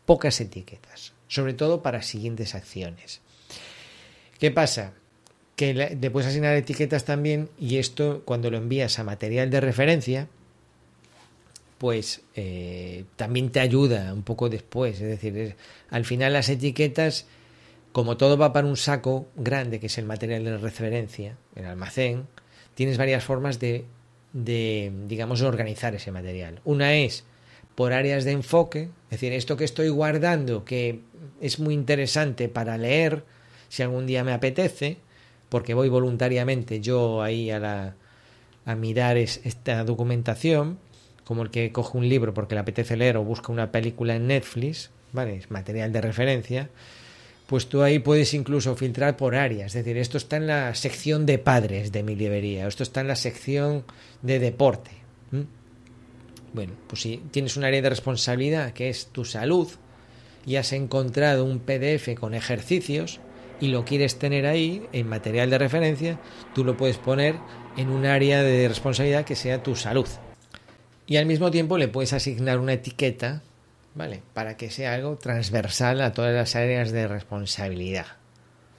pocas 0.06 0.40
etiquetas, 0.40 1.14
sobre 1.28 1.54
todo 1.54 1.82
para 1.82 2.02
siguientes 2.02 2.56
acciones. 2.56 3.22
¿Qué 4.40 4.52
pasa? 4.52 4.94
Que 5.56 5.74
le 5.74 6.12
puedes 6.12 6.30
asignar 6.30 6.56
etiquetas 6.56 7.06
también 7.06 7.50
y 7.58 7.78
esto 7.78 8.24
cuando 8.26 8.52
lo 8.52 8.58
envías 8.58 9.00
a 9.00 9.04
material 9.04 9.50
de 9.50 9.62
referencia, 9.62 10.28
pues 11.78 12.22
eh, 12.36 13.06
también 13.16 13.50
te 13.50 13.60
ayuda 13.60 14.14
un 14.14 14.24
poco 14.24 14.50
después. 14.50 15.02
Es 15.02 15.22
decir, 15.22 15.56
al 15.90 16.06
final 16.06 16.34
las 16.34 16.50
etiquetas, 16.50 17.28
como 17.92 18.18
todo 18.18 18.38
va 18.38 18.54
para 18.54 18.68
un 18.68 18.78
saco 18.78 19.28
grande, 19.36 19.80
que 19.80 19.88
es 19.88 19.98
el 19.98 20.06
material 20.06 20.44
de 20.44 20.58
referencia, 20.58 21.38
el 21.56 21.66
almacén, 21.66 22.28
tienes 22.76 22.98
varias 22.98 23.24
formas 23.24 23.60
de 23.60 23.86
de, 24.36 24.92
digamos, 25.08 25.42
organizar 25.42 25.96
ese 25.96 26.12
material. 26.12 26.60
Una 26.66 26.94
es 26.94 27.24
por 27.74 27.94
áreas 27.94 28.26
de 28.26 28.32
enfoque, 28.32 28.90
es 29.06 29.12
decir, 29.12 29.32
esto 29.32 29.56
que 29.56 29.64
estoy 29.64 29.88
guardando, 29.88 30.66
que 30.66 31.00
es 31.40 31.58
muy 31.60 31.74
interesante 31.74 32.50
para 32.50 32.78
leer, 32.78 33.24
si 33.70 33.82
algún 33.82 34.06
día 34.06 34.26
me 34.26 34.34
apetece, 34.34 34.98
porque 35.48 35.74
voy 35.74 35.88
voluntariamente 35.88 36.82
yo 36.82 37.22
ahí 37.22 37.50
a, 37.50 37.60
la, 37.60 37.96
a 38.66 38.76
mirar 38.76 39.16
esta 39.16 39.86
documentación, 39.86 40.80
como 41.26 41.44
el 41.44 41.50
que 41.50 41.72
coge 41.72 41.98
un 41.98 42.08
libro 42.08 42.34
porque 42.34 42.56
le 42.56 42.62
apetece 42.62 42.96
leer 42.96 43.18
o 43.18 43.24
busca 43.24 43.52
una 43.52 43.72
película 43.72 44.16
en 44.16 44.28
Netflix, 44.28 44.92
¿vale? 45.12 45.38
Es 45.38 45.52
material 45.52 45.92
de 45.92 46.02
referencia, 46.02 46.70
pues 47.48 47.68
tú 47.68 47.84
ahí 47.84 48.00
puedes 48.00 48.34
incluso 48.34 48.76
filtrar 48.76 49.18
por 49.18 49.36
áreas. 49.36 49.76
Es 49.76 49.86
decir, 49.86 49.98
esto 49.98 50.18
está 50.18 50.38
en 50.38 50.48
la 50.48 50.74
sección 50.76 51.26
de 51.26 51.38
padres 51.38 51.92
de 51.92 52.04
mi 52.04 52.16
librería, 52.16 52.68
esto 52.68 52.84
está 52.84 53.02
en 53.02 53.08
la 53.08 53.16
sección 53.16 53.84
de 54.22 54.40
deporte. 54.40 54.92
Bueno, 56.54 56.74
pues 56.88 57.02
si 57.02 57.22
tienes 57.32 57.58
un 57.58 57.66
área 57.66 57.82
de 57.82 57.90
responsabilidad 57.90 58.72
que 58.72 58.88
es 58.88 59.08
tu 59.08 59.26
salud 59.26 59.68
y 60.46 60.56
has 60.56 60.72
encontrado 60.72 61.44
un 61.44 61.60
PDF 61.60 62.18
con 62.18 62.34
ejercicios 62.34 63.20
y 63.60 63.68
lo 63.68 63.84
quieres 63.84 64.20
tener 64.20 64.46
ahí 64.46 64.88
en 64.94 65.10
material 65.10 65.50
de 65.50 65.58
referencia, 65.58 66.20
tú 66.54 66.64
lo 66.64 66.78
puedes 66.78 66.98
poner 66.98 67.36
en 67.76 67.90
un 67.90 68.06
área 68.06 68.42
de 68.42 68.70
responsabilidad 68.70 69.26
que 69.26 69.36
sea 69.36 69.64
tu 69.64 69.76
salud. 69.76 70.08
Y 71.08 71.18
al 71.18 71.26
mismo 71.26 71.52
tiempo 71.52 71.78
le 71.78 71.88
puedes 71.88 72.14
asignar 72.14 72.60
una 72.60 72.74
etiqueta, 72.74 73.42
¿vale? 73.94 74.22
Para 74.34 74.58
que 74.58 74.72
sea 74.72 74.94
algo 74.94 75.18
transversal 75.18 76.02
a 76.02 76.14
todas 76.14 76.34
las 76.34 76.56
áreas 76.56 76.92
de 76.92 77.08
responsabilidad. 77.08 78.08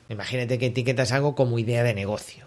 Imagínate 0.08 0.58
que 0.58 0.66
etiquetas 0.66 1.12
algo 1.12 1.34
como 1.34 1.58
idea 1.58 1.82
de 1.82 1.94
negocio. 1.94 2.46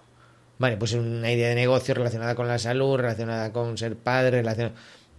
Vale, 0.58 0.76
pues 0.76 0.94
una 0.94 1.32
idea 1.32 1.50
de 1.50 1.56
negocio 1.56 1.94
relacionada 1.94 2.36
con 2.36 2.48
la 2.48 2.60
salud, 2.60 2.98
relacionada 2.98 3.54
con 3.54 3.78
ser 3.78 3.96
padre, 3.96 4.42
relacionada 4.42 4.76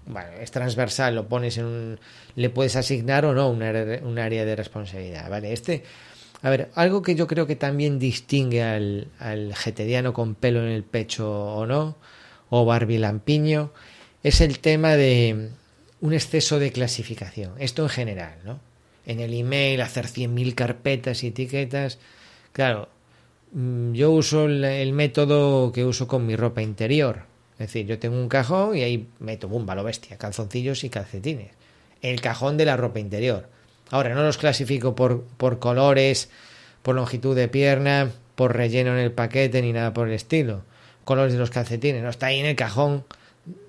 vale, 0.06 0.42
es 0.42 0.50
transversal, 0.50 1.14
lo 1.14 1.28
pones 1.28 1.58
en 1.58 1.64
un, 1.64 2.00
le 2.36 2.50
puedes 2.50 2.76
asignar 2.76 3.24
o 3.24 3.34
no 3.34 3.48
un 3.48 3.62
área, 3.62 4.44
de 4.44 4.56
responsabilidad, 4.56 5.30
¿vale? 5.30 5.52
Este, 5.52 5.84
a 6.42 6.50
ver, 6.50 6.70
algo 6.74 7.02
que 7.02 7.14
yo 7.14 7.26
creo 7.26 7.46
que 7.46 7.56
también 7.56 7.98
distingue 7.98 8.62
al, 8.62 9.08
al 9.18 9.54
con 10.12 10.34
pelo 10.34 10.60
en 10.60 10.72
el 10.72 10.84
pecho 10.84 11.30
o 11.30 11.66
no, 11.66 11.96
o 12.50 12.64
Barbie 12.64 12.98
Lampiño, 12.98 13.72
es 14.22 14.40
el 14.40 14.58
tema 14.58 14.96
de 14.96 15.50
un 16.00 16.12
exceso 16.12 16.58
de 16.58 16.72
clasificación. 16.72 17.52
Esto 17.58 17.82
en 17.82 17.88
general, 17.88 18.38
¿no? 18.44 18.60
En 19.06 19.20
el 19.20 19.34
email 19.34 19.80
hacer 19.80 20.06
100.000 20.06 20.54
carpetas 20.54 21.24
y 21.24 21.28
etiquetas. 21.28 21.98
Claro, 22.52 22.88
mm, 23.52 23.92
yo 23.92 24.10
uso 24.10 24.46
el 24.46 24.92
método 24.92 25.72
que 25.72 25.84
uso 25.84 26.06
con 26.06 26.26
mi 26.26 26.36
ropa 26.36 26.62
interior. 26.62 27.24
Es 27.54 27.66
decir, 27.66 27.86
yo 27.86 27.98
tengo 27.98 28.16
un 28.16 28.28
cajón 28.28 28.76
y 28.76 28.82
ahí 28.82 29.08
meto, 29.18 29.48
bumba, 29.48 29.74
lo 29.74 29.84
bestia, 29.84 30.16
calzoncillos 30.16 30.84
y 30.84 30.90
calcetines. 30.90 31.50
El 32.00 32.20
cajón 32.20 32.56
de 32.56 32.64
la 32.64 32.76
ropa 32.76 33.00
interior. 33.00 33.48
Ahora, 33.90 34.14
no 34.14 34.22
los 34.22 34.38
clasifico 34.38 34.94
por, 34.94 35.24
por 35.36 35.58
colores, 35.58 36.30
por 36.82 36.94
longitud 36.94 37.36
de 37.36 37.48
pierna, 37.48 38.10
por 38.34 38.56
relleno 38.56 38.92
en 38.92 38.98
el 38.98 39.12
paquete 39.12 39.60
ni 39.60 39.72
nada 39.72 39.92
por 39.92 40.08
el 40.08 40.14
estilo. 40.14 40.62
Colores 41.04 41.32
de 41.32 41.38
los 41.38 41.50
calcetines, 41.50 42.02
no 42.02 42.08
está 42.08 42.26
ahí 42.26 42.38
en 42.38 42.46
el 42.46 42.56
cajón 42.56 43.04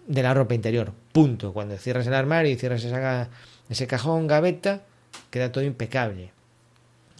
de 0.08 0.24
la 0.24 0.34
ropa 0.34 0.54
interior. 0.54 0.94
Punto. 1.12 1.54
Cuando 1.54 1.78
cierras 1.78 2.08
el 2.08 2.14
armario 2.14 2.52
y 2.52 2.56
cierras 2.56 2.84
ese 3.70 3.88
cajón, 3.88 4.28
gaveta, 4.28 4.84
queda 5.30 5.52
todo 5.52 5.64
impecable. 5.64 6.32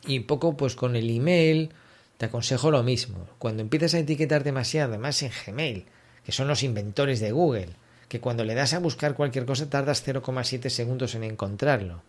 Y 0.06 0.22
poco, 0.22 0.58
pues 0.58 0.76
con 0.76 0.96
el 0.96 1.10
email, 1.10 1.72
te 2.18 2.26
aconsejo 2.26 2.72
lo 2.72 2.84
mismo. 2.84 3.28
Cuando 3.40 3.62
empiezas 3.62 3.94
a 3.94 4.00
etiquetar 4.00 4.44
demasiado, 4.44 4.90
además 4.90 5.22
en 5.24 5.32
Gmail, 5.46 5.86
que 6.26 6.32
son 6.32 6.48
los 6.48 6.64
inventores 6.64 7.20
de 7.20 7.32
Google, 7.32 7.70
que 8.08 8.20
cuando 8.20 8.44
le 8.44 8.56
das 8.56 8.74
a 8.74 8.80
buscar 8.80 9.16
cualquier 9.16 9.46
cosa 9.46 9.70
tardas 9.70 10.06
0,7 10.06 10.70
segundos 10.70 11.16
en 11.16 11.24
encontrarlo. 11.24 12.04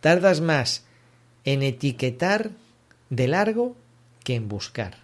Tardas 0.00 0.40
más 0.40 0.84
en 1.44 1.62
etiquetar 1.62 2.50
de 3.10 3.28
largo 3.28 3.74
que 4.24 4.34
en 4.34 4.48
buscar. 4.48 4.98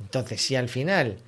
Entonces, 0.00 0.42
si 0.42 0.56
al 0.56 0.68
final 0.68 1.18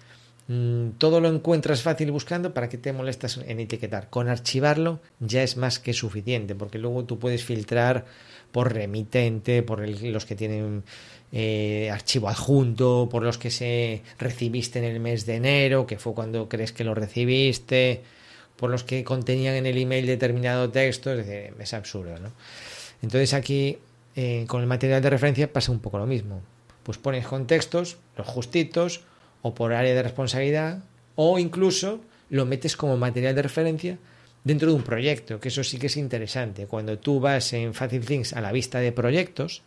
mm, 0.49 0.91
todo 0.99 1.21
lo 1.21 1.29
encuentras 1.29 1.83
fácil 1.83 2.11
buscando, 2.13 2.55
¿para 2.55 2.69
qué 2.69 2.79
te 2.79 2.93
molestas 2.93 3.39
en 3.39 3.61
etiquetar? 3.61 4.11
Con 4.11 4.29
archivarlo 4.29 5.01
ya 5.21 5.43
es 5.43 5.57
más 5.57 5.79
que 5.79 5.93
suficiente, 5.93 6.55
porque 6.55 6.79
luego 6.79 7.05
tú 7.05 7.19
puedes 7.19 7.45
filtrar 7.45 8.05
por 8.53 8.73
remitente, 8.73 9.63
por 9.63 9.87
los 9.87 10.25
que 10.25 10.35
tienen 10.35 10.83
eh, 11.33 11.91
archivo 11.93 12.29
adjunto, 12.29 13.09
por 13.11 13.23
los 13.23 13.39
que 13.39 13.51
se 13.51 14.03
recibiste 14.19 14.79
en 14.79 14.85
el 14.85 15.01
mes 15.01 15.27
de 15.27 15.35
enero, 15.37 15.87
que 15.87 15.99
fue 15.99 16.15
cuando 16.15 16.49
crees 16.49 16.73
que 16.73 16.85
lo 16.85 16.95
recibiste, 16.95 18.03
por 18.57 18.71
los 18.71 18.85
que 18.85 19.05
contenían 19.05 19.55
en 19.55 19.67
el 19.67 19.77
email 19.77 20.07
determinado 20.07 20.71
texto, 20.71 21.13
es 21.13 21.27
decir, 21.27 21.55
es 21.59 21.75
absurdo, 21.75 22.19
¿no? 22.19 22.33
Entonces 23.03 23.35
aquí 23.35 23.79
eh, 24.15 24.47
con 24.49 24.63
el 24.63 24.67
material 24.67 25.03
de 25.03 25.11
referencia 25.11 25.53
pasa 25.53 25.71
un 25.71 25.81
poco 25.81 25.99
lo 25.99 26.07
mismo. 26.07 26.41
Pues 26.83 26.97
pones 26.97 27.27
contextos, 27.27 27.99
los 28.17 28.27
justitos, 28.27 29.03
o 29.47 29.55
por 29.55 29.73
área 29.73 29.95
de 29.95 30.03
responsabilidad, 30.03 30.83
o 31.15 31.39
incluso 31.39 32.01
lo 32.31 32.47
metes 32.47 32.77
como 32.77 32.97
material 32.97 33.35
de 33.35 33.43
referencia 33.43 33.99
dentro 34.43 34.71
de 34.71 34.75
un 34.75 34.83
proyecto, 34.83 35.39
que 35.39 35.49
eso 35.49 35.63
sí 35.63 35.79
que 35.79 35.87
es 35.87 35.97
interesante. 35.97 36.67
Cuando 36.67 36.99
tú 36.99 37.21
vas 37.21 37.53
en 37.53 37.73
Facile 37.73 38.05
Things 38.05 38.33
a 38.33 38.41
la 38.41 38.51
vista 38.51 38.81
de 38.81 38.91
proyectos, 38.91 39.63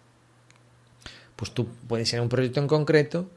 pues 1.38 1.52
tú 1.52 1.68
puedes 1.88 2.12
ir 2.12 2.20
a 2.20 2.22
un 2.22 2.28
proyecto 2.28 2.60
en 2.60 2.68
concreto 2.68 3.30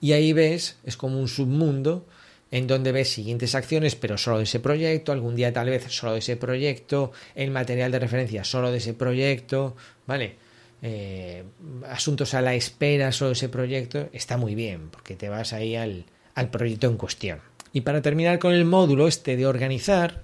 y 0.00 0.12
ahí 0.12 0.32
ves, 0.32 0.78
es 0.84 0.96
como 0.96 1.20
un 1.20 1.28
submundo 1.28 2.06
en 2.50 2.66
donde 2.66 2.92
ves 2.92 3.12
siguientes 3.12 3.54
acciones, 3.54 3.94
pero 3.94 4.16
solo 4.16 4.38
de 4.38 4.44
ese 4.44 4.58
proyecto, 4.58 5.12
algún 5.12 5.36
día 5.36 5.52
tal 5.52 5.68
vez 5.68 5.84
solo 5.92 6.14
de 6.14 6.20
ese 6.20 6.36
proyecto, 6.36 7.12
el 7.34 7.50
material 7.50 7.92
de 7.92 7.98
referencia 7.98 8.42
solo 8.42 8.72
de 8.72 8.78
ese 8.78 8.94
proyecto, 8.94 9.76
¿vale? 10.06 10.36
Eh, 10.82 11.44
asuntos 11.88 12.32
a 12.32 12.40
la 12.40 12.54
espera 12.54 13.12
solo 13.12 13.28
de 13.28 13.34
ese 13.34 13.48
proyecto, 13.48 14.08
está 14.12 14.36
muy 14.36 14.54
bien, 14.54 14.88
porque 14.90 15.14
te 15.14 15.28
vas 15.28 15.52
ahí 15.52 15.76
al, 15.76 16.04
proyecto 16.50 16.86
en 16.86 16.96
cuestión. 16.96 17.40
Y 17.72 17.82
para 17.82 18.02
terminar 18.02 18.38
con 18.38 18.52
el 18.52 18.64
módulo 18.64 19.06
este 19.06 19.36
de 19.36 19.46
organizar, 19.46 20.22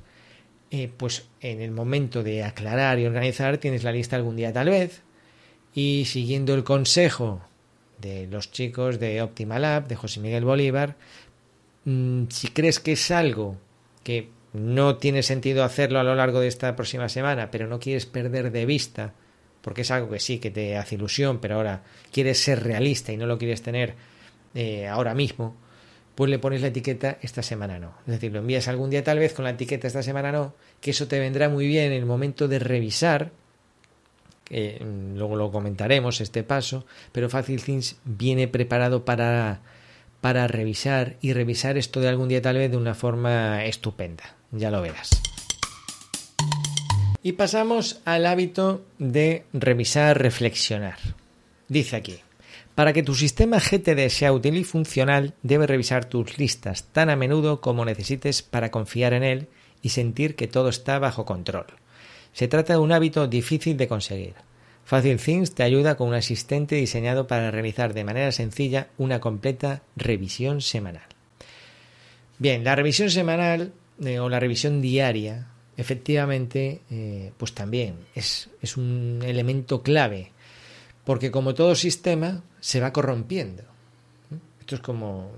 eh, 0.71 0.91
pues 0.97 1.29
en 1.41 1.61
el 1.61 1.71
momento 1.71 2.23
de 2.23 2.43
aclarar 2.43 2.99
y 2.99 3.07
organizar 3.07 3.59
tienes 3.59 3.85
la 3.85 3.93
lista 3.93 4.17
algún 4.17 4.37
día 4.37 4.53
tal 4.53 4.71
vez, 4.71 5.03
y 5.75 6.05
siguiendo 6.07 6.55
el 6.55 6.65
consejo 6.65 7.43
de 7.99 8.27
los 8.27 8.51
chicos 8.51 8.99
de 8.99 9.23
Optimal 9.23 9.87
de 9.87 9.97
José 9.97 10.21
Miguel 10.21 10.45
Bolívar, 10.45 10.97
mm, 11.85 12.25
si 12.31 12.49
crees 12.49 12.81
que 12.81 12.93
es 12.93 13.11
algo 13.11 13.59
que 14.03 14.31
no 14.55 14.97
tiene 14.97 15.23
sentido 15.23 15.65
hacerlo 15.65 15.99
a 15.99 16.05
lo 16.05 16.15
largo 16.15 16.41
de 16.41 16.49
esta 16.49 16.75
próxima 16.77 17.09
semana, 17.11 17.51
pero 17.51 17.67
no 17.67 17.79
quieres 17.79 18.07
perder 18.07 18.51
de 18.51 18.65
vista, 18.65 19.13
porque 19.67 19.83
es 19.83 19.91
algo 19.91 20.09
que 20.09 20.21
sí, 20.21 20.39
que 20.39 20.53
te 20.53 20.77
hace 20.77 20.95
ilusión, 20.95 21.41
pero 21.41 21.57
ahora 21.57 21.83
quieres 22.13 22.39
ser 22.39 22.63
realista 22.63 23.11
y 23.11 23.17
no 23.17 23.27
lo 23.27 23.37
quieres 23.37 23.63
tener 23.63 23.95
eh, 24.55 24.87
ahora 24.87 25.13
mismo, 25.13 25.57
pues 26.15 26.31
le 26.31 26.39
pones 26.39 26.61
la 26.61 26.69
etiqueta 26.69 27.19
esta 27.21 27.43
semana 27.43 27.81
no. 27.81 27.93
Es 28.07 28.13
decir, 28.13 28.31
lo 28.31 28.39
envías 28.39 28.69
algún 28.69 28.91
día 28.91 29.03
tal 29.03 29.19
vez 29.19 29.33
con 29.33 29.45
la 29.45 29.51
etiqueta 29.51 29.89
esta 29.89 30.05
semana 30.05 30.31
no, 30.31 30.55
que 30.81 30.93
eso 30.93 31.09
te 31.09 31.19
vendrá 31.19 31.49
muy 31.49 31.67
bien 31.67 31.87
en 31.87 31.95
el 31.95 32.07
momento 32.07 32.47
de 32.47 32.61
revisar 32.61 33.33
mm, 34.53 35.17
luego 35.17 35.35
lo 35.35 35.51
comentaremos 35.51 36.21
este 36.21 36.45
paso, 36.45 36.87
pero 37.11 37.29
Facile 37.29 37.61
Things 37.61 37.97
viene 38.05 38.47
preparado 38.47 39.05
para, 39.05 39.63
para 40.21 40.47
revisar 40.47 41.17
y 41.23 41.33
revisar 41.33 41.77
esto 41.77 41.99
de 41.99 42.09
algún 42.09 42.29
día 42.29 42.41
tal 42.41 42.59
vez 42.59 42.71
de 42.71 42.77
una 42.77 42.95
forma 42.95 43.65
estupenda, 43.65 44.37
ya 44.53 44.71
lo 44.71 44.81
verás. 44.81 45.11
Y 47.27 47.33
pasamos 47.33 47.99
al 48.05 48.25
hábito 48.25 48.85
de 49.01 49.47
revisar, 49.53 50.17
reflexionar. 50.17 50.97
Dice 51.67 51.97
aquí, 51.97 52.21
para 52.77 52.93
que 52.93 53.03
tu 53.03 53.17
sistema 53.17 53.59
GTD 53.59 54.11
sea 54.11 54.33
útil 54.33 54.57
y 54.57 54.63
funcional, 54.63 55.35
debes 55.43 55.69
revisar 55.69 56.05
tus 56.05 56.39
listas 56.39 56.85
tan 56.93 57.11
a 57.11 57.17
menudo 57.17 57.61
como 57.61 57.85
necesites 57.85 58.43
para 58.43 58.71
confiar 58.71 59.13
en 59.13 59.25
él 59.25 59.49
y 59.83 59.89
sentir 59.89 60.37
que 60.37 60.47
todo 60.47 60.69
está 60.69 61.01
bajo 61.01 61.25
control. 61.25 61.67
Se 62.33 62.47
trata 62.47 62.75
de 62.75 62.79
un 62.79 62.93
hábito 62.93 63.27
difícil 63.27 63.77
de 63.77 63.89
conseguir. 63.89 64.35
Facile 64.85 65.17
Things 65.17 65.53
te 65.53 65.65
ayuda 65.65 65.97
con 65.97 66.07
un 66.07 66.15
asistente 66.15 66.77
diseñado 66.77 67.27
para 67.27 67.51
realizar 67.51 67.93
de 67.93 68.05
manera 68.05 68.31
sencilla 68.31 68.87
una 68.99 69.19
completa 69.19 69.83
revisión 69.97 70.61
semanal. 70.61 71.09
Bien, 72.39 72.63
la 72.63 72.77
revisión 72.77 73.11
semanal 73.11 73.73
eh, 74.01 74.21
o 74.21 74.29
la 74.29 74.39
revisión 74.39 74.81
diaria, 74.81 75.49
efectivamente, 75.77 76.81
eh, 76.91 77.33
pues 77.37 77.53
también 77.55 77.97
es, 78.15 78.49
es, 78.63 78.77
un 78.77 79.23
elemento 79.25 79.83
clave, 79.83 80.33
porque 81.05 81.31
como 81.31 81.55
todo 81.55 81.75
sistema 81.75 82.43
se 82.61 82.81
va 82.81 82.93
corrompiendo. 82.93 83.63
Esto 84.61 84.77
es 84.77 84.81
como, 84.81 85.31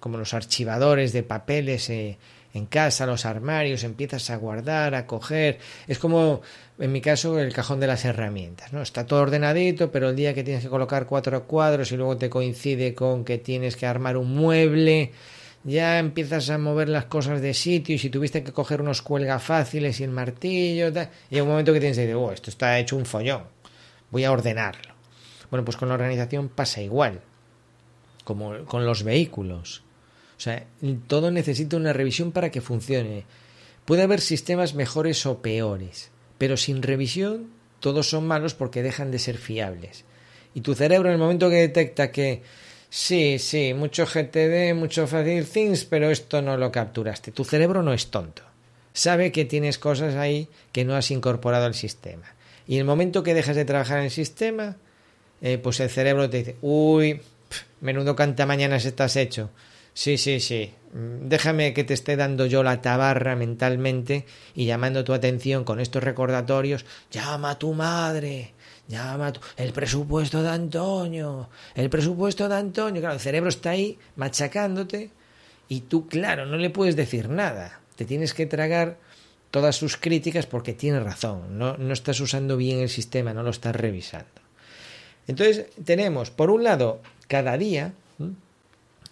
como 0.00 0.18
los 0.18 0.34
archivadores 0.34 1.12
de 1.12 1.22
papeles 1.22 1.88
eh, 1.90 2.18
en 2.54 2.66
casa, 2.66 3.06
los 3.06 3.24
armarios, 3.24 3.84
empiezas 3.84 4.30
a 4.30 4.36
guardar, 4.36 4.94
a 4.94 5.06
coger. 5.06 5.58
Es 5.86 5.98
como, 5.98 6.42
en 6.78 6.92
mi 6.92 7.00
caso, 7.00 7.38
el 7.38 7.52
cajón 7.52 7.80
de 7.80 7.86
las 7.86 8.04
herramientas, 8.04 8.72
¿no? 8.72 8.82
Está 8.82 9.06
todo 9.06 9.20
ordenadito, 9.22 9.90
pero 9.90 10.10
el 10.10 10.16
día 10.16 10.34
que 10.34 10.44
tienes 10.44 10.62
que 10.62 10.68
colocar 10.68 11.06
cuatro 11.06 11.44
cuadros 11.44 11.92
y 11.92 11.96
luego 11.96 12.16
te 12.16 12.28
coincide 12.28 12.94
con 12.94 13.24
que 13.24 13.38
tienes 13.38 13.76
que 13.76 13.86
armar 13.86 14.16
un 14.16 14.34
mueble, 14.34 15.12
ya 15.64 15.98
empiezas 15.98 16.50
a 16.50 16.58
mover 16.58 16.88
las 16.88 17.04
cosas 17.06 17.40
de 17.40 17.54
sitio 17.54 17.94
y 17.94 17.98
si 17.98 18.10
tuviste 18.10 18.42
que 18.42 18.52
coger 18.52 18.80
unos 18.80 19.02
cuelga 19.02 19.38
fáciles 19.38 20.00
y 20.00 20.04
el 20.04 20.10
martillo, 20.10 20.88
y 21.30 21.34
hay 21.34 21.40
un 21.40 21.48
momento 21.48 21.72
que 21.72 21.80
tienes 21.80 21.96
que 21.96 22.02
decir, 22.02 22.16
oh, 22.16 22.32
esto 22.32 22.50
está 22.50 22.78
hecho 22.78 22.96
un 22.96 23.06
follón, 23.06 23.44
voy 24.10 24.24
a 24.24 24.32
ordenarlo. 24.32 24.94
Bueno, 25.50 25.64
pues 25.64 25.76
con 25.76 25.88
la 25.88 25.94
organización 25.94 26.48
pasa 26.48 26.80
igual, 26.80 27.20
como 28.24 28.64
con 28.64 28.86
los 28.86 29.04
vehículos. 29.04 29.82
O 30.36 30.40
sea, 30.40 30.66
todo 31.06 31.30
necesita 31.30 31.76
una 31.76 31.92
revisión 31.92 32.32
para 32.32 32.50
que 32.50 32.60
funcione. 32.60 33.24
Puede 33.84 34.02
haber 34.02 34.20
sistemas 34.20 34.74
mejores 34.74 35.24
o 35.26 35.42
peores, 35.42 36.10
pero 36.38 36.56
sin 36.56 36.82
revisión 36.82 37.50
todos 37.78 38.08
son 38.08 38.26
malos 38.26 38.54
porque 38.54 38.82
dejan 38.82 39.10
de 39.10 39.18
ser 39.18 39.38
fiables. 39.38 40.04
Y 40.54 40.62
tu 40.62 40.74
cerebro 40.74 41.08
en 41.08 41.14
el 41.14 41.20
momento 41.20 41.50
que 41.50 41.56
detecta 41.56 42.10
que 42.10 42.42
Sí, 42.94 43.38
sí, 43.38 43.72
mucho 43.72 44.04
GTD, 44.04 44.74
mucho 44.74 45.06
Facil 45.06 45.46
Things, 45.46 45.86
pero 45.86 46.10
esto 46.10 46.42
no 46.42 46.58
lo 46.58 46.70
capturaste. 46.70 47.32
Tu 47.32 47.42
cerebro 47.42 47.82
no 47.82 47.94
es 47.94 48.08
tonto. 48.08 48.42
Sabe 48.92 49.32
que 49.32 49.46
tienes 49.46 49.78
cosas 49.78 50.14
ahí 50.16 50.46
que 50.72 50.84
no 50.84 50.94
has 50.94 51.10
incorporado 51.10 51.64
al 51.64 51.72
sistema. 51.72 52.26
Y 52.68 52.76
el 52.76 52.84
momento 52.84 53.22
que 53.22 53.32
dejas 53.32 53.56
de 53.56 53.64
trabajar 53.64 53.96
en 54.00 54.04
el 54.04 54.10
sistema, 54.10 54.76
eh, 55.40 55.56
pues 55.56 55.80
el 55.80 55.88
cerebro 55.88 56.28
te 56.28 56.36
dice, 56.36 56.56
uy, 56.60 57.22
menudo 57.80 58.14
canta 58.14 58.44
mañanas 58.44 58.84
estás 58.84 59.16
hecho. 59.16 59.48
Sí, 59.94 60.18
sí, 60.18 60.38
sí. 60.38 60.74
Mm, 60.92 61.28
déjame 61.30 61.72
que 61.72 61.84
te 61.84 61.94
esté 61.94 62.16
dando 62.16 62.44
yo 62.44 62.62
la 62.62 62.82
tabarra 62.82 63.36
mentalmente 63.36 64.26
y 64.54 64.66
llamando 64.66 65.02
tu 65.02 65.14
atención 65.14 65.64
con 65.64 65.80
estos 65.80 66.04
recordatorios. 66.04 66.84
Llama 67.10 67.52
a 67.52 67.58
tu 67.58 67.72
madre, 67.72 68.52
Llama 68.92 69.32
el 69.56 69.72
presupuesto 69.72 70.42
de 70.42 70.50
Antonio, 70.50 71.48
el 71.74 71.88
presupuesto 71.88 72.46
de 72.46 72.56
Antonio. 72.56 73.00
Claro, 73.00 73.14
el 73.14 73.20
cerebro 73.20 73.48
está 73.48 73.70
ahí 73.70 73.98
machacándote 74.16 75.08
y 75.66 75.80
tú, 75.80 76.06
claro, 76.06 76.44
no 76.44 76.58
le 76.58 76.68
puedes 76.68 76.94
decir 76.94 77.30
nada. 77.30 77.80
Te 77.96 78.04
tienes 78.04 78.34
que 78.34 78.44
tragar 78.44 78.98
todas 79.50 79.76
sus 79.76 79.96
críticas 79.96 80.44
porque 80.44 80.74
tiene 80.74 81.00
razón. 81.00 81.58
No, 81.58 81.78
no 81.78 81.94
estás 81.94 82.20
usando 82.20 82.58
bien 82.58 82.80
el 82.80 82.90
sistema, 82.90 83.32
no 83.32 83.42
lo 83.42 83.48
estás 83.48 83.74
revisando. 83.74 84.28
Entonces, 85.26 85.68
tenemos, 85.82 86.30
por 86.30 86.50
un 86.50 86.62
lado, 86.62 87.00
cada 87.28 87.56
día, 87.56 87.94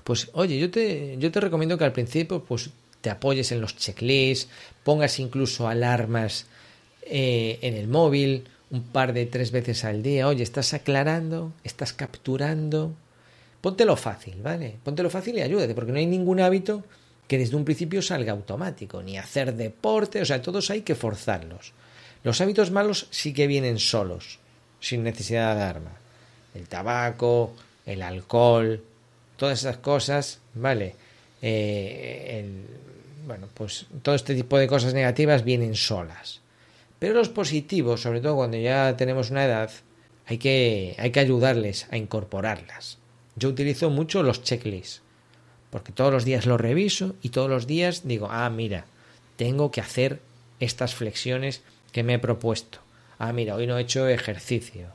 pues, 0.05 0.29
oye, 0.35 0.59
yo 0.59 0.71
te, 0.71 1.17
yo 1.17 1.33
te 1.33 1.41
recomiendo 1.41 1.79
que 1.79 1.85
al 1.85 1.93
principio, 1.95 2.45
pues, 2.45 2.69
te 3.01 3.09
apoyes 3.09 3.51
en 3.51 3.63
los 3.63 3.77
checklists, 3.77 4.51
pongas 4.85 5.19
incluso 5.21 5.69
alarmas 5.69 6.49
eh, 7.01 7.59
en 7.63 7.73
el 7.73 7.89
móvil 7.89 8.45
un 8.71 8.83
par 8.83 9.13
de 9.13 9.27
tres 9.27 9.51
veces 9.51 9.85
al 9.85 10.03
día. 10.03 10.29
Oye, 10.29 10.43
estás 10.43 10.75
aclarando, 10.75 11.53
estás 11.65 11.93
capturando. 11.93 12.95
Póntelo 13.61 13.97
fácil, 13.97 14.37
¿vale? 14.43 14.77
Póntelo 14.83 15.11
fácil 15.11 15.37
y 15.37 15.43
ayúdate, 15.43 15.75
porque 15.75 15.93
no 15.93 15.99
hay 15.99 16.07
ningún 16.07 16.41
hábito 16.41 16.85
que 17.27 17.39
desde 17.39 17.57
un 17.57 17.65
principio 17.65 18.03
salga 18.03 18.33
automático, 18.33 19.03
ni 19.03 19.19
hacer 19.19 19.55
deporte, 19.55 20.21
o 20.21 20.25
sea, 20.25 20.43
todos 20.43 20.71
hay 20.71 20.83
que 20.83 20.95
forzarlos. 20.95 21.73
Los 22.25 22.41
hábitos 22.41 22.71
malos 22.71 23.07
sí 23.11 23.33
que 23.33 23.47
vienen 23.47 23.79
solos, 23.79 24.41
sin 24.81 25.05
necesidad 25.05 25.55
de 25.55 25.63
arma. 25.63 25.93
El 26.55 26.67
tabaco, 26.67 27.55
el 27.87 28.03
alcohol, 28.03 28.83
todas 29.37 29.61
esas 29.61 29.77
cosas, 29.77 30.41
¿vale? 30.55 30.97
Eh, 31.41 32.45
bueno, 33.27 33.47
pues 33.55 33.87
todo 34.03 34.15
este 34.15 34.35
tipo 34.35 34.59
de 34.59 34.67
cosas 34.67 34.93
negativas 34.93 35.45
vienen 35.45 35.77
solas. 35.77 36.41
Pero 37.01 37.15
los 37.15 37.31
positivos, 37.31 38.03
sobre 38.03 38.21
todo 38.21 38.37
cuando 38.37 38.59
ya 38.59 38.97
tenemos 38.97 39.31
una 39.31 39.45
edad, 39.45 39.71
hay 40.27 40.39
que, 40.39 40.95
hay 40.99 41.11
que 41.11 41.19
ayudarles 41.19 41.89
a 41.91 41.97
incorporarlas. 41.97 42.99
Yo 43.35 43.49
utilizo 43.49 43.91
mucho 43.91 44.23
los 44.23 44.45
checklists, 44.45 45.03
porque 45.71 45.93
todos 45.93 46.13
los 46.13 46.25
días 46.25 46.47
los 46.47 46.61
reviso 46.61 47.17
y 47.23 47.31
todos 47.31 47.49
los 47.49 47.67
días 47.67 48.03
digo, 48.07 48.29
ah, 48.31 48.49
mira, 48.51 48.85
tengo 49.37 49.71
que 49.71 49.81
hacer 49.81 50.21
estas 50.61 50.95
flexiones 50.95 51.63
que 51.91 52.03
me 52.03 52.15
he 52.15 52.19
propuesto. 52.19 52.81
Ah, 53.19 53.33
mira, 53.33 53.55
hoy 53.55 53.67
no 53.67 53.79
he 53.79 53.83
hecho 53.83 54.07
ejercicio. 54.07 54.89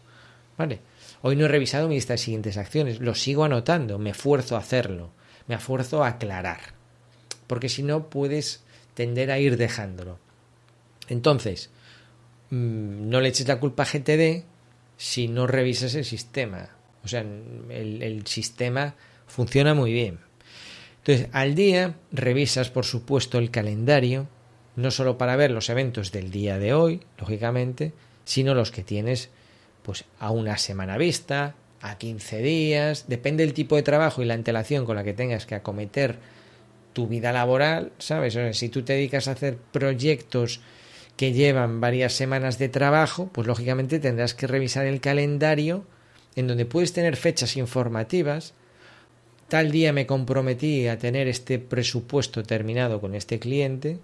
¿Vale? 0.58 0.80
Hoy 1.24 1.36
no 1.36 1.46
he 1.46 1.48
revisado 1.50 1.88
mis 1.88 2.06
siguientes 2.06 2.58
acciones. 2.58 3.00
Lo 3.00 3.16
sigo 3.16 3.44
anotando, 3.44 3.98
me 3.98 4.12
esfuerzo 4.12 4.56
a 4.56 4.60
hacerlo, 4.60 5.10
me 5.48 5.56
esfuerzo 5.56 6.04
a 6.04 6.10
aclarar. 6.10 6.60
Porque 7.48 7.68
si 7.68 7.82
no, 7.82 8.10
puedes 8.10 8.64
tender 8.94 9.32
a 9.32 9.40
ir 9.40 9.58
dejándolo. 9.58 10.20
Entonces, 11.08 11.72
Mm, 12.50 13.10
no 13.10 13.22
le 13.22 13.30
eches 13.30 13.48
la 13.48 13.60
culpa 13.60 13.84
a 13.84 13.86
GTD 13.86 14.44
si 14.98 15.28
no 15.28 15.48
revisas 15.48 15.96
el 15.96 16.06
sistema. 16.06 16.70
O 17.04 17.08
sea, 17.08 17.22
el, 17.22 18.24
sistema 18.26 18.96
funciona 19.28 19.74
muy 19.74 19.94
bien. 19.94 20.20
Entonces, 20.98 21.30
al 21.34 21.54
día 21.54 21.96
revisas, 22.12 22.72
por 22.72 22.86
supuesto, 22.86 23.38
el 23.38 23.52
calendario, 23.52 24.28
no 24.76 24.90
solo 24.90 25.18
para 25.18 25.36
ver 25.36 25.52
los 25.52 25.70
eventos 25.70 26.12
del 26.12 26.32
día 26.32 26.58
de 26.58 26.74
hoy, 26.74 27.02
lógicamente, 27.20 27.94
sino 28.24 28.56
los 28.56 28.72
que 28.72 28.84
tienes 28.84 29.30
pues 29.84 30.06
a 30.20 30.32
una 30.32 30.58
semana 30.58 30.98
vista, 30.98 31.54
a 31.82 32.00
15 32.00 32.42
días, 32.42 33.06
depende 33.08 33.46
del 33.46 33.54
tipo 33.54 33.76
de 33.76 33.84
trabajo 33.84 34.24
y 34.24 34.26
la 34.26 34.34
antelación 34.34 34.86
con 34.86 34.96
la 34.96 35.04
que 35.04 35.14
tengas 35.14 35.46
que 35.46 35.54
acometer 35.54 36.18
tu 36.94 37.08
vida 37.08 37.32
laboral, 37.32 37.92
¿sabes? 38.00 38.36
Si 38.58 38.70
tú 38.70 38.82
te 38.82 38.94
dedicas 38.94 39.28
a 39.28 39.34
hacer 39.34 39.58
proyectos 39.58 40.62
que 41.18 41.32
llevan 41.32 41.80
varias 41.80 42.14
semanas 42.14 42.58
de 42.58 42.70
trabajo, 42.70 43.30
pues 43.32 43.48
lógicamente 43.48 44.00
tendrás 44.00 44.34
que 44.34 44.48
revisar 44.48 44.86
el 44.86 45.00
calendario 45.00 45.86
en 46.36 46.48
donde 46.48 46.66
puedes 46.66 46.94
tener 46.94 47.16
fechas 47.16 47.56
informativas. 47.56 48.54
Tal 49.48 49.72
día 49.72 49.94
me 49.94 50.06
comprometí 50.06 50.88
a 50.88 50.98
tener 50.98 51.28
este 51.28 51.60
presupuesto 51.60 52.44
terminado 52.44 53.00
con 53.00 53.16
este 53.16 53.40
cliente. 53.40 54.00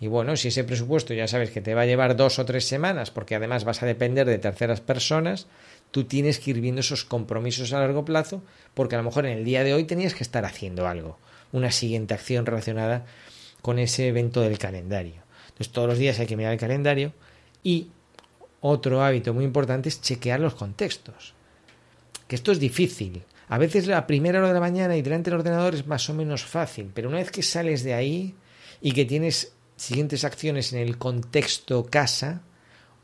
Y 0.00 0.06
bueno, 0.06 0.36
si 0.36 0.48
ese 0.48 0.64
presupuesto 0.64 1.14
ya 1.14 1.28
sabes 1.28 1.50
que 1.50 1.60
te 1.60 1.74
va 1.74 1.82
a 1.82 1.86
llevar 1.86 2.16
dos 2.16 2.38
o 2.38 2.44
tres 2.44 2.66
semanas, 2.66 3.10
porque 3.10 3.34
además 3.34 3.64
vas 3.64 3.82
a 3.82 3.86
depender 3.86 4.26
de 4.26 4.38
terceras 4.38 4.80
personas, 4.80 5.46
tú 5.90 6.04
tienes 6.04 6.38
que 6.38 6.50
ir 6.50 6.60
viendo 6.60 6.80
esos 6.80 7.04
compromisos 7.04 7.72
a 7.72 7.80
largo 7.80 8.04
plazo, 8.04 8.42
porque 8.74 8.94
a 8.94 8.98
lo 8.98 9.04
mejor 9.04 9.26
en 9.26 9.38
el 9.38 9.44
día 9.44 9.62
de 9.62 9.74
hoy 9.74 9.84
tenías 9.84 10.14
que 10.14 10.24
estar 10.24 10.44
haciendo 10.44 10.88
algo, 10.88 11.18
una 11.52 11.70
siguiente 11.70 12.14
acción 12.14 12.46
relacionada 12.46 13.04
con 13.60 13.78
ese 13.78 14.08
evento 14.08 14.40
del 14.40 14.58
calendario. 14.58 15.29
Entonces 15.60 15.74
todos 15.74 15.88
los 15.88 15.98
días 15.98 16.18
hay 16.18 16.26
que 16.26 16.38
mirar 16.38 16.54
el 16.54 16.58
calendario 16.58 17.12
y 17.62 17.88
otro 18.62 19.04
hábito 19.04 19.34
muy 19.34 19.44
importante 19.44 19.90
es 19.90 20.00
chequear 20.00 20.40
los 20.40 20.54
contextos. 20.54 21.34
Que 22.26 22.36
esto 22.36 22.52
es 22.52 22.58
difícil. 22.58 23.22
A 23.50 23.58
veces 23.58 23.86
la 23.86 24.06
primera 24.06 24.38
hora 24.38 24.48
de 24.48 24.54
la 24.54 24.60
mañana 24.60 24.96
y 24.96 25.02
delante 25.02 25.28
del 25.28 25.40
ordenador 25.40 25.74
es 25.74 25.86
más 25.86 26.08
o 26.08 26.14
menos 26.14 26.44
fácil, 26.44 26.90
pero 26.94 27.10
una 27.10 27.18
vez 27.18 27.30
que 27.30 27.42
sales 27.42 27.84
de 27.84 27.92
ahí 27.92 28.34
y 28.80 28.92
que 28.92 29.04
tienes 29.04 29.52
siguientes 29.76 30.24
acciones 30.24 30.72
en 30.72 30.78
el 30.78 30.96
contexto 30.96 31.84
casa 31.84 32.40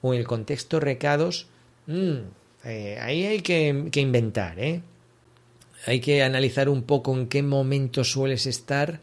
o 0.01 0.15
en 0.15 0.21
el 0.21 0.27
contexto 0.27 0.81
recados, 0.81 1.49
mm, 1.89 2.17
eh, 2.65 2.99
ahí 3.03 3.27
hay 3.27 3.41
que, 3.43 3.89
que 3.93 4.01
inventar, 4.01 4.59
¿eh? 4.59 4.81
Hay 5.85 6.01
que 6.01 6.23
analizar 6.23 6.71
un 6.71 6.85
poco 6.85 7.15
en 7.15 7.27
qué 7.27 7.43
momento 7.43 8.03
sueles 8.03 8.47
estar 8.47 9.01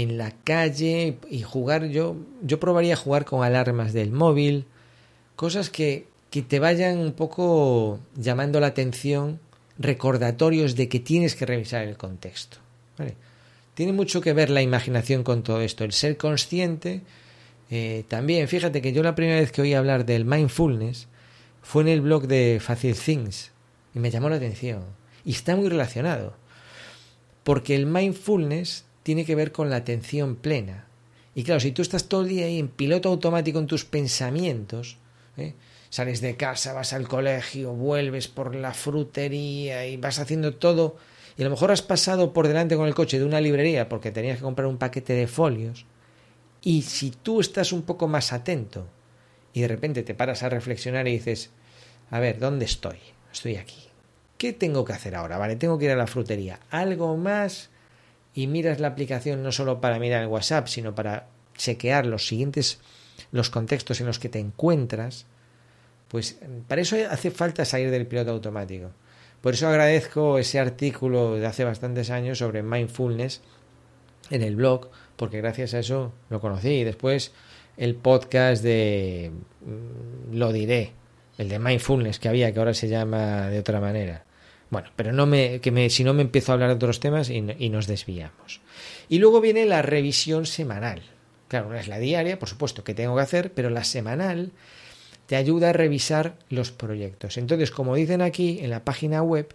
en 0.00 0.16
la 0.16 0.30
calle 0.30 1.18
y 1.28 1.42
jugar 1.42 1.88
yo 1.88 2.16
yo 2.40 2.58
probaría 2.58 2.96
jugar 2.96 3.26
con 3.26 3.44
alarmas 3.44 3.92
del 3.92 4.10
móvil 4.10 4.64
cosas 5.36 5.68
que, 5.68 6.06
que 6.30 6.40
te 6.40 6.60
vayan 6.60 6.96
un 6.96 7.12
poco 7.12 8.00
llamando 8.16 8.58
la 8.58 8.68
atención 8.68 9.38
recordatorios 9.78 10.76
de 10.76 10.88
que 10.88 10.98
tienes 10.98 11.36
que 11.36 11.44
revisar 11.44 11.86
el 11.86 11.98
contexto 11.98 12.56
tiene 13.74 13.92
mucho 13.92 14.22
que 14.22 14.32
ver 14.32 14.48
la 14.48 14.62
imaginación 14.62 15.24
con 15.24 15.42
todo 15.42 15.60
esto 15.60 15.84
el 15.84 15.92
ser 15.92 16.16
consciente 16.16 17.02
eh, 17.70 18.04
también 18.08 18.48
fíjate 18.48 18.80
que 18.80 18.94
yo 18.94 19.02
la 19.02 19.14
primera 19.14 19.40
vez 19.40 19.52
que 19.52 19.60
oí 19.60 19.74
hablar 19.74 20.06
del 20.06 20.24
mindfulness 20.24 21.06
fue 21.60 21.82
en 21.82 21.88
el 21.88 22.00
blog 22.00 22.28
de 22.28 22.60
Facil 22.62 22.96
Things 22.96 23.50
y 23.94 23.98
me 23.98 24.10
llamó 24.10 24.30
la 24.30 24.36
atención 24.36 24.84
y 25.22 25.32
está 25.32 25.54
muy 25.54 25.68
relacionado 25.68 26.34
porque 27.44 27.74
el 27.74 27.84
mindfulness 27.84 28.86
tiene 29.02 29.24
que 29.24 29.34
ver 29.34 29.52
con 29.52 29.70
la 29.70 29.76
atención 29.76 30.36
plena. 30.36 30.86
Y 31.34 31.44
claro, 31.44 31.60
si 31.60 31.72
tú 31.72 31.82
estás 31.82 32.08
todo 32.08 32.22
el 32.22 32.28
día 32.28 32.46
ahí 32.46 32.58
en 32.58 32.68
piloto 32.68 33.08
automático 33.08 33.58
en 33.58 33.66
tus 33.66 33.84
pensamientos, 33.84 34.98
¿eh? 35.36 35.54
sales 35.88 36.20
de 36.20 36.36
casa, 36.36 36.72
vas 36.72 36.92
al 36.92 37.08
colegio, 37.08 37.72
vuelves 37.72 38.28
por 38.28 38.54
la 38.54 38.74
frutería 38.74 39.86
y 39.86 39.96
vas 39.96 40.18
haciendo 40.18 40.54
todo, 40.54 40.96
y 41.36 41.42
a 41.42 41.44
lo 41.44 41.50
mejor 41.50 41.70
has 41.70 41.82
pasado 41.82 42.32
por 42.32 42.48
delante 42.48 42.76
con 42.76 42.86
el 42.86 42.94
coche 42.94 43.18
de 43.18 43.24
una 43.24 43.40
librería 43.40 43.88
porque 43.88 44.10
tenías 44.10 44.38
que 44.38 44.44
comprar 44.44 44.68
un 44.68 44.78
paquete 44.78 45.14
de 45.14 45.26
folios, 45.26 45.86
y 46.62 46.82
si 46.82 47.10
tú 47.10 47.40
estás 47.40 47.72
un 47.72 47.82
poco 47.82 48.08
más 48.08 48.32
atento 48.32 48.86
y 49.52 49.62
de 49.62 49.68
repente 49.68 50.02
te 50.02 50.14
paras 50.14 50.42
a 50.42 50.48
reflexionar 50.48 51.08
y 51.08 51.12
dices, 51.12 51.50
a 52.10 52.20
ver, 52.20 52.38
¿dónde 52.38 52.64
estoy? 52.64 52.98
Estoy 53.32 53.56
aquí. 53.56 53.88
¿Qué 54.38 54.52
tengo 54.52 54.84
que 54.84 54.92
hacer 54.92 55.14
ahora? 55.14 55.38
Vale, 55.38 55.56
tengo 55.56 55.78
que 55.78 55.86
ir 55.86 55.90
a 55.90 55.96
la 55.96 56.06
frutería. 56.06 56.60
¿Algo 56.70 57.16
más? 57.16 57.70
Y 58.34 58.46
miras 58.46 58.80
la 58.80 58.88
aplicación 58.88 59.42
no 59.42 59.52
solo 59.52 59.80
para 59.80 59.98
mirar 59.98 60.22
el 60.22 60.28
WhatsApp, 60.28 60.68
sino 60.68 60.94
para 60.94 61.26
chequear 61.56 62.06
los 62.06 62.26
siguientes 62.26 62.80
los 63.30 63.50
contextos 63.50 64.00
en 64.00 64.06
los 64.06 64.18
que 64.18 64.28
te 64.28 64.38
encuentras, 64.38 65.26
pues 66.08 66.38
para 66.68 66.82
eso 66.82 66.96
hace 67.10 67.30
falta 67.30 67.64
salir 67.64 67.90
del 67.90 68.06
piloto 68.06 68.30
automático. 68.30 68.90
Por 69.40 69.54
eso 69.54 69.68
agradezco 69.68 70.38
ese 70.38 70.58
artículo 70.60 71.34
de 71.34 71.46
hace 71.46 71.64
bastantes 71.64 72.10
años 72.10 72.38
sobre 72.38 72.62
mindfulness 72.62 73.40
en 74.30 74.42
el 74.42 74.56
blog, 74.56 74.88
porque 75.16 75.38
gracias 75.38 75.74
a 75.74 75.80
eso 75.80 76.12
lo 76.30 76.40
conocí. 76.40 76.68
Y 76.68 76.84
después 76.84 77.32
el 77.76 77.96
podcast 77.96 78.62
de, 78.62 79.32
mm, 79.60 80.36
lo 80.36 80.52
diré, 80.52 80.92
el 81.38 81.48
de 81.48 81.58
mindfulness 81.58 82.18
que 82.18 82.28
había, 82.28 82.52
que 82.52 82.58
ahora 82.58 82.74
se 82.74 82.88
llama 82.88 83.48
de 83.48 83.58
otra 83.58 83.80
manera. 83.80 84.24
Bueno, 84.72 84.88
pero 84.96 85.12
no 85.12 85.26
me, 85.26 85.60
que 85.60 85.70
me, 85.70 85.90
si 85.90 86.02
no 86.02 86.14
me 86.14 86.22
empiezo 86.22 86.50
a 86.50 86.54
hablar 86.54 86.70
de 86.70 86.76
otros 86.76 86.98
temas 86.98 87.28
y, 87.28 87.44
y 87.58 87.68
nos 87.68 87.86
desviamos. 87.86 88.62
Y 89.10 89.18
luego 89.18 89.42
viene 89.42 89.66
la 89.66 89.82
revisión 89.82 90.46
semanal. 90.46 91.02
Claro, 91.48 91.68
una 91.68 91.78
es 91.78 91.88
la 91.88 91.98
diaria, 91.98 92.38
por 92.38 92.48
supuesto, 92.48 92.82
que 92.82 92.94
tengo 92.94 93.14
que 93.14 93.20
hacer, 93.20 93.52
pero 93.52 93.68
la 93.68 93.84
semanal 93.84 94.50
te 95.26 95.36
ayuda 95.36 95.68
a 95.68 95.72
revisar 95.74 96.36
los 96.48 96.70
proyectos. 96.72 97.36
Entonces, 97.36 97.70
como 97.70 97.94
dicen 97.94 98.22
aquí 98.22 98.60
en 98.62 98.70
la 98.70 98.82
página 98.82 99.22
web, 99.22 99.54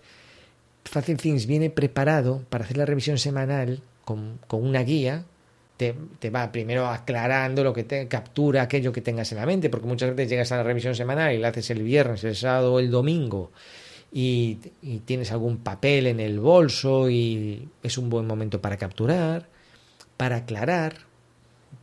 Facil 0.84 1.18
Things 1.18 1.48
viene 1.48 1.72
preparado 1.72 2.44
para 2.52 2.66
hacer 2.66 2.78
la 2.78 2.86
revisión 2.86 3.18
semanal 3.18 3.82
con, 4.06 4.38
con 4.46 4.64
una 4.64 4.84
guía. 4.84 5.24
Te, 5.78 5.96
te, 6.20 6.30
va 6.30 6.52
primero 6.52 6.86
aclarando 6.86 7.64
lo 7.64 7.74
que 7.74 7.84
te 7.84 8.08
captura 8.08 8.62
aquello 8.62 8.94
que 8.94 9.02
tengas 9.02 9.32
en 9.32 9.40
la 9.40 9.48
mente, 9.48 9.72
porque 9.72 9.88
muchas 9.88 10.12
veces 10.12 10.30
llegas 10.30 10.52
a 10.52 10.58
la 10.58 10.64
revisión 10.64 10.94
semanal 10.94 11.34
y 11.34 11.40
la 11.40 11.48
haces 11.48 11.72
el 11.72 11.82
viernes, 11.82 12.24
el 12.24 12.36
sábado 12.36 12.76
o 12.76 12.80
el 12.80 12.92
domingo 12.92 13.52
y, 14.12 14.56
tienes 15.06 15.32
algún 15.32 15.58
papel 15.58 16.08
en 16.08 16.20
el 16.20 16.40
bolso 16.40 17.10
y 17.10 17.70
es 17.84 17.98
un 17.98 18.10
buen 18.10 18.26
momento 18.26 18.62
para 18.62 18.78
capturar, 18.78 19.48
para 20.18 20.38
aclarar, 20.38 21.08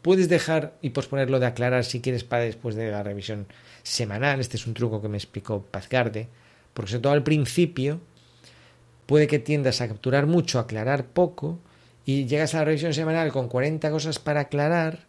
Puedes 0.05 0.29
dejar 0.29 0.77
y 0.83 0.91
posponerlo 0.91 1.41
de 1.41 1.47
aclarar 1.47 1.83
si 1.83 2.03
quieres 2.03 2.25
para 2.25 2.45
después 2.45 2.75
de 2.75 2.91
la 2.91 3.03
revisión 3.03 3.47
semanal. 3.83 4.39
Este 4.39 4.59
es 4.59 4.67
un 4.67 4.75
truco 4.75 5.01
que 5.01 5.09
me 5.09 5.17
explicó 5.17 5.63
Pazgarde, 5.63 6.29
porque 6.75 6.91
sobre 6.91 7.03
todo 7.05 7.13
al 7.15 7.23
principio 7.23 8.01
puede 9.07 9.27
que 9.27 9.39
tiendas 9.39 9.81
a 9.81 9.89
capturar 9.89 10.27
mucho, 10.27 10.59
aclarar 10.59 11.07
poco, 11.07 11.59
y 12.05 12.27
llegas 12.27 12.55
a 12.55 12.59
la 12.59 12.65
revisión 12.67 12.93
semanal 12.93 13.33
con 13.33 13.49
40 13.49 13.91
cosas 13.91 14.19
para 14.19 14.41
aclarar 14.41 15.07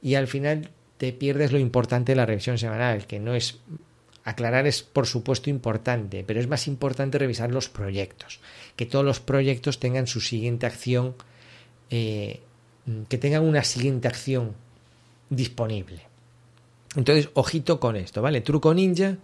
y 0.00 0.14
al 0.14 0.28
final 0.28 0.70
te 0.96 1.12
pierdes 1.12 1.50
lo 1.50 1.58
importante 1.58 2.12
de 2.12 2.16
la 2.16 2.26
revisión 2.26 2.56
semanal, 2.56 3.08
que 3.08 3.18
no 3.18 3.34
es 3.34 3.58
aclarar 4.26 4.66
es 4.66 4.82
por 4.82 5.06
supuesto 5.06 5.48
importante, 5.48 6.22
pero 6.26 6.38
es 6.38 6.48
más 6.48 6.68
importante 6.68 7.18
revisar 7.18 7.50
los 7.50 7.70
proyectos, 7.70 8.40
que 8.76 8.84
todos 8.84 9.04
los 9.04 9.20
proyectos 9.20 9.80
tengan 9.80 10.06
su 10.06 10.20
siguiente 10.20 10.66
acción 10.66 11.14
eh, 11.88 12.40
Mm, 12.86 13.02
que 13.02 13.18
tengan 13.18 13.44
una 13.44 13.64
siguiente 13.64 14.08
acción 14.08 14.54
disponible. 15.28 16.02
Entonces, 16.94 17.28
ojito 17.34 17.78
con 17.78 17.96
esto, 17.96 18.22
¿vale? 18.22 18.40
Truco 18.40 18.72
ninja, 18.72 19.16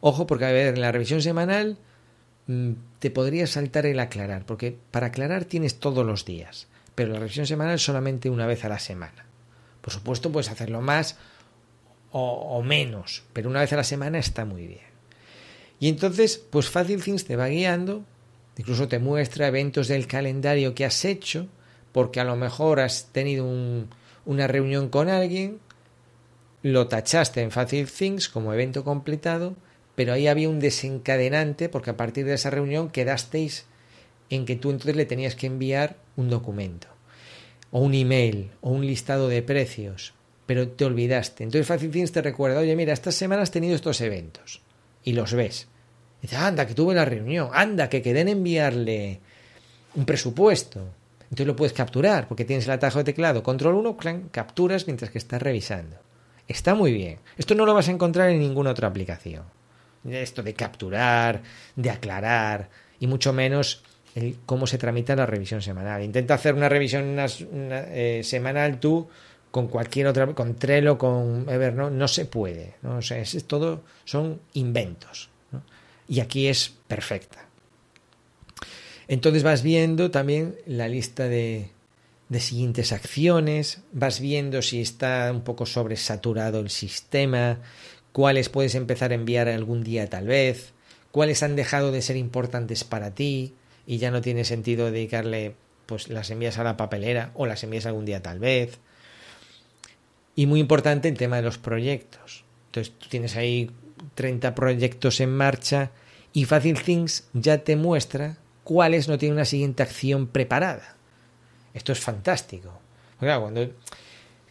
ojo 0.00 0.26
porque 0.26 0.46
a 0.46 0.52
ver, 0.52 0.74
en 0.74 0.80
la 0.80 0.92
revisión 0.92 1.20
semanal 1.20 1.76
mm, 2.46 2.72
te 3.00 3.10
podría 3.10 3.46
saltar 3.46 3.86
el 3.86 3.98
aclarar, 3.98 4.46
porque 4.46 4.76
para 4.90 5.08
aclarar 5.08 5.44
tienes 5.44 5.80
todos 5.80 6.06
los 6.06 6.24
días, 6.24 6.68
pero 6.94 7.12
la 7.12 7.18
revisión 7.18 7.46
semanal 7.46 7.78
solamente 7.78 8.30
una 8.30 8.46
vez 8.46 8.64
a 8.64 8.68
la 8.68 8.78
semana. 8.78 9.26
Por 9.80 9.92
supuesto, 9.92 10.30
puedes 10.30 10.50
hacerlo 10.50 10.80
más 10.80 11.16
o, 12.10 12.62
menos, 12.62 13.22
pero 13.32 13.50
una 13.50 13.60
vez 13.60 13.72
a 13.72 13.76
la 13.76 13.84
semana 13.84 14.18
está 14.18 14.44
muy 14.44 14.66
bien. 14.66 14.88
Y 15.80 15.88
entonces, 15.88 16.38
pues 16.38 16.68
Fácil 16.68 17.02
Things 17.02 17.24
te 17.24 17.36
va 17.36 17.48
guiando, 17.48 18.04
incluso 18.56 18.88
te 18.88 18.98
muestra 18.98 19.48
eventos 19.48 19.88
del 19.88 20.06
calendario 20.06 20.74
que 20.74 20.84
has 20.84 21.04
hecho, 21.04 21.46
porque 21.92 22.20
a 22.20 22.24
lo 22.24 22.36
mejor 22.36 22.80
has 22.80 23.08
tenido 23.12 23.44
un, 23.44 23.88
una 24.24 24.46
reunión 24.46 24.88
con 24.88 25.08
alguien, 25.08 25.60
lo 26.62 26.88
tachaste 26.88 27.42
en 27.42 27.50
Facil 27.50 27.90
Things 27.90 28.28
como 28.28 28.52
evento 28.52 28.84
completado, 28.84 29.54
pero 29.94 30.12
ahí 30.12 30.26
había 30.26 30.48
un 30.48 30.60
desencadenante 30.60 31.68
porque 31.68 31.90
a 31.90 31.96
partir 31.96 32.24
de 32.24 32.34
esa 32.34 32.50
reunión 32.50 32.90
quedasteis 32.90 33.66
en 34.30 34.44
que 34.44 34.56
tú 34.56 34.70
entonces 34.70 34.96
le 34.96 35.06
tenías 35.06 35.34
que 35.34 35.46
enviar 35.46 35.96
un 36.16 36.30
documento 36.30 36.88
o 37.70 37.80
un 37.80 37.94
email 37.94 38.50
o 38.60 38.70
un 38.70 38.86
listado 38.86 39.28
de 39.28 39.42
precios, 39.42 40.14
pero 40.48 40.66
te 40.66 40.86
olvidaste. 40.86 41.44
Entonces 41.44 41.66
Facil 41.66 41.90
Things 41.90 42.10
te 42.10 42.22
recuerda, 42.22 42.60
oye, 42.60 42.74
mira, 42.74 42.94
esta 42.94 43.12
semana 43.12 43.42
has 43.42 43.50
tenido 43.50 43.74
estos 43.74 44.00
eventos 44.00 44.62
y 45.04 45.12
los 45.12 45.34
ves. 45.34 45.68
Y 46.20 46.22
dices, 46.22 46.38
anda, 46.38 46.66
que 46.66 46.72
tuve 46.72 46.94
la 46.94 47.04
reunión, 47.04 47.50
anda, 47.52 47.90
que 47.90 48.00
quedé 48.00 48.22
en 48.22 48.28
enviarle 48.28 49.20
un 49.94 50.06
presupuesto. 50.06 50.80
Entonces 51.24 51.46
lo 51.46 51.54
puedes 51.54 51.74
capturar 51.74 52.28
porque 52.28 52.46
tienes 52.46 52.64
el 52.64 52.70
atajo 52.70 52.96
de 52.96 53.04
teclado 53.04 53.42
control 53.42 53.74
1, 53.74 53.98
capturas 54.30 54.86
mientras 54.86 55.10
que 55.10 55.18
estás 55.18 55.42
revisando. 55.42 55.98
Está 56.48 56.74
muy 56.74 56.94
bien. 56.94 57.18
Esto 57.36 57.54
no 57.54 57.66
lo 57.66 57.74
vas 57.74 57.88
a 57.88 57.92
encontrar 57.92 58.30
en 58.30 58.38
ninguna 58.38 58.70
otra 58.70 58.88
aplicación. 58.88 59.42
Esto 60.08 60.42
de 60.42 60.54
capturar, 60.54 61.42
de 61.76 61.90
aclarar 61.90 62.70
y 62.98 63.06
mucho 63.06 63.34
menos 63.34 63.82
el 64.14 64.38
cómo 64.46 64.66
se 64.66 64.78
tramita 64.78 65.14
la 65.14 65.26
revisión 65.26 65.60
semanal. 65.60 66.02
Intenta 66.02 66.32
hacer 66.32 66.54
una 66.54 66.70
revisión 66.70 67.16
eh, 67.18 68.22
semanal 68.24 68.80
tú 68.80 69.10
con 69.58 69.66
cualquier 69.66 70.06
otra, 70.06 70.24
con 70.34 70.54
Trello, 70.54 70.96
con 70.98 71.48
Evernote, 71.48 71.92
no 71.92 72.06
se 72.06 72.26
puede. 72.26 72.74
¿no? 72.82 72.98
O 72.98 73.02
sea, 73.02 73.18
es, 73.18 73.44
todo 73.44 73.82
son 74.04 74.40
inventos. 74.52 75.30
Y 76.06 76.20
aquí 76.20 76.46
es 76.46 76.72
perfecta. 76.86 77.44
Entonces 79.08 79.42
vas 79.42 79.64
viendo 79.64 80.12
también 80.12 80.54
la 80.64 80.86
lista 80.86 81.24
de, 81.24 81.70
de 82.28 82.38
siguientes 82.38 82.92
acciones, 82.92 83.80
vas 83.90 84.20
viendo 84.20 84.62
si 84.62 84.80
está 84.80 85.28
un 85.32 85.40
poco 85.40 85.66
sobresaturado 85.66 86.60
el 86.60 86.70
sistema, 86.70 87.58
cuáles 88.12 88.48
puedes 88.50 88.76
empezar 88.76 89.10
a 89.10 89.16
enviar 89.16 89.48
algún 89.48 89.82
día 89.82 90.08
tal 90.08 90.28
vez, 90.28 90.72
cuáles 91.10 91.42
han 91.42 91.56
dejado 91.56 91.90
de 91.90 92.00
ser 92.00 92.16
importantes 92.16 92.84
para 92.84 93.12
ti 93.12 93.54
y 93.88 93.98
ya 93.98 94.12
no 94.12 94.20
tiene 94.20 94.44
sentido 94.44 94.92
dedicarle, 94.92 95.56
pues 95.86 96.08
las 96.08 96.30
envías 96.30 96.58
a 96.58 96.64
la 96.64 96.76
papelera 96.76 97.32
o 97.34 97.44
las 97.44 97.64
envías 97.64 97.86
algún 97.86 98.04
día 98.04 98.22
tal 98.22 98.38
vez. 98.38 98.78
Y 100.38 100.46
muy 100.46 100.60
importante 100.60 101.08
el 101.08 101.16
tema 101.16 101.34
de 101.34 101.42
los 101.42 101.58
proyectos. 101.58 102.44
Entonces 102.66 102.94
tú 102.96 103.08
tienes 103.08 103.34
ahí 103.34 103.72
30 104.14 104.54
proyectos 104.54 105.18
en 105.20 105.34
marcha 105.34 105.90
y 106.32 106.44
Facil 106.44 106.80
Things 106.80 107.28
ya 107.32 107.58
te 107.58 107.74
muestra 107.74 108.36
cuáles 108.62 109.08
no 109.08 109.18
tienen 109.18 109.34
una 109.34 109.44
siguiente 109.44 109.82
acción 109.82 110.28
preparada. 110.28 110.94
Esto 111.74 111.90
es 111.90 111.98
fantástico. 111.98 112.70
Claro, 113.18 113.40
cuando, 113.40 113.68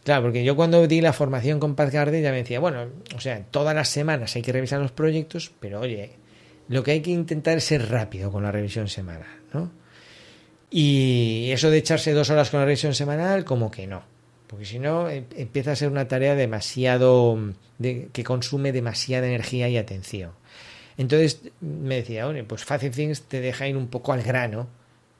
claro, 0.04 0.24
porque 0.24 0.44
yo 0.44 0.56
cuando 0.56 0.86
di 0.86 1.00
la 1.00 1.14
formación 1.14 1.58
con 1.58 1.74
Paz 1.74 1.90
Garde 1.90 2.20
ya 2.20 2.32
me 2.32 2.36
decía, 2.36 2.60
bueno, 2.60 2.88
o 3.16 3.20
sea, 3.20 3.42
todas 3.50 3.74
las 3.74 3.88
semanas 3.88 4.36
hay 4.36 4.42
que 4.42 4.52
revisar 4.52 4.82
los 4.82 4.92
proyectos, 4.92 5.50
pero 5.58 5.80
oye, 5.80 6.16
lo 6.68 6.82
que 6.82 6.90
hay 6.90 7.00
que 7.00 7.12
intentar 7.12 7.56
es 7.56 7.64
ser 7.64 7.88
rápido 7.88 8.30
con 8.30 8.42
la 8.42 8.52
revisión 8.52 8.88
semanal, 8.88 9.38
¿no? 9.54 9.70
Y 10.70 11.48
eso 11.50 11.70
de 11.70 11.78
echarse 11.78 12.12
dos 12.12 12.28
horas 12.28 12.50
con 12.50 12.60
la 12.60 12.66
revisión 12.66 12.94
semanal, 12.94 13.46
como 13.46 13.70
que 13.70 13.86
no. 13.86 14.17
Porque 14.48 14.64
si 14.64 14.78
no, 14.78 15.08
em, 15.08 15.24
empieza 15.36 15.72
a 15.72 15.76
ser 15.76 15.88
una 15.88 16.08
tarea 16.08 16.34
demasiado. 16.34 17.38
De, 17.78 18.08
que 18.12 18.24
consume 18.24 18.72
demasiada 18.72 19.28
energía 19.28 19.68
y 19.68 19.76
atención. 19.76 20.32
Entonces 20.96 21.40
me 21.60 21.94
decía, 21.94 22.26
oye, 22.26 22.42
pues 22.42 22.64
Facil 22.64 22.90
Things 22.90 23.22
te 23.22 23.40
deja 23.40 23.68
ir 23.68 23.76
un 23.76 23.86
poco 23.86 24.12
al 24.12 24.22
grano 24.22 24.68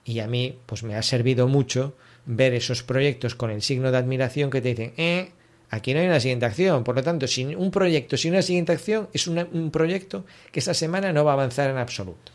y 0.04 0.18
a 0.18 0.26
mí 0.26 0.58
pues 0.66 0.82
me 0.82 0.96
ha 0.96 1.02
servido 1.02 1.46
mucho 1.46 1.94
ver 2.26 2.52
esos 2.52 2.82
proyectos 2.82 3.36
con 3.36 3.50
el 3.50 3.62
signo 3.62 3.92
de 3.92 3.98
admiración 3.98 4.50
que 4.50 4.60
te 4.60 4.70
dicen, 4.70 4.92
eh, 4.96 5.30
aquí 5.70 5.94
no 5.94 6.00
hay 6.00 6.06
una 6.06 6.18
siguiente 6.18 6.46
acción. 6.46 6.82
Por 6.82 6.96
lo 6.96 7.04
tanto, 7.04 7.28
sin 7.28 7.54
un 7.54 7.70
proyecto 7.70 8.16
sin 8.16 8.32
una 8.32 8.42
siguiente 8.42 8.72
acción 8.72 9.08
es 9.12 9.28
un 9.28 9.70
proyecto 9.70 10.24
que 10.50 10.58
esta 10.58 10.74
semana 10.74 11.12
no 11.12 11.24
va 11.24 11.32
a 11.32 11.34
avanzar 11.34 11.70
en 11.70 11.78
absoluto. 11.78 12.32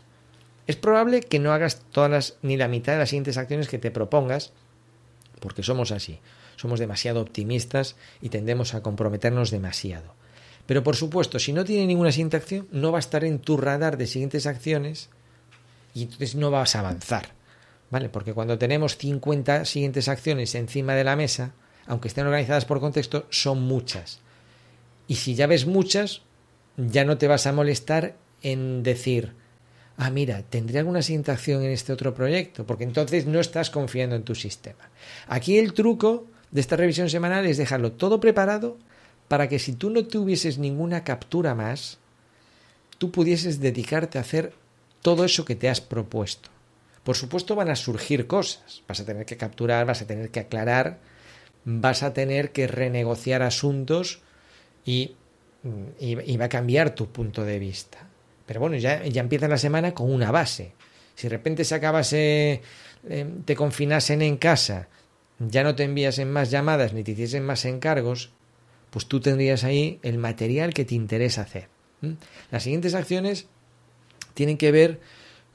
Es 0.66 0.76
probable 0.76 1.20
que 1.20 1.38
no 1.38 1.52
hagas 1.52 1.82
todas 1.92 2.10
las, 2.10 2.36
ni 2.40 2.56
la 2.56 2.68
mitad 2.68 2.94
de 2.94 3.00
las 3.00 3.10
siguientes 3.10 3.36
acciones 3.36 3.68
que 3.68 3.78
te 3.78 3.90
propongas, 3.90 4.52
porque 5.40 5.62
somos 5.62 5.92
así. 5.92 6.18
Somos 6.64 6.80
demasiado 6.80 7.20
optimistas 7.20 7.94
y 8.22 8.30
tendemos 8.30 8.72
a 8.72 8.82
comprometernos 8.82 9.50
demasiado. 9.50 10.14
Pero 10.64 10.82
por 10.82 10.96
supuesto, 10.96 11.38
si 11.38 11.52
no 11.52 11.62
tiene 11.62 11.86
ninguna 11.86 12.10
siguiente 12.10 12.38
acción, 12.38 12.66
no 12.72 12.90
va 12.90 12.96
a 12.96 13.00
estar 13.00 13.22
en 13.22 13.38
tu 13.38 13.58
radar 13.58 13.98
de 13.98 14.06
siguientes 14.06 14.46
acciones 14.46 15.10
y 15.92 16.04
entonces 16.04 16.36
no 16.36 16.50
vas 16.50 16.74
a 16.74 16.78
avanzar. 16.78 17.34
¿Vale? 17.90 18.08
Porque 18.08 18.32
cuando 18.32 18.56
tenemos 18.56 18.96
50 18.96 19.66
siguientes 19.66 20.08
acciones 20.08 20.54
encima 20.54 20.94
de 20.94 21.04
la 21.04 21.16
mesa, 21.16 21.52
aunque 21.86 22.08
estén 22.08 22.24
organizadas 22.24 22.64
por 22.64 22.80
contexto, 22.80 23.26
son 23.28 23.60
muchas. 23.60 24.20
Y 25.06 25.16
si 25.16 25.34
ya 25.34 25.46
ves 25.46 25.66
muchas, 25.66 26.22
ya 26.78 27.04
no 27.04 27.18
te 27.18 27.28
vas 27.28 27.46
a 27.46 27.52
molestar 27.52 28.16
en 28.40 28.82
decir, 28.82 29.34
ah, 29.98 30.08
mira, 30.08 30.44
tendré 30.44 30.78
alguna 30.78 31.02
siguiente 31.02 31.30
acción 31.30 31.62
en 31.62 31.72
este 31.72 31.92
otro 31.92 32.14
proyecto, 32.14 32.64
porque 32.64 32.84
entonces 32.84 33.26
no 33.26 33.38
estás 33.38 33.68
confiando 33.68 34.16
en 34.16 34.22
tu 34.22 34.34
sistema. 34.34 34.88
Aquí 35.28 35.58
el 35.58 35.74
truco 35.74 36.32
de 36.54 36.60
esta 36.60 36.76
revisión 36.76 37.10
semanal 37.10 37.44
es 37.46 37.58
dejarlo 37.58 37.92
todo 37.92 38.20
preparado 38.20 38.78
para 39.26 39.48
que 39.48 39.58
si 39.58 39.72
tú 39.72 39.90
no 39.90 40.06
tuvieses 40.06 40.56
ninguna 40.56 41.02
captura 41.02 41.52
más, 41.56 41.98
tú 42.98 43.10
pudieses 43.10 43.60
dedicarte 43.60 44.18
a 44.18 44.20
hacer 44.20 44.52
todo 45.02 45.24
eso 45.24 45.44
que 45.44 45.56
te 45.56 45.68
has 45.68 45.80
propuesto. 45.80 46.50
Por 47.02 47.16
supuesto 47.16 47.56
van 47.56 47.70
a 47.70 47.76
surgir 47.76 48.28
cosas, 48.28 48.84
vas 48.86 49.00
a 49.00 49.04
tener 49.04 49.26
que 49.26 49.36
capturar, 49.36 49.84
vas 49.84 50.00
a 50.02 50.06
tener 50.06 50.30
que 50.30 50.40
aclarar, 50.40 51.00
vas 51.64 52.04
a 52.04 52.14
tener 52.14 52.52
que 52.52 52.68
renegociar 52.68 53.42
asuntos 53.42 54.20
y, 54.84 55.16
y, 55.98 56.36
va 56.36 56.44
a 56.44 56.48
cambiar 56.48 56.94
tu 56.94 57.08
punto 57.08 57.42
de 57.44 57.58
vista. 57.58 58.06
Pero 58.46 58.60
bueno, 58.60 58.76
ya, 58.76 59.04
ya 59.06 59.22
empieza 59.22 59.48
la 59.48 59.58
semana 59.58 59.92
con 59.92 60.08
una 60.08 60.30
base. 60.30 60.72
Si 61.16 61.24
de 61.24 61.30
repente 61.30 61.64
se 61.64 61.74
acabase, 61.74 62.62
eh, 63.08 63.26
te 63.44 63.56
confinasen 63.56 64.22
en 64.22 64.36
casa, 64.36 64.88
ya 65.38 65.64
no 65.64 65.74
te 65.74 65.84
enviasen 65.84 66.30
más 66.30 66.50
llamadas 66.50 66.92
ni 66.92 67.02
te 67.02 67.12
hiciesen 67.12 67.44
más 67.44 67.64
encargos, 67.64 68.30
pues 68.90 69.06
tú 69.06 69.20
tendrías 69.20 69.64
ahí 69.64 69.98
el 70.02 70.18
material 70.18 70.72
que 70.74 70.84
te 70.84 70.94
interesa 70.94 71.42
hacer. 71.42 71.68
Las 72.50 72.62
siguientes 72.62 72.94
acciones 72.94 73.46
tienen 74.34 74.58
que 74.58 74.70
ver 74.70 75.00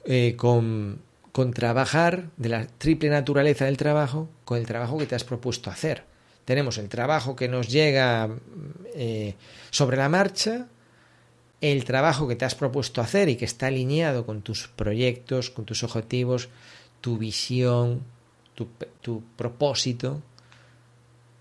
eh, 0.05 0.35
con, 0.35 0.99
con 1.31 1.53
trabajar 1.53 2.29
de 2.37 2.49
la 2.49 2.67
triple 2.67 3.09
naturaleza 3.09 3.65
del 3.65 3.77
trabajo 3.77 4.29
con 4.45 4.57
el 4.57 4.65
trabajo 4.65 4.97
que 4.97 5.05
te 5.05 5.15
has 5.15 5.23
propuesto 5.23 5.69
hacer. 5.69 6.03
Tenemos 6.45 6.77
el 6.79 6.89
trabajo 6.89 7.35
que 7.35 7.47
nos 7.47 7.67
llega 7.67 8.29
eh, 8.95 9.35
sobre 9.69 9.97
la 9.97 10.09
marcha, 10.09 10.67
el 11.61 11.83
trabajo 11.83 12.27
que 12.27 12.35
te 12.35 12.45
has 12.45 12.55
propuesto 12.55 13.01
hacer 13.01 13.29
y 13.29 13.35
que 13.35 13.45
está 13.45 13.67
alineado 13.67 14.25
con 14.25 14.41
tus 14.41 14.67
proyectos, 14.67 15.51
con 15.51 15.65
tus 15.65 15.83
objetivos, 15.83 16.49
tu 17.01 17.17
visión, 17.17 18.03
tu, 19.01 19.23
propósito. 19.35 20.21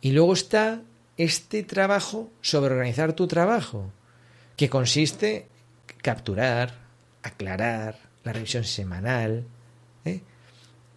Y 0.00 0.12
luego 0.12 0.32
está 0.32 0.82
este 1.16 1.62
trabajo 1.62 2.30
sobre 2.40 2.74
organizar 2.74 3.12
tu 3.12 3.26
trabajo, 3.26 3.90
que 4.56 4.68
consiste 4.68 5.46
en 5.88 5.96
capturar, 6.02 6.74
aclarar, 7.22 7.98
la 8.24 8.32
revisión 8.32 8.64
semanal, 8.64 9.44
¿eh? 10.04 10.20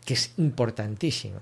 que 0.05 0.13
es 0.13 0.33
importantísimo. 0.37 1.39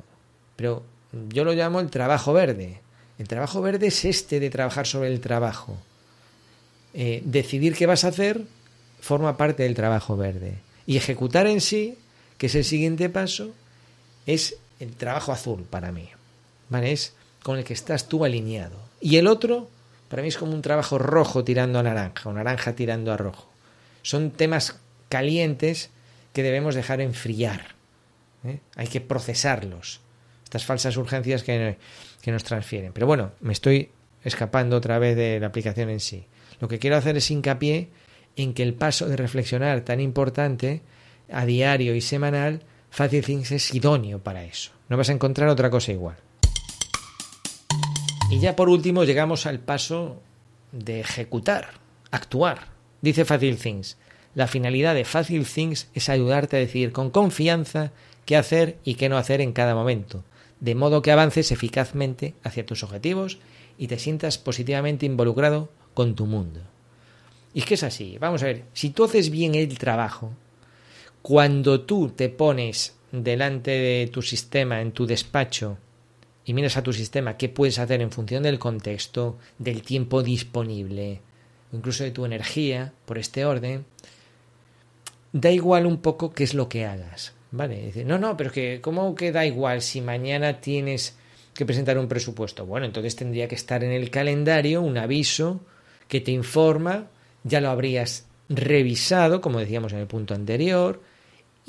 Pero 0.55 0.83
yo 1.29 1.43
lo 1.43 1.53
llamo 1.53 1.79
el 1.79 1.89
trabajo 1.89 2.33
verde. 2.33 2.81
El 3.17 3.27
trabajo 3.27 3.61
verde 3.61 3.87
es 3.87 4.05
este 4.05 4.39
de 4.39 4.49
trabajar 4.49 4.87
sobre 4.87 5.09
el 5.09 5.19
trabajo. 5.19 5.77
Eh, 6.93 7.21
decidir 7.25 7.75
qué 7.75 7.85
vas 7.85 8.03
a 8.03 8.09
hacer 8.09 8.45
forma 9.01 9.37
parte 9.37 9.63
del 9.63 9.75
trabajo 9.75 10.15
verde. 10.15 10.59
Y 10.85 10.97
ejecutar 10.97 11.47
en 11.47 11.61
sí, 11.61 11.97
que 12.37 12.47
es 12.47 12.55
el 12.55 12.63
siguiente 12.63 13.09
paso, 13.09 13.51
es 14.25 14.57
el 14.79 14.95
trabajo 14.95 15.31
azul 15.31 15.63
para 15.63 15.91
mí. 15.91 16.09
¿Vale? 16.69 16.91
Es 16.91 17.13
con 17.43 17.57
el 17.57 17.63
que 17.63 17.73
estás 17.73 18.07
tú 18.07 18.25
alineado. 18.25 18.77
Y 19.01 19.17
el 19.17 19.27
otro, 19.27 19.69
para 20.07 20.21
mí 20.21 20.27
es 20.27 20.37
como 20.37 20.53
un 20.53 20.61
trabajo 20.61 20.97
rojo 20.97 21.43
tirando 21.43 21.79
a 21.79 21.83
naranja, 21.83 22.29
o 22.29 22.33
naranja 22.33 22.73
tirando 22.73 23.11
a 23.11 23.17
rojo. 23.17 23.49
Son 24.01 24.31
temas 24.31 24.79
calientes 25.09 25.89
que 26.33 26.43
debemos 26.43 26.75
dejar 26.75 27.01
enfriar. 27.01 27.75
¿eh? 28.43 28.59
Hay 28.75 28.87
que 28.87 29.01
procesarlos. 29.01 30.01
Estas 30.43 30.65
falsas 30.65 30.97
urgencias 30.97 31.43
que, 31.43 31.77
que 32.21 32.31
nos 32.31 32.43
transfieren. 32.43 32.93
Pero 32.93 33.07
bueno, 33.07 33.31
me 33.39 33.53
estoy 33.53 33.89
escapando 34.23 34.77
otra 34.77 34.99
vez 34.99 35.15
de 35.15 35.39
la 35.39 35.47
aplicación 35.47 35.89
en 35.89 35.99
sí. 35.99 36.25
Lo 36.59 36.67
que 36.67 36.79
quiero 36.79 36.97
hacer 36.97 37.17
es 37.17 37.31
hincapié 37.31 37.89
en 38.35 38.53
que 38.53 38.63
el 38.63 38.73
paso 38.73 39.07
de 39.07 39.17
reflexionar 39.17 39.81
tan 39.81 39.99
importante 39.99 40.81
a 41.31 41.45
diario 41.45 41.95
y 41.95 42.01
semanal, 42.01 42.61
Fácil 42.89 43.23
Things 43.23 43.51
es 43.51 43.73
idóneo 43.73 44.19
para 44.19 44.43
eso. 44.43 44.71
No 44.89 44.97
vas 44.97 45.09
a 45.09 45.13
encontrar 45.13 45.49
otra 45.49 45.69
cosa 45.69 45.91
igual. 45.91 46.17
Y 48.31 48.39
ya 48.39 48.55
por 48.55 48.69
último 48.69 49.03
llegamos 49.03 49.45
al 49.45 49.59
paso 49.59 50.21
de 50.71 50.99
ejecutar, 50.99 51.69
actuar. 52.11 52.67
Dice 53.01 53.25
Fácil 53.25 53.57
Things, 53.57 53.97
la 54.35 54.47
finalidad 54.47 54.93
de 54.93 55.05
Fácil 55.05 55.45
Things 55.45 55.87
es 55.93 56.09
ayudarte 56.09 56.57
a 56.57 56.59
decidir 56.59 56.91
con 56.91 57.09
confianza 57.09 57.91
qué 58.25 58.35
hacer 58.35 58.77
y 58.83 58.95
qué 58.95 59.09
no 59.09 59.17
hacer 59.17 59.41
en 59.41 59.53
cada 59.53 59.73
momento, 59.73 60.23
de 60.59 60.75
modo 60.75 61.01
que 61.01 61.11
avances 61.11 61.51
eficazmente 61.51 62.35
hacia 62.43 62.65
tus 62.65 62.83
objetivos 62.83 63.39
y 63.77 63.87
te 63.87 63.97
sientas 63.97 64.37
positivamente 64.37 65.05
involucrado 65.05 65.69
con 65.93 66.15
tu 66.15 66.25
mundo. 66.25 66.61
Y 67.53 67.61
es 67.61 67.65
que 67.65 67.73
es 67.73 67.83
así, 67.83 68.17
vamos 68.19 68.43
a 68.43 68.47
ver, 68.47 68.65
si 68.73 68.91
tú 68.91 69.05
haces 69.05 69.31
bien 69.31 69.55
el 69.55 69.77
trabajo, 69.79 70.33
cuando 71.21 71.81
tú 71.81 72.09
te 72.09 72.29
pones 72.29 72.95
delante 73.11 73.71
de 73.71 74.07
tu 74.07 74.21
sistema, 74.21 74.81
en 74.81 74.91
tu 74.91 75.05
despacho, 75.05 75.77
y 76.45 76.53
miras 76.53 76.77
a 76.77 76.83
tu 76.83 76.93
sistema 76.93 77.37
qué 77.37 77.49
puedes 77.49 77.79
hacer 77.79 78.01
en 78.01 78.11
función 78.11 78.43
del 78.43 78.59
contexto, 78.59 79.37
del 79.57 79.81
tiempo 79.81 80.23
disponible, 80.23 81.21
incluso 81.71 82.03
de 82.03 82.11
tu 82.11 82.25
energía, 82.25 82.93
por 83.05 83.17
este 83.17 83.45
orden, 83.45 83.85
da 85.31 85.51
igual 85.51 85.85
un 85.85 85.97
poco 85.97 86.31
qué 86.31 86.43
es 86.43 86.53
lo 86.53 86.69
que 86.69 86.85
hagas. 86.85 87.33
¿Vale? 87.51 87.87
Dice, 87.87 88.05
no, 88.05 88.19
no, 88.19 88.37
pero 88.37 88.51
que, 88.51 88.79
¿cómo 88.79 89.15
que 89.15 89.31
da 89.31 89.45
igual 89.45 89.81
si 89.81 90.01
mañana 90.01 90.61
tienes 90.61 91.17
que 91.53 91.65
presentar 91.65 91.97
un 91.97 92.07
presupuesto? 92.07 92.65
Bueno, 92.65 92.85
entonces 92.85 93.15
tendría 93.15 93.47
que 93.47 93.55
estar 93.55 93.83
en 93.83 93.91
el 93.91 94.11
calendario 94.11 94.81
un 94.81 94.97
aviso 94.99 95.59
que 96.07 96.21
te 96.21 96.31
informa, 96.31 97.07
ya 97.43 97.59
lo 97.59 97.69
habrías 97.69 98.27
revisado, 98.49 99.41
como 99.41 99.59
decíamos 99.59 99.93
en 99.93 99.99
el 99.99 100.07
punto 100.07 100.35
anterior, 100.35 101.01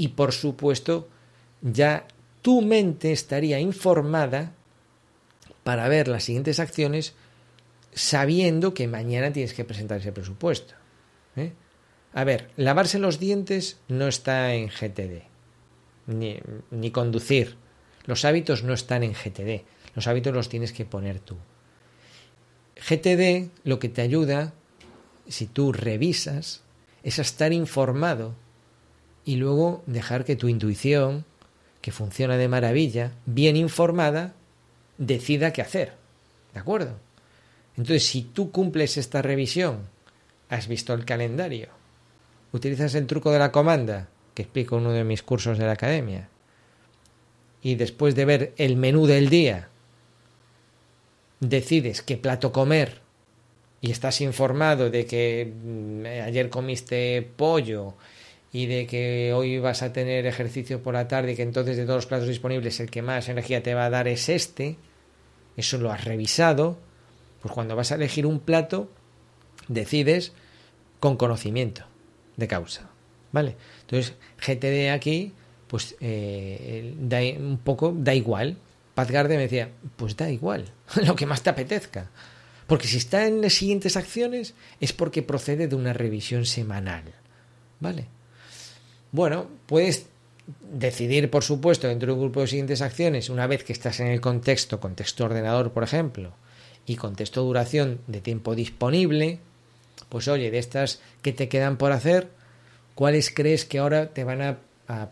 y 0.00 0.08
por 0.08 0.32
supuesto, 0.32 1.10
ya 1.60 2.08
tu 2.40 2.62
mente 2.62 3.12
estaría 3.12 3.60
informada 3.60 4.54
para 5.62 5.88
ver 5.88 6.08
las 6.08 6.24
siguientes 6.24 6.58
acciones 6.58 7.12
sabiendo 7.92 8.72
que 8.72 8.88
mañana 8.88 9.30
tienes 9.30 9.52
que 9.52 9.66
presentar 9.66 10.00
ese 10.00 10.10
presupuesto. 10.10 10.72
¿eh? 11.36 11.52
A 12.14 12.24
ver, 12.24 12.48
lavarse 12.56 12.98
los 12.98 13.18
dientes 13.18 13.78
no 13.88 14.08
está 14.08 14.54
en 14.54 14.68
GTD, 14.68 15.24
ni, 16.06 16.40
ni 16.70 16.90
conducir. 16.90 17.56
Los 18.06 18.24
hábitos 18.24 18.62
no 18.62 18.72
están 18.72 19.02
en 19.02 19.12
GTD, 19.12 19.66
los 19.94 20.06
hábitos 20.06 20.32
los 20.32 20.48
tienes 20.48 20.72
que 20.72 20.86
poner 20.86 21.20
tú. 21.20 21.36
GTD 22.76 23.50
lo 23.64 23.78
que 23.78 23.90
te 23.90 24.00
ayuda, 24.00 24.54
si 25.28 25.44
tú 25.44 25.74
revisas, 25.74 26.62
es 27.02 27.18
a 27.18 27.22
estar 27.22 27.52
informado 27.52 28.34
y 29.24 29.36
luego 29.36 29.82
dejar 29.86 30.24
que 30.24 30.36
tu 30.36 30.48
intuición, 30.48 31.24
que 31.80 31.92
funciona 31.92 32.36
de 32.36 32.48
maravilla, 32.48 33.12
bien 33.26 33.56
informada, 33.56 34.34
decida 34.98 35.52
qué 35.52 35.62
hacer. 35.62 35.94
¿De 36.54 36.60
acuerdo? 36.60 36.96
Entonces, 37.76 38.06
si 38.06 38.22
tú 38.22 38.50
cumples 38.50 38.96
esta 38.96 39.22
revisión, 39.22 39.88
has 40.48 40.68
visto 40.68 40.92
el 40.92 41.04
calendario, 41.04 41.68
utilizas 42.52 42.94
el 42.94 43.06
truco 43.06 43.30
de 43.30 43.38
la 43.38 43.52
comanda, 43.52 44.08
que 44.34 44.42
explico 44.42 44.76
en 44.76 44.82
uno 44.82 44.92
de 44.92 45.04
mis 45.04 45.22
cursos 45.22 45.58
de 45.58 45.66
la 45.66 45.72
academia, 45.72 46.28
y 47.62 47.76
después 47.76 48.14
de 48.14 48.24
ver 48.24 48.54
el 48.56 48.76
menú 48.76 49.06
del 49.06 49.28
día, 49.28 49.68
decides 51.40 52.02
qué 52.02 52.16
plato 52.16 52.52
comer 52.52 53.00
y 53.80 53.90
estás 53.90 54.20
informado 54.20 54.90
de 54.90 55.06
que 55.06 55.52
mm, 55.52 56.04
ayer 56.26 56.50
comiste 56.50 57.28
pollo 57.36 57.94
y 58.52 58.66
de 58.66 58.86
que 58.86 59.32
hoy 59.34 59.58
vas 59.58 59.82
a 59.82 59.92
tener 59.92 60.26
ejercicio 60.26 60.82
por 60.82 60.94
la 60.94 61.08
tarde 61.08 61.32
y 61.32 61.36
que 61.36 61.42
entonces 61.42 61.76
de 61.76 61.84
todos 61.84 61.98
los 61.98 62.06
platos 62.06 62.28
disponibles 62.28 62.80
el 62.80 62.90
que 62.90 63.02
más 63.02 63.28
energía 63.28 63.62
te 63.62 63.74
va 63.74 63.86
a 63.86 63.90
dar 63.90 64.08
es 64.08 64.28
este, 64.28 64.76
eso 65.56 65.78
lo 65.78 65.92
has 65.92 66.04
revisado, 66.04 66.78
pues 67.42 67.54
cuando 67.54 67.76
vas 67.76 67.92
a 67.92 67.94
elegir 67.94 68.26
un 68.26 68.40
plato 68.40 68.90
decides 69.68 70.32
con 70.98 71.16
conocimiento 71.16 71.84
de 72.36 72.48
causa. 72.48 72.90
¿Vale? 73.32 73.56
Entonces, 73.82 74.14
GTD 74.44 74.90
aquí, 74.90 75.32
pues 75.68 75.94
eh, 76.00 76.94
da, 76.98 77.20
un 77.38 77.58
poco 77.58 77.94
da 77.96 78.14
igual. 78.14 78.56
Paz 78.94 79.10
Garde 79.10 79.36
me 79.36 79.42
decía, 79.42 79.70
pues 79.96 80.16
da 80.16 80.28
igual, 80.28 80.64
lo 81.06 81.14
que 81.14 81.26
más 81.26 81.42
te 81.42 81.50
apetezca. 81.50 82.10
Porque 82.66 82.88
si 82.88 82.96
está 82.96 83.26
en 83.26 83.40
las 83.40 83.54
siguientes 83.54 83.96
acciones 83.96 84.54
es 84.80 84.92
porque 84.92 85.22
procede 85.22 85.68
de 85.68 85.76
una 85.76 85.92
revisión 85.92 86.44
semanal. 86.46 87.04
¿Vale? 87.78 88.08
Bueno, 89.12 89.46
puedes 89.66 90.06
decidir, 90.72 91.30
por 91.30 91.42
supuesto, 91.44 91.88
dentro 91.88 92.08
de 92.08 92.12
un 92.14 92.20
grupo 92.20 92.40
de 92.40 92.46
siguientes 92.46 92.82
acciones, 92.82 93.28
una 93.28 93.46
vez 93.46 93.64
que 93.64 93.72
estás 93.72 94.00
en 94.00 94.08
el 94.08 94.20
contexto, 94.20 94.80
contexto 94.80 95.24
ordenador, 95.24 95.72
por 95.72 95.82
ejemplo, 95.82 96.32
y 96.86 96.96
contexto 96.96 97.42
duración 97.42 98.00
de 98.06 98.20
tiempo 98.20 98.54
disponible, 98.54 99.38
pues 100.08 100.28
oye, 100.28 100.50
de 100.50 100.58
estas 100.58 101.00
que 101.22 101.32
te 101.32 101.48
quedan 101.48 101.76
por 101.76 101.92
hacer, 101.92 102.28
¿cuáles 102.94 103.32
crees 103.32 103.64
que 103.64 103.78
ahora 103.78 104.10
te 104.10 104.24
van 104.24 104.42
a, 104.42 104.58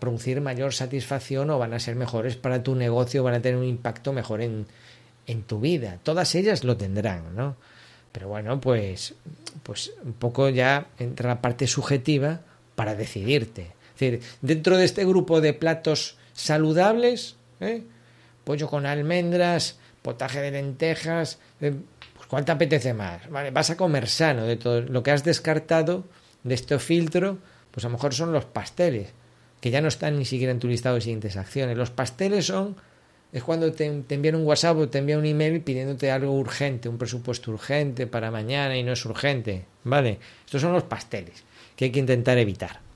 producir 0.01 0.41
mayor 0.41 0.75
satisfacción 0.75 1.51
o 1.51 1.59
van 1.61 1.73
a 1.73 1.79
ser 1.79 1.95
mejores 1.95 2.35
para 2.35 2.65
tu 2.65 2.75
negocio, 2.75 3.23
van 3.23 3.35
a 3.35 3.41
tener 3.41 3.57
un 3.57 3.65
impacto 3.65 4.13
mejor 4.13 4.43
en, 4.43 4.67
en 5.29 5.43
tu 5.45 5.61
vida? 5.61 6.01
Todas 6.03 6.35
ellas 6.35 6.65
lo 6.65 6.77
tendrán, 6.77 7.37
¿no? 7.37 7.55
Pero 8.11 8.27
bueno, 8.27 8.61
pues, 8.61 9.15
pues 9.63 9.93
un 10.03 10.15
poco 10.15 10.49
ya 10.49 10.89
entra 10.99 11.29
la 11.29 11.41
parte 11.41 11.69
subjetiva 11.69 12.41
para 12.75 12.97
decidirte. 12.97 13.78
Decir, 13.99 14.21
dentro 14.43 14.77
de 14.77 14.85
este 14.85 15.05
grupo 15.05 15.41
de 15.41 15.55
platos 15.55 16.17
saludables, 16.33 17.35
¿eh? 17.59 17.83
pollo 18.45 18.69
con 18.69 18.87
almendras, 18.87 19.79
potaje 20.03 20.41
de 20.41 20.53
lentejas, 20.53 21.41
eh, 21.61 21.75
pues 22.15 22.29
¿cuál 22.29 22.45
te 22.45 22.53
apetece 22.53 22.95
más? 22.95 23.29
Vale, 23.29 23.51
vas 23.51 23.71
a 23.71 23.77
comer 23.77 24.09
sano 24.09 24.45
de 24.45 24.57
todo 24.57 24.83
lo 24.83 25.03
que 25.03 25.11
has 25.11 25.25
descartado 25.25 26.05
de 26.45 26.55
este 26.55 26.79
filtro, 26.79 27.39
pues 27.73 27.85
a 27.85 27.89
lo 27.89 27.95
mejor 27.95 28.15
son 28.15 28.33
los 28.33 28.45
pasteles, 28.45 29.09
que 29.61 29.71
ya 29.71 29.81
no 29.81 29.89
están 29.89 30.17
ni 30.17 30.25
siquiera 30.25 30.53
en 30.53 30.61
tu 30.61 30.69
listado 30.69 30.95
de 30.95 31.01
siguientes 31.01 31.37
acciones. 31.37 31.77
Los 31.77 31.91
pasteles 31.91 32.47
son 32.47 32.77
es 33.33 33.43
cuando 33.43 33.73
te, 33.73 33.91
te, 34.03 34.15
envían 34.15 34.37
un 34.37 34.47
WhatsApp 34.47 34.77
o 34.77 34.89
te 34.89 34.99
envían 34.99 35.19
un 35.19 35.27
email 35.27 35.61
pidiéndote 35.61 36.13
algo 36.13 36.33
urgente, 36.39 36.89
un 36.89 36.99
presupuesto 36.99 37.51
urgente 37.51 38.07
para 38.07 38.31
mañana 38.31 38.77
y 38.77 38.85
no 38.85 38.93
es 38.93 39.05
urgente, 39.05 39.65
¿vale? 39.83 40.21
Estos 40.47 40.63
son 40.63 40.73
los 40.73 40.85
pasteles 40.85 41.43
que 41.75 41.87
hay 41.87 41.91
que 41.91 41.99
intentar 41.99 42.39
evitar. 42.39 42.88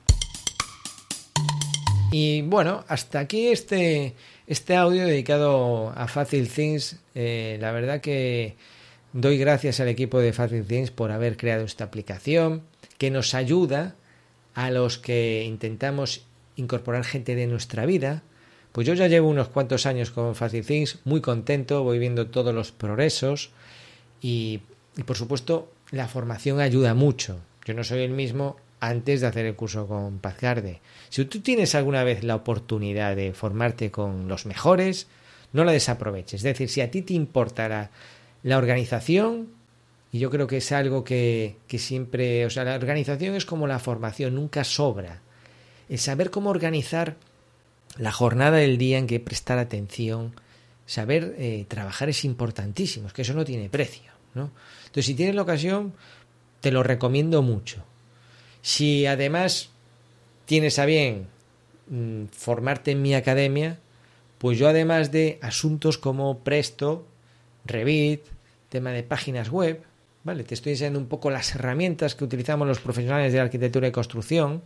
Y 2.12 2.42
bueno, 2.42 2.84
hasta 2.88 3.20
aquí 3.20 3.48
este, 3.48 4.14
este 4.46 4.76
audio 4.76 5.06
dedicado 5.06 5.94
a 5.96 6.06
Facile 6.08 6.46
Things. 6.46 7.00
Eh, 7.14 7.56
la 7.58 7.72
verdad 7.72 8.02
que 8.02 8.56
doy 9.14 9.38
gracias 9.38 9.80
al 9.80 9.88
equipo 9.88 10.20
de 10.20 10.34
Facile 10.34 10.62
Things 10.62 10.90
por 10.90 11.10
haber 11.10 11.38
creado 11.38 11.64
esta 11.64 11.84
aplicación 11.84 12.64
que 12.98 13.10
nos 13.10 13.34
ayuda 13.34 13.96
a 14.54 14.70
los 14.70 14.98
que 14.98 15.44
intentamos 15.46 16.26
incorporar 16.56 17.04
gente 17.04 17.34
de 17.34 17.46
nuestra 17.46 17.86
vida. 17.86 18.22
Pues 18.72 18.86
yo 18.86 18.92
ya 18.92 19.08
llevo 19.08 19.30
unos 19.30 19.48
cuantos 19.48 19.86
años 19.86 20.10
con 20.10 20.34
Facile 20.34 20.64
Things, 20.64 20.98
muy 21.04 21.22
contento, 21.22 21.82
voy 21.82 21.98
viendo 21.98 22.26
todos 22.26 22.54
los 22.54 22.72
progresos 22.72 23.52
y 24.20 24.60
por 25.06 25.16
supuesto 25.16 25.72
la 25.90 26.08
formación 26.08 26.60
ayuda 26.60 26.92
mucho. 26.92 27.40
Yo 27.64 27.72
no 27.72 27.84
soy 27.84 28.02
el 28.02 28.10
mismo 28.10 28.56
antes 28.83 29.20
de 29.20 29.28
hacer 29.28 29.47
el 29.47 29.55
curso 29.55 29.87
con 29.87 30.18
Pazgarde. 30.18 30.80
Si 31.09 31.24
tú 31.26 31.41
tienes 31.41 31.76
alguna 31.76 32.03
vez 32.03 32.24
la 32.24 32.35
oportunidad 32.35 33.14
de 33.14 33.33
formarte 33.33 33.93
con 33.93 34.26
los 34.26 34.45
mejores, 34.45 35.07
no 35.53 35.62
la 35.64 35.70
desaproveches. 35.70 36.41
Es 36.41 36.43
decir, 36.43 36.68
si 36.68 36.80
a 36.80 36.91
ti 36.91 37.03
te 37.03 37.14
importa 37.14 37.68
la, 38.43 38.59
organización, 38.59 39.51
y 40.11 40.18
yo 40.18 40.30
creo 40.30 40.49
que 40.49 40.57
es 40.57 40.72
algo 40.72 41.05
que, 41.05 41.59
que, 41.68 41.78
siempre, 41.78 42.45
o 42.45 42.51
sea, 42.51 42.64
la 42.64 42.74
organización 42.74 43.37
es 43.37 43.47
como 43.47 43.68
la 43.68 43.78
formación, 43.78 44.35
nunca 44.35 44.64
sobra. 44.64 45.22
El 45.89 46.01
saber 46.01 46.30
cómo 46.30 46.51
organizar 46.51 47.14
la 47.99 48.11
jornada 48.11 48.57
del 48.57 48.78
día 48.78 48.99
en 48.99 49.07
que 49.07 49.20
prestar 49.20 49.59
atención, 49.59 50.35
saber 50.87 51.37
eh, 51.39 51.66
trabajar 51.68 52.09
es 52.09 52.24
importantísimo, 52.24 53.07
es 53.07 53.12
que 53.12 53.22
eso 53.22 53.35
no 53.35 53.45
tiene 53.45 53.68
precio. 53.68 54.11
¿no? 54.35 54.51
Entonces, 54.80 55.07
si 55.07 55.14
tienes 55.14 55.37
la 55.37 55.43
ocasión, 55.43 55.93
te 56.61 56.72
lo 56.72 56.83
recomiendo 56.83 57.43
mucho. 57.43 57.85
Si 58.62 59.06
además 59.06 59.70
tienes 60.46 60.78
a 60.78 60.86
bien 60.86 61.26
mm, 61.88 62.26
formarte 62.26 62.92
en 62.92 63.02
mi 63.02 63.14
academia, 63.14 63.78
pues 64.38 64.58
yo 64.58 64.68
además 64.68 65.12
de 65.12 65.38
asuntos 65.42 65.98
como 65.98 66.38
Presto, 66.38 67.06
Revit, 67.64 68.22
tema 68.68 68.90
de 68.90 69.02
páginas 69.02 69.50
web, 69.50 69.82
¿vale? 70.24 70.44
Te 70.44 70.54
estoy 70.54 70.72
enseñando 70.72 70.98
un 70.98 71.06
poco 71.06 71.30
las 71.30 71.54
herramientas 71.54 72.14
que 72.14 72.24
utilizamos 72.24 72.66
los 72.66 72.80
profesionales 72.80 73.32
de 73.32 73.40
arquitectura 73.40 73.88
y 73.88 73.92
construcción, 73.92 74.62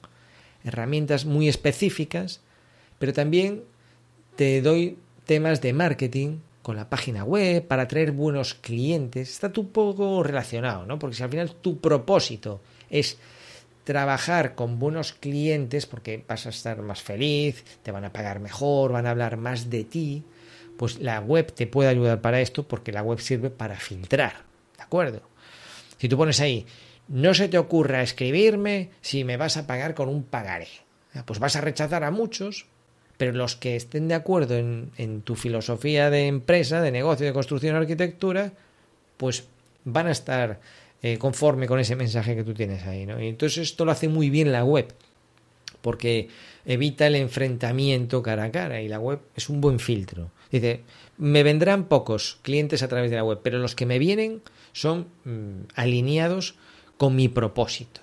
herramientas 0.65 1.25
muy 1.25 1.49
específicas, 1.49 2.41
pero 2.99 3.13
también 3.13 3.65
te 4.37 4.63
doy 4.63 4.99
temas 5.25 5.61
de 5.61 5.73
marketing 5.73 6.39
con 6.63 6.77
la 6.77 6.89
página 6.89 7.25
web 7.25 7.67
para 7.67 7.83
atraer 7.83 8.13
buenos 8.13 8.55
clientes. 8.55 9.31
Está 9.31 9.53
un 9.61 9.69
poco 9.69 10.23
relacionado, 10.23 10.85
¿no? 10.87 10.99
Porque 10.99 11.17
si 11.17 11.23
al 11.23 11.31
final 11.31 11.55
tu 11.55 11.81
propósito 11.81 12.61
es 12.91 13.19
trabajar 13.87 14.57
con 14.57 14.81
buenos 14.81 15.13
clientes 15.13 15.87
porque 15.87 16.25
vas 16.27 16.45
a 16.47 16.49
estar 16.49 16.83
más 16.83 17.03
feliz, 17.03 17.65
te 17.85 17.93
van 17.93 18.05
a 18.05 18.13
pagar 18.13 18.41
mejor, 18.41 18.91
van 18.91 19.07
a 19.07 19.13
hablar 19.13 19.37
más 19.37 19.71
de 19.71 19.85
ti, 19.85 20.25
pues 20.77 20.99
la 20.99 21.21
web 21.21 21.53
te 21.53 21.69
puede 21.69 21.89
ayudar 21.89 22.21
para 22.21 22.41
esto 22.41 22.67
porque 22.67 22.91
la 22.91 23.05
web 23.05 23.21
sirve 23.21 23.49
para 23.49 23.77
filtrar, 23.77 24.43
¿de 24.77 24.83
acuerdo? 24.83 25.23
Si 25.99 26.09
tú 26.09 26.17
pones 26.17 26.41
ahí, 26.41 26.67
no 27.07 27.33
se 27.33 27.47
te 27.49 27.59
ocurra 27.59 28.03
escribirme 28.03 28.91
si 29.03 29.23
me 29.23 29.37
vas 29.37 29.57
a 29.57 29.69
pagar 29.69 29.95
con 29.95 30.09
un 30.09 30.25
pagaré, 30.25 30.69
pues 31.25 31.39
vas 31.39 31.55
a 31.55 31.61
rechazar 31.61 32.03
a 32.03 32.11
muchos, 32.11 32.67
pero 33.17 33.31
los 33.35 33.55
que 33.55 33.77
estén 33.77 34.09
de 34.09 34.15
acuerdo 34.15 34.57
en, 34.57 34.91
en 34.97 35.23
tu 35.23 35.37
filosofía 35.37 36.11
de 36.11 36.27
empresa, 36.27 36.81
de 36.81 36.91
negocio, 36.91 37.25
de 37.25 37.33
construcción, 37.33 37.77
arquitectura, 37.77 38.53
pues 39.17 39.45
van 39.85 40.09
a 40.09 40.11
estar 40.11 40.59
eh, 41.03 41.19
conforme 41.19 41.67
con 41.67 41.79
ese 41.79 41.97
mensaje 41.97 42.35
que 42.35 42.45
tú 42.45 42.55
tienes 42.55 42.85
ahí. 42.87 43.07
¿no? 43.07 43.21
Y 43.21 43.29
entonces 43.29 43.59
esto 43.71 43.85
lo 43.85 43.93
hace 43.93 44.09
muy 44.09 44.31
bien 44.31 44.53
la 44.53 44.65
web, 44.65 44.93
porque 45.81 46.29
evita 46.65 47.07
el 47.07 47.15
enfrentamiento 47.15 48.23
cara 48.23 48.45
a 48.45 48.51
cara 48.51 48.81
y 48.83 48.89
la 48.89 48.99
web 48.99 49.21
es 49.35 49.49
un 49.49 49.61
buen 49.61 49.79
filtro. 49.79 50.31
Dice, 50.51 50.83
me 51.19 51.43
vendrán 51.43 51.85
pocos 51.85 52.39
clientes 52.43 52.83
a 52.83 52.89
través 52.89 53.11
de 53.11 53.17
la 53.17 53.25
web, 53.25 53.41
pero 53.43 53.59
los 53.59 53.75
que 53.75 53.87
me 53.87 53.99
vienen 53.99 54.43
son 54.73 55.07
mm, 55.25 55.69
alineados 55.75 56.57
con 56.97 57.15
mi 57.17 57.29
propósito. 57.29 58.01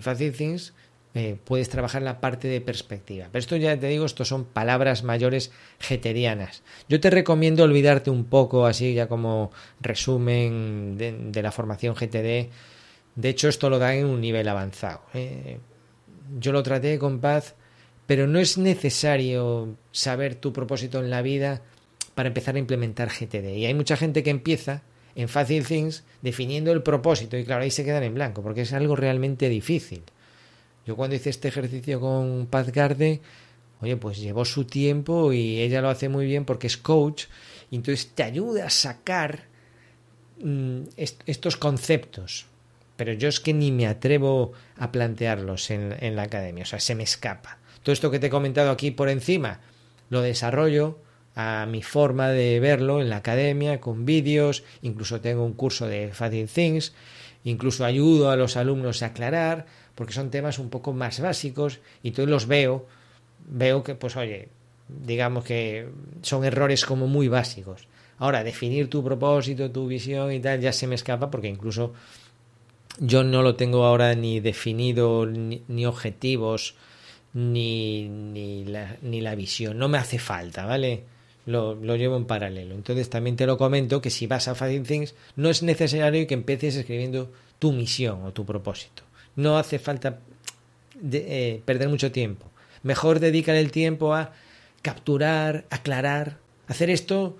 Facile 0.00 0.30
Things 0.30 0.72
eh, 1.14 1.36
puedes 1.44 1.68
trabajar 1.68 2.00
la 2.00 2.20
parte 2.20 2.48
de 2.48 2.62
perspectiva. 2.62 3.28
Pero 3.30 3.40
esto 3.40 3.56
ya 3.56 3.78
te 3.78 3.88
digo, 3.88 4.06
esto 4.06 4.24
son 4.24 4.44
palabras 4.44 5.02
mayores 5.02 5.52
geterianas. 5.78 6.62
Yo 6.88 7.00
te 7.00 7.10
recomiendo 7.10 7.64
olvidarte 7.64 8.10
un 8.10 8.24
poco, 8.24 8.64
así 8.64 8.94
ya 8.94 9.08
como 9.08 9.50
resumen 9.80 10.96
de, 10.96 11.42
la 11.42 11.52
formación 11.52 11.94
GTD. 11.94 12.48
De 13.14 13.28
hecho, 13.28 13.48
esto 13.48 13.68
lo 13.68 13.78
da 13.78 13.94
en 13.94 14.06
un 14.06 14.22
nivel 14.22 14.48
avanzado. 14.48 15.02
¿eh? 15.12 15.58
Yo 16.38 16.52
lo 16.52 16.62
traté 16.62 16.98
con 16.98 17.20
paz, 17.20 17.56
pero 18.06 18.26
no 18.26 18.38
es 18.38 18.56
necesario 18.56 19.76
saber 19.90 20.36
tu 20.36 20.54
propósito 20.54 21.00
en 21.00 21.10
la 21.10 21.20
vida 21.20 21.60
para 22.14 22.28
empezar 22.28 22.56
a 22.56 22.58
implementar 22.58 23.10
GTD. 23.10 23.56
Y 23.56 23.66
hay 23.66 23.74
mucha 23.74 23.98
gente 23.98 24.22
que 24.22 24.30
empieza 24.30 24.82
en 25.14 25.28
Facile 25.28 25.66
Things 25.66 26.04
definiendo 26.22 26.72
el 26.72 26.82
propósito 26.82 27.36
y 27.36 27.44
claro, 27.44 27.64
ahí 27.64 27.70
se 27.70 27.84
quedan 27.84 28.02
en 28.02 28.14
blanco, 28.14 28.42
porque 28.42 28.62
es 28.62 28.72
algo 28.72 28.96
realmente 28.96 29.50
difícil. 29.50 30.04
Yo 30.86 30.96
cuando 30.96 31.16
hice 31.16 31.30
este 31.30 31.48
ejercicio 31.48 32.00
con 32.00 32.46
Paz 32.50 32.72
Garde, 32.72 33.20
oye, 33.80 33.96
pues 33.96 34.18
llevó 34.18 34.44
su 34.44 34.64
tiempo 34.64 35.32
y 35.32 35.60
ella 35.60 35.80
lo 35.80 35.88
hace 35.88 36.08
muy 36.08 36.26
bien 36.26 36.44
porque 36.44 36.66
es 36.66 36.76
coach 36.76 37.24
y 37.70 37.76
entonces 37.76 38.10
te 38.14 38.22
ayuda 38.22 38.66
a 38.66 38.70
sacar 38.70 39.44
mm, 40.42 40.82
estos 40.96 41.56
conceptos. 41.56 42.46
Pero 42.96 43.12
yo 43.12 43.28
es 43.28 43.40
que 43.40 43.54
ni 43.54 43.72
me 43.72 43.86
atrevo 43.86 44.52
a 44.76 44.92
plantearlos 44.92 45.70
en, 45.70 46.14
la 46.14 46.22
academia, 46.22 46.64
o 46.64 46.66
sea, 46.66 46.78
se 46.78 46.94
me 46.94 47.02
escapa. 47.02 47.58
Todo 47.82 47.92
esto 47.92 48.10
que 48.10 48.18
te 48.18 48.26
he 48.26 48.30
comentado 48.30 48.70
aquí 48.70 48.90
por 48.90 49.08
encima, 49.08 49.60
lo 50.10 50.20
desarrollo 50.20 50.98
a 51.34 51.66
mi 51.66 51.82
forma 51.82 52.28
de 52.28 52.60
verlo 52.60 53.00
en 53.00 53.08
la 53.08 53.16
academia, 53.16 53.80
con 53.80 54.04
vídeos, 54.04 54.62
incluso 54.82 55.20
tengo 55.20 55.44
un 55.44 55.54
curso 55.54 55.88
de 55.88 56.12
Fading 56.12 56.46
Things, 56.46 56.92
incluso 57.44 57.84
ayudo 57.84 58.30
a 58.30 58.36
los 58.36 58.56
alumnos 58.56 59.02
a 59.02 59.06
aclarar, 59.06 59.66
porque 59.94 60.12
son 60.12 60.30
temas 60.30 60.58
un 60.58 60.70
poco 60.70 60.92
más 60.92 61.20
básicos 61.20 61.80
y 62.02 62.08
entonces 62.08 62.30
los 62.30 62.46
veo, 62.46 62.86
veo 63.46 63.82
que, 63.82 63.94
pues 63.94 64.16
oye, 64.16 64.48
digamos 64.88 65.44
que 65.44 65.88
son 66.22 66.44
errores 66.44 66.84
como 66.84 67.06
muy 67.06 67.28
básicos. 67.28 67.86
Ahora, 68.18 68.44
definir 68.44 68.88
tu 68.88 69.02
propósito, 69.02 69.70
tu 69.70 69.86
visión 69.86 70.32
y 70.32 70.40
tal, 70.40 70.60
ya 70.60 70.72
se 70.72 70.86
me 70.86 70.94
escapa 70.94 71.30
porque 71.30 71.48
incluso 71.48 71.92
yo 72.98 73.24
no 73.24 73.42
lo 73.42 73.56
tengo 73.56 73.84
ahora 73.84 74.14
ni 74.14 74.40
definido, 74.40 75.26
ni, 75.26 75.86
objetivos, 75.86 76.74
ni, 77.32 78.08
ni, 78.08 78.64
la, 78.64 79.34
visión. 79.34 79.78
No 79.78 79.88
me 79.88 79.98
hace 79.98 80.18
falta, 80.18 80.66
¿vale? 80.66 81.04
Lo, 81.46 81.74
lo, 81.74 81.96
llevo 81.96 82.16
en 82.16 82.26
paralelo. 82.26 82.74
Entonces 82.74 83.10
también 83.10 83.36
te 83.36 83.46
lo 83.46 83.58
comento 83.58 84.00
que 84.00 84.10
si 84.10 84.26
vas 84.26 84.46
a 84.46 84.54
Finding 84.54 84.84
Things 84.84 85.14
no 85.34 85.48
es 85.48 85.62
necesario 85.62 86.26
que 86.26 86.34
empieces 86.34 86.76
escribiendo 86.76 87.32
tu 87.58 87.72
misión 87.72 88.24
o 88.24 88.32
tu 88.32 88.44
propósito. 88.44 89.02
No 89.36 89.58
hace 89.58 89.78
falta 89.78 90.20
eh, 91.12 91.62
perder 91.64 91.88
mucho 91.88 92.12
tiempo. 92.12 92.50
Mejor 92.82 93.20
dedicar 93.20 93.56
el 93.56 93.70
tiempo 93.70 94.14
a 94.14 94.32
capturar, 94.82 95.64
aclarar, 95.70 96.38
hacer 96.66 96.90
esto 96.90 97.36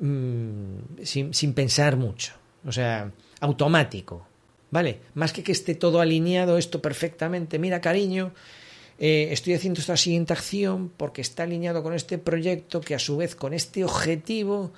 mm, 0.00 1.02
sin, 1.02 1.52
pensar 1.54 1.96
mucho. 1.96 2.32
O 2.64 2.72
sea, 2.72 3.12
automático. 3.40 4.26
¿Vale? 4.70 5.00
Más 5.14 5.32
que 5.32 5.42
que 5.42 5.52
esté 5.52 5.74
todo 5.74 6.00
alineado, 6.00 6.58
esto 6.58 6.82
perfectamente. 6.82 7.58
Mira, 7.58 7.80
cariño, 7.80 8.32
eh, 8.98 9.28
estoy 9.30 9.54
haciendo 9.54 9.80
esta 9.80 9.96
siguiente 9.96 10.34
acción 10.34 10.92
porque 10.94 11.22
está 11.22 11.44
alineado 11.44 11.82
con 11.82 11.94
este 11.94 12.18
proyecto 12.18 12.80
que 12.82 12.94
a 12.94 12.98
su 12.98 13.16
vez 13.16 13.34
con 13.34 13.54
este 13.54 13.82
objetivo 13.84 14.72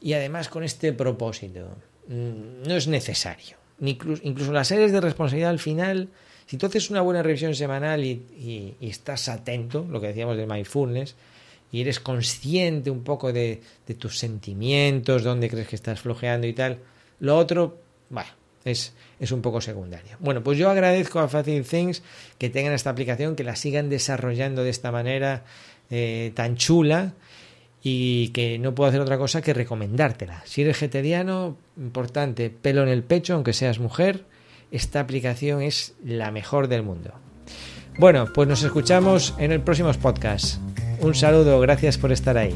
y 0.00 0.14
además 0.14 0.48
con 0.48 0.64
este 0.64 0.92
propósito. 0.92 1.76
Mm, 2.08 2.66
no 2.66 2.76
es 2.76 2.88
necesario 2.88 3.65
incluso, 3.80 4.52
las 4.52 4.72
áreas 4.72 4.92
de 4.92 5.00
responsabilidad 5.00 5.50
al 5.50 5.58
final, 5.58 6.08
si 6.46 6.56
tú 6.56 6.66
haces 6.66 6.90
una 6.90 7.00
buena 7.00 7.22
revisión 7.22 7.54
semanal 7.54 8.04
y, 8.04 8.74
estás 8.80 9.28
atento, 9.28 9.86
lo 9.88 10.00
que 10.00 10.08
decíamos 10.08 10.36
de 10.36 10.46
mindfulness, 10.46 11.14
y 11.72 11.80
eres 11.80 12.00
consciente 12.00 12.90
un 12.90 13.02
poco 13.02 13.32
de, 13.32 13.60
tus 13.98 14.18
sentimientos, 14.18 15.24
dónde 15.24 15.50
crees 15.50 15.68
que 15.68 15.76
estás 15.76 16.00
flojeando 16.00 16.46
y 16.46 16.52
tal, 16.52 16.78
lo 17.20 17.36
otro, 17.36 17.78
bueno, 18.10 18.30
es, 18.64 18.92
es 19.18 19.32
un 19.32 19.42
poco 19.42 19.60
secundario. 19.60 20.16
Bueno, 20.20 20.42
pues 20.42 20.58
yo 20.58 20.70
agradezco 20.70 21.18
a 21.18 21.28
Facile 21.28 21.62
Things 21.62 22.02
que 22.38 22.50
tengan 22.50 22.72
esta 22.72 22.90
aplicación, 22.90 23.36
que 23.36 23.44
la 23.44 23.56
sigan 23.56 23.88
desarrollando 23.88 24.62
de 24.62 24.70
esta 24.70 24.92
manera 24.92 25.44
eh, 25.90 26.32
tan 26.34 26.56
chula 26.56 27.14
y 27.82 28.28
que 28.28 28.58
no 28.58 28.74
puedo 28.74 28.88
hacer 28.88 29.00
otra 29.00 29.18
cosa 29.18 29.42
que 29.42 29.54
recomendártela. 29.54 30.42
Si 30.44 30.62
eres 30.62 30.76
vegetariano, 30.76 31.56
importante, 31.76 32.50
pelo 32.50 32.82
en 32.82 32.88
el 32.88 33.02
pecho, 33.02 33.34
aunque 33.34 33.52
seas 33.52 33.78
mujer, 33.78 34.24
esta 34.70 35.00
aplicación 35.00 35.62
es 35.62 35.94
la 36.04 36.30
mejor 36.30 36.68
del 36.68 36.82
mundo. 36.82 37.12
Bueno, 37.98 38.26
pues 38.32 38.48
nos 38.48 38.62
escuchamos 38.62 39.34
en 39.38 39.52
el 39.52 39.60
próximo 39.60 39.92
podcast. 39.92 40.60
Un 41.00 41.14
saludo, 41.14 41.60
gracias 41.60 41.96
por 41.96 42.12
estar 42.12 42.36
ahí. 42.36 42.54